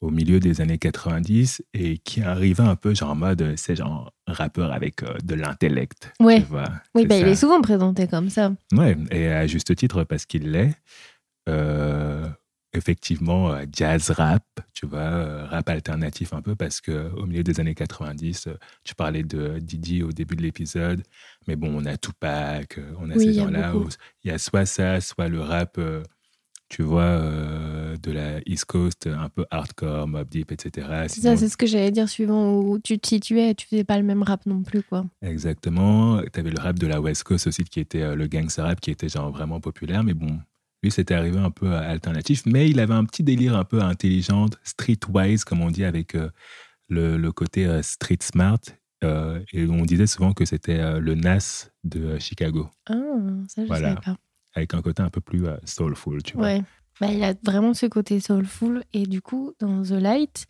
au 0.00 0.10
milieu 0.10 0.40
des 0.40 0.62
années 0.62 0.78
90 0.78 1.62
et 1.74 1.98
qui 1.98 2.22
arrivait 2.22 2.62
un 2.62 2.74
peu 2.76 2.94
genre 2.94 3.10
en 3.10 3.16
mode, 3.16 3.54
c'est 3.56 3.76
genre 3.76 4.12
rappeur 4.26 4.72
avec 4.72 5.02
euh, 5.02 5.14
de 5.24 5.34
l'intellect. 5.34 6.12
Ouais. 6.20 6.40
Tu 6.40 6.46
vois, 6.46 6.64
Oui, 6.94 7.06
bah, 7.06 7.18
il 7.18 7.28
est 7.28 7.34
souvent 7.36 7.60
présenté 7.60 8.06
comme 8.06 8.30
ça. 8.30 8.52
Ouais, 8.72 8.96
et 9.10 9.28
à 9.28 9.46
juste 9.46 9.74
titre 9.76 10.04
parce 10.04 10.24
qu'il 10.24 10.50
l'est. 10.52 10.74
Effectivement, 12.76 13.50
euh, 13.52 13.64
jazz 13.74 14.10
rap, 14.10 14.44
tu 14.74 14.86
vois, 14.86 14.98
euh, 15.00 15.46
rap 15.46 15.68
alternatif 15.68 16.32
un 16.32 16.42
peu 16.42 16.54
parce 16.54 16.80
que 16.80 17.10
au 17.16 17.26
milieu 17.26 17.42
des 17.42 17.58
années 17.60 17.74
90, 17.74 18.46
euh, 18.48 18.54
tu 18.84 18.94
parlais 18.94 19.22
de 19.22 19.58
Didi 19.58 20.02
au 20.02 20.12
début 20.12 20.36
de 20.36 20.42
l'épisode, 20.42 21.02
mais 21.48 21.56
bon, 21.56 21.72
on 21.74 21.84
a 21.86 21.96
Tupac, 21.96 22.78
on 23.00 23.10
a 23.10 23.14
Oui, 23.16 23.24
ces 23.24 23.32
gens-là. 23.34 23.74
où 23.74 23.88
Il 24.24 24.30
y 24.30 24.34
a 24.34 24.38
soit 24.38 24.66
ça, 24.66 25.00
soit 25.00 25.28
le 25.28 25.40
rap, 25.40 25.78
tu 26.68 26.82
vois, 26.82 27.02
euh, 27.02 27.96
de 27.96 28.10
la 28.10 28.40
East 28.44 28.64
Coast, 28.64 29.06
un 29.06 29.28
peu 29.28 29.46
hardcore, 29.50 30.08
Mob 30.08 30.28
Deep, 30.28 30.50
etc. 30.50 30.88
C'est 31.08 31.20
Sinon, 31.20 31.34
ça, 31.34 31.36
c'est 31.36 31.48
ce 31.48 31.56
que 31.56 31.66
j'allais 31.66 31.92
dire, 31.92 32.08
suivant 32.08 32.58
où 32.58 32.78
tu 32.78 32.98
te 32.98 33.06
situais, 33.06 33.54
tu 33.54 33.66
faisais 33.68 33.84
pas 33.84 33.96
le 33.98 34.04
même 34.04 34.22
rap 34.22 34.44
non 34.46 34.62
plus, 34.62 34.82
quoi. 34.82 35.06
Exactement. 35.22 36.20
Tu 36.32 36.40
avais 36.40 36.50
le 36.50 36.60
rap 36.60 36.78
de 36.78 36.86
la 36.88 37.00
West 37.00 37.22
Coast 37.22 37.46
aussi, 37.46 37.62
qui 37.64 37.80
était 37.80 38.14
le 38.16 38.26
gangster 38.26 38.64
rap, 38.64 38.80
qui 38.80 38.90
était 38.90 39.08
genre 39.08 39.30
vraiment 39.30 39.60
populaire. 39.60 40.02
Mais 40.02 40.14
bon, 40.14 40.40
lui, 40.86 40.92
c'était 40.92 41.14
arrivé 41.14 41.38
un 41.38 41.50
peu 41.50 41.72
alternatif. 41.74 42.42
Mais 42.46 42.68
il 42.70 42.80
avait 42.80 42.94
un 42.94 43.04
petit 43.04 43.22
délire 43.22 43.56
un 43.56 43.64
peu 43.64 43.82
intelligent, 43.82 44.46
streetwise, 44.64 45.44
comme 45.44 45.60
on 45.60 45.70
dit, 45.70 45.84
avec 45.84 46.14
euh, 46.14 46.30
le, 46.88 47.16
le 47.16 47.32
côté 47.32 47.66
euh, 47.66 47.82
street 47.82 48.18
smart. 48.22 48.60
Euh, 49.04 49.40
et 49.52 49.66
on 49.66 49.82
disait 49.84 50.06
souvent 50.06 50.32
que 50.32 50.44
c'était 50.44 50.98
le 51.00 51.14
Nas 51.14 51.68
de 51.84 52.18
Chicago, 52.18 52.70
Ah, 52.88 52.94
ça, 53.48 53.62
je 53.62 53.66
Voilà. 53.66 53.88
savais 53.90 54.00
pas. 54.00 54.16
avec 54.54 54.72
un 54.74 54.80
côté 54.82 55.02
un 55.02 55.10
peu 55.10 55.20
plus 55.20 55.44
soulful, 55.64 56.22
tu 56.22 56.36
vois. 56.36 56.58
Bah, 56.98 57.08
il 57.12 57.22
a 57.22 57.34
vraiment 57.44 57.74
ce 57.74 57.84
côté 57.86 58.20
soulful. 58.20 58.82
Et 58.94 59.02
du 59.06 59.20
coup, 59.20 59.52
dans 59.60 59.82
The 59.82 59.90
Light, 59.90 60.46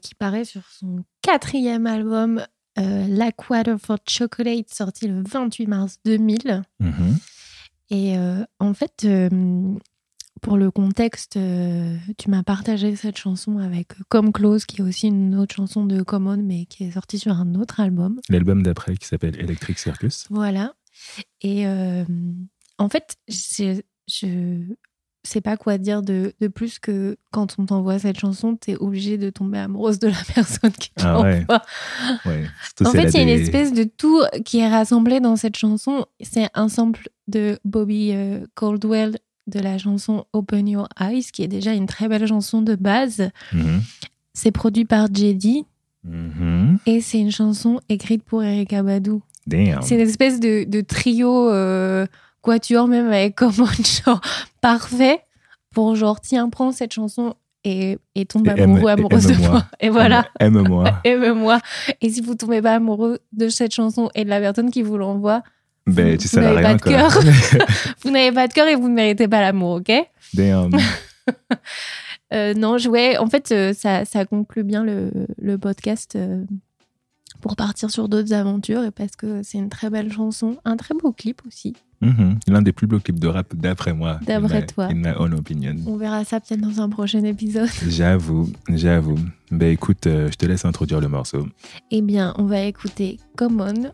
qui 0.00 0.14
paraît 0.14 0.44
sur 0.44 0.62
son 0.70 1.04
quatrième 1.22 1.86
album, 1.88 2.40
Like 2.76 3.50
Water 3.50 3.78
for 3.80 3.98
Chocolate, 4.08 4.72
sorti 4.72 5.08
le 5.08 5.24
28 5.28 5.66
mars 5.66 5.98
2000. 6.04 6.62
Mhm. 6.78 7.18
Et 7.90 8.16
euh, 8.18 8.44
en 8.58 8.74
fait, 8.74 9.04
euh, 9.04 9.28
pour 10.42 10.56
le 10.56 10.70
contexte, 10.70 11.36
euh, 11.36 11.96
tu 12.18 12.30
m'as 12.30 12.42
partagé 12.42 12.96
cette 12.96 13.16
chanson 13.16 13.58
avec 13.58 13.92
Comme 14.08 14.32
Close, 14.32 14.66
qui 14.66 14.80
est 14.80 14.84
aussi 14.84 15.08
une 15.08 15.34
autre 15.36 15.54
chanson 15.54 15.84
de 15.84 16.02
Common, 16.02 16.38
mais 16.42 16.66
qui 16.66 16.84
est 16.84 16.92
sortie 16.92 17.18
sur 17.18 17.32
un 17.32 17.54
autre 17.54 17.80
album. 17.80 18.20
L'album 18.28 18.62
d'après 18.62 18.96
qui 18.96 19.06
s'appelle 19.06 19.38
Electric 19.38 19.78
Circus. 19.78 20.26
Voilà. 20.30 20.74
Et 21.42 21.66
en 21.66 22.88
fait, 22.88 23.16
je, 23.28 23.80
je 24.08 24.74
sais 25.26 25.40
pas 25.40 25.56
quoi 25.56 25.78
dire 25.78 26.02
de, 26.02 26.32
de 26.40 26.48
plus 26.48 26.78
que 26.78 27.16
quand 27.32 27.56
on 27.58 27.66
t'envoie 27.66 27.98
cette 27.98 28.18
chanson, 28.18 28.56
t'es 28.56 28.76
obligé 28.76 29.18
de 29.18 29.30
tomber 29.30 29.58
amoureuse 29.58 29.98
de 29.98 30.08
la 30.08 30.16
personne 30.34 30.72
qui 30.72 30.90
Ah 31.00 31.20
ouais. 31.20 31.44
Ouais. 32.24 32.44
Surtout 32.76 32.86
En 32.90 32.92
fait, 32.92 33.08
il 33.08 33.14
y 33.14 33.18
a 33.18 33.22
une 33.22 33.28
espèce 33.28 33.72
de 33.72 33.84
tout 33.84 34.20
qui 34.44 34.58
est 34.58 34.68
rassemblé 34.68 35.20
dans 35.20 35.36
cette 35.36 35.56
chanson. 35.56 36.06
C'est 36.20 36.48
un 36.54 36.68
sample 36.68 37.08
de 37.28 37.58
Bobby 37.64 38.10
euh, 38.12 38.44
Caldwell 38.54 39.18
de 39.46 39.60
la 39.60 39.78
chanson 39.78 40.24
Open 40.32 40.66
Your 40.68 40.88
Eyes, 41.00 41.24
qui 41.32 41.42
est 41.42 41.48
déjà 41.48 41.72
une 41.72 41.86
très 41.86 42.08
belle 42.08 42.26
chanson 42.26 42.62
de 42.62 42.74
base. 42.74 43.30
Mhm. 43.52 43.82
C'est 44.34 44.50
produit 44.52 44.84
par 44.84 45.06
JD 45.12 45.64
Mhm. 46.04 46.78
et 46.86 47.00
c'est 47.00 47.18
une 47.18 47.32
chanson 47.32 47.80
écrite 47.88 48.22
pour 48.22 48.42
Erika 48.44 48.82
Badu. 48.84 49.18
Damn. 49.46 49.82
C'est 49.82 49.94
une 49.96 50.00
espèce 50.02 50.38
de, 50.40 50.62
de 50.64 50.80
trio 50.80 51.50
euh, 51.50 52.06
quatuor 52.42 52.86
même 52.86 53.08
avec 53.08 53.34
comment 53.34 53.66
genre 54.04 54.20
parfait 54.60 55.20
pour 55.76 55.94
genre 55.94 56.22
tiens 56.22 56.48
prends 56.48 56.72
cette 56.72 56.94
chanson 56.94 57.34
et, 57.62 57.98
et 58.14 58.24
tombe 58.24 58.46
Et 58.48 58.62
amoureux 58.62 58.80
aime- 58.80 58.88
et 58.88 58.92
amoureuse 58.92 59.26
de 59.26 59.34
moi 59.46 59.66
et 59.78 59.90
voilà. 59.90 60.26
Aime-moi. 60.40 60.84
aime-moi. 61.04 61.58
Et 62.00 62.08
si 62.08 62.22
vous 62.22 62.34
tombez 62.34 62.62
pas 62.62 62.76
amoureux 62.76 63.18
de 63.34 63.48
cette 63.50 63.74
chanson 63.74 64.08
et 64.14 64.24
de 64.24 64.30
la 64.30 64.40
personne 64.40 64.70
qui 64.70 64.80
vous 64.80 64.96
l'envoie 64.96 65.42
Ben, 65.86 66.12
vous, 66.12 66.16
tu 66.16 66.22
vous 66.28 66.28
sais 66.28 66.40
n'avez 66.40 66.62
pas 66.62 66.74
de 66.76 66.80
cœur. 66.80 67.10
Vous 68.02 68.10
n'avez 68.10 68.32
pas 68.32 68.48
de 68.48 68.54
cœur 68.54 68.66
et 68.68 68.74
vous 68.74 68.88
ne 68.88 68.94
méritez 68.94 69.28
pas 69.28 69.42
l'amour 69.42 69.72
ok? 69.82 69.92
Damn. 70.32 70.70
Euh, 72.32 72.54
non 72.54 72.78
je 72.78 72.88
ouais 72.88 73.18
en 73.18 73.26
fait 73.28 73.52
euh, 73.52 73.72
ça, 73.74 74.04
ça 74.06 74.24
conclut 74.24 74.64
bien 74.64 74.82
le, 74.82 75.10
le 75.38 75.58
podcast 75.58 76.16
euh, 76.16 76.42
pour 77.42 77.54
partir 77.54 77.90
sur 77.90 78.08
d'autres 78.08 78.32
aventures 78.32 78.82
et 78.82 78.90
parce 78.90 79.14
que 79.14 79.42
c'est 79.44 79.58
une 79.58 79.68
très 79.68 79.90
belle 79.90 80.10
chanson 80.12 80.56
un 80.64 80.76
très 80.76 80.94
beau 80.94 81.12
clip 81.12 81.42
aussi 81.46 81.74
Mhm. 82.00 82.38
L'un 82.48 82.62
des 82.62 82.72
plus 82.72 82.86
beaux 82.86 82.98
clips 83.00 83.18
de 83.18 83.28
rap 83.28 83.54
d'après 83.54 83.92
moi. 83.94 84.18
D'après 84.26 84.66
toi. 84.66 84.86
In 84.86 84.96
my 84.96 85.12
own 85.18 85.32
opinion. 85.34 85.76
On 85.86 85.96
verra 85.96 86.24
ça 86.24 86.40
peut-être 86.40 86.60
dans 86.60 86.80
un 86.80 86.88
prochain 86.88 87.24
épisode. 87.24 87.68
J'avoue, 87.88 88.50
j'avoue. 88.68 89.18
Ben 89.50 89.70
écoute, 89.72 90.06
euh, 90.06 90.28
je 90.30 90.36
te 90.36 90.44
laisse 90.46 90.64
introduire 90.64 91.00
le 91.00 91.08
morceau. 91.08 91.46
Eh 91.90 92.02
bien, 92.02 92.34
on 92.36 92.44
va 92.44 92.60
écouter 92.62 93.18
Common 93.36 93.92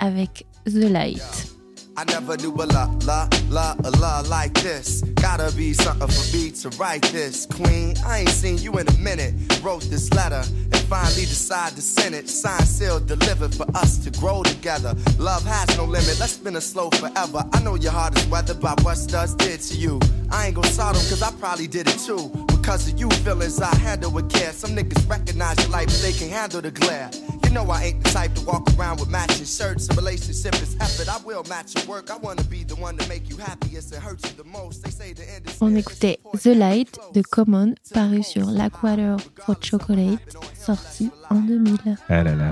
avec 0.00 0.46
The 0.66 0.90
Light. 0.90 1.52
I 1.98 2.04
never 2.04 2.36
knew 2.36 2.52
a 2.60 2.66
la 2.66 2.90
la 3.06 3.26
la 3.50 3.74
a 3.82 3.90
la 3.98 4.20
like 4.28 4.52
this. 4.52 5.02
Gotta 5.14 5.50
be 5.56 5.72
something 5.72 6.08
for 6.08 6.36
me 6.36 6.50
to 6.50 6.68
write 6.78 7.02
this. 7.10 7.46
Queen, 7.46 7.94
I 8.04 8.20
ain't 8.20 8.28
seen 8.28 8.58
you 8.58 8.72
in 8.78 8.86
a 8.86 8.98
minute. 8.98 9.32
Wrote 9.62 9.80
this 9.88 10.12
letter 10.12 10.42
and 10.72 10.85
finally 10.88 11.26
decided 11.26 11.76
to 11.76 11.82
send 11.82 12.14
it. 12.14 12.28
Signed, 12.28 12.66
sealed, 12.66 13.06
delivered 13.06 13.54
for 13.54 13.66
us 13.76 13.98
to 13.98 14.10
grow 14.18 14.42
together. 14.42 14.94
Love 15.18 15.44
has 15.44 15.76
no 15.76 15.84
limit. 15.84 16.18
Let's 16.20 16.32
spin 16.32 16.56
it 16.56 16.60
slow 16.62 16.90
forever. 16.90 17.44
I 17.52 17.62
know 17.62 17.74
your 17.74 17.92
heart 17.92 18.16
is 18.18 18.26
weathered 18.26 18.60
by 18.60 18.74
what 18.82 18.96
studs 18.96 19.34
did 19.34 19.60
to 19.62 19.74
you. 19.76 20.00
I 20.30 20.46
ain't 20.46 20.54
gonna 20.54 20.68
sodom 20.68 21.02
cause 21.02 21.22
I 21.22 21.30
probably 21.32 21.66
did 21.66 21.88
it 21.88 21.98
too. 21.98 22.30
Because 22.48 22.88
of 22.88 22.98
you 22.98 23.08
feelings 23.24 23.60
I 23.60 23.74
handle 23.76 24.10
with 24.10 24.30
care. 24.30 24.52
Some 24.52 24.70
niggas 24.76 25.08
recognize 25.08 25.58
your 25.60 25.70
life, 25.70 25.86
but 25.86 26.00
they 26.02 26.12
can 26.12 26.28
handle 26.28 26.60
the 26.60 26.70
glare. 26.70 27.10
You 27.44 27.50
know 27.52 27.70
I 27.70 27.84
ain't 27.84 28.02
the 28.02 28.10
type 28.10 28.34
to 28.34 28.44
walk 28.44 28.68
around 28.76 28.98
with 29.00 29.08
matching 29.08 29.44
shirts. 29.44 29.88
A 29.88 29.94
relationship 29.94 30.54
is 30.54 30.76
effort. 30.80 31.08
I 31.08 31.18
will 31.24 31.44
match 31.48 31.74
your 31.76 31.84
work. 31.86 32.10
I 32.10 32.16
wanna 32.16 32.42
be 32.44 32.64
the 32.64 32.74
one 32.76 32.96
to 32.98 33.08
make 33.08 33.28
you 33.30 33.36
happiest 33.36 33.92
and 33.92 34.02
hurt 34.02 34.20
you 34.24 34.32
the 34.36 34.44
most. 34.44 34.82
They 34.82 34.90
say 34.90 35.12
the 35.12 35.22
end 35.32 35.46
is 35.48 35.62
On 35.62 35.74
écoutait 35.74 36.18
The 36.42 36.54
Light 36.54 36.98
de 37.14 37.22
Common, 37.22 37.74
paru 37.94 38.22
sur 38.22 38.46
Blackwater 38.46 39.16
for 39.44 39.56
Chocolate, 39.60 40.18
sorti 40.66 41.10
en 41.30 41.36
2000. 41.40 41.76
Ah 42.08 42.22
là 42.22 42.34
là, 42.34 42.50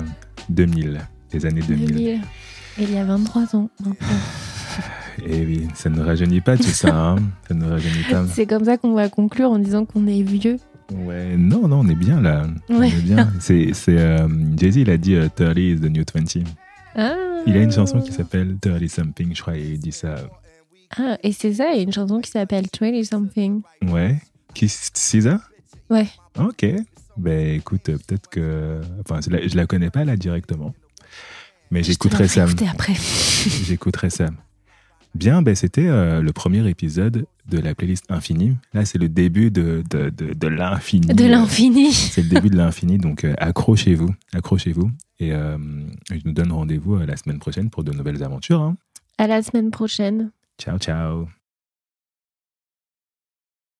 2000, 0.48 1.00
les 1.32 1.46
années 1.46 1.62
2000. 1.62 1.86
2000. 1.86 2.08
Et 2.78 2.82
il 2.82 2.90
y 2.92 2.98
a 2.98 3.04
23 3.04 3.56
ans 3.56 3.70
maintenant. 3.80 3.96
Et 5.26 5.44
oui, 5.46 5.68
ça 5.74 5.88
ne 5.90 6.00
rajeunit 6.00 6.40
pas 6.40 6.56
tout 6.56 6.64
ça, 6.64 6.92
hein. 6.94 7.16
ça 7.46 7.54
ne 7.54 7.64
rajeunit 7.68 8.02
pas. 8.10 8.24
C'est 8.26 8.46
comme 8.46 8.64
ça 8.64 8.76
qu'on 8.78 8.94
va 8.94 9.08
conclure 9.08 9.50
en 9.50 9.58
disant 9.60 9.84
qu'on 9.84 10.06
est 10.08 10.22
vieux. 10.22 10.56
Ouais, 10.92 11.36
non, 11.36 11.68
non, 11.68 11.80
on 11.80 11.88
est 11.88 11.94
bien 11.94 12.20
là. 12.20 12.46
On 12.68 12.78
Ouais. 12.80 12.88
est 12.88 13.00
bien. 13.02 13.32
C'est, 13.40 13.70
c'est, 13.74 13.96
euh, 13.96 14.26
Jay-Z, 14.56 14.76
il 14.78 14.90
a 14.90 14.96
dit 14.96 15.14
euh, 15.14 15.28
30 15.34 15.56
is 15.56 15.76
the 15.80 15.84
new 15.84 16.02
20. 16.12 16.42
Ah. 16.96 17.14
Il 17.46 17.56
a 17.56 17.62
une 17.62 17.70
chanson 17.72 18.00
qui 18.00 18.10
s'appelle 18.12 18.56
30 18.60 18.88
something, 18.88 19.34
je 19.34 19.40
crois, 19.40 19.56
et 19.56 19.62
il 19.74 19.78
dit 19.78 19.92
ça. 19.92 20.16
Ah, 20.96 21.16
et 21.22 21.32
c'est 21.32 21.54
ça, 21.54 21.70
il 21.72 21.76
y 21.76 21.80
a 21.80 21.82
une 21.82 21.92
chanson 21.92 22.20
qui 22.20 22.30
s'appelle 22.30 22.66
20 22.80 23.04
Something. 23.04 23.62
Ouais. 23.82 24.20
Qui, 24.52 24.68
c'est 24.68 25.20
ça? 25.22 25.40
Ouais. 25.90 26.06
Ok. 26.38 26.66
Ben 27.16 27.56
écoute, 27.56 27.82
peut-être 27.84 28.28
que. 28.28 28.80
Enfin, 29.00 29.20
je 29.24 29.30
la, 29.30 29.46
je 29.46 29.56
la 29.56 29.66
connais 29.66 29.90
pas 29.90 30.04
là 30.04 30.16
directement. 30.16 30.74
Mais 31.70 31.82
j'écouterai 31.82 32.24
écouter 32.24 32.68
après. 32.68 32.94
J'écouterai 33.64 34.10
ça. 34.10 34.26
Bien, 35.14 35.42
ben 35.42 35.54
c'était 35.54 35.86
euh, 35.86 36.20
le 36.20 36.32
premier 36.32 36.68
épisode 36.68 37.26
de 37.48 37.58
la 37.58 37.74
playlist 37.74 38.04
Infini. 38.10 38.56
Là, 38.72 38.84
c'est 38.84 38.98
le 38.98 39.08
début 39.08 39.50
de, 39.50 39.82
de, 39.90 40.48
l'infini. 40.48 41.06
De 41.06 41.24
l'infini. 41.24 41.92
C'est 41.92 42.22
le 42.22 42.28
début 42.28 42.50
de 42.50 42.56
l'infini, 42.56 42.98
donc 42.98 43.24
euh, 43.24 43.34
accrochez-vous, 43.38 44.12
accrochez-vous. 44.32 44.90
Et 45.20 45.32
euh, 45.32 45.56
je 46.10 46.20
nous 46.24 46.32
donne 46.32 46.50
rendez-vous 46.50 46.96
la 46.98 47.16
semaine 47.16 47.38
prochaine 47.38 47.70
pour 47.70 47.84
de 47.84 47.92
nouvelles 47.92 48.22
aventures. 48.24 48.60
hein. 48.60 48.76
À 49.18 49.26
la 49.28 49.42
semaine 49.42 49.70
prochaine. 49.70 50.30
Ciao, 50.58 50.78
ciao. 50.78 51.28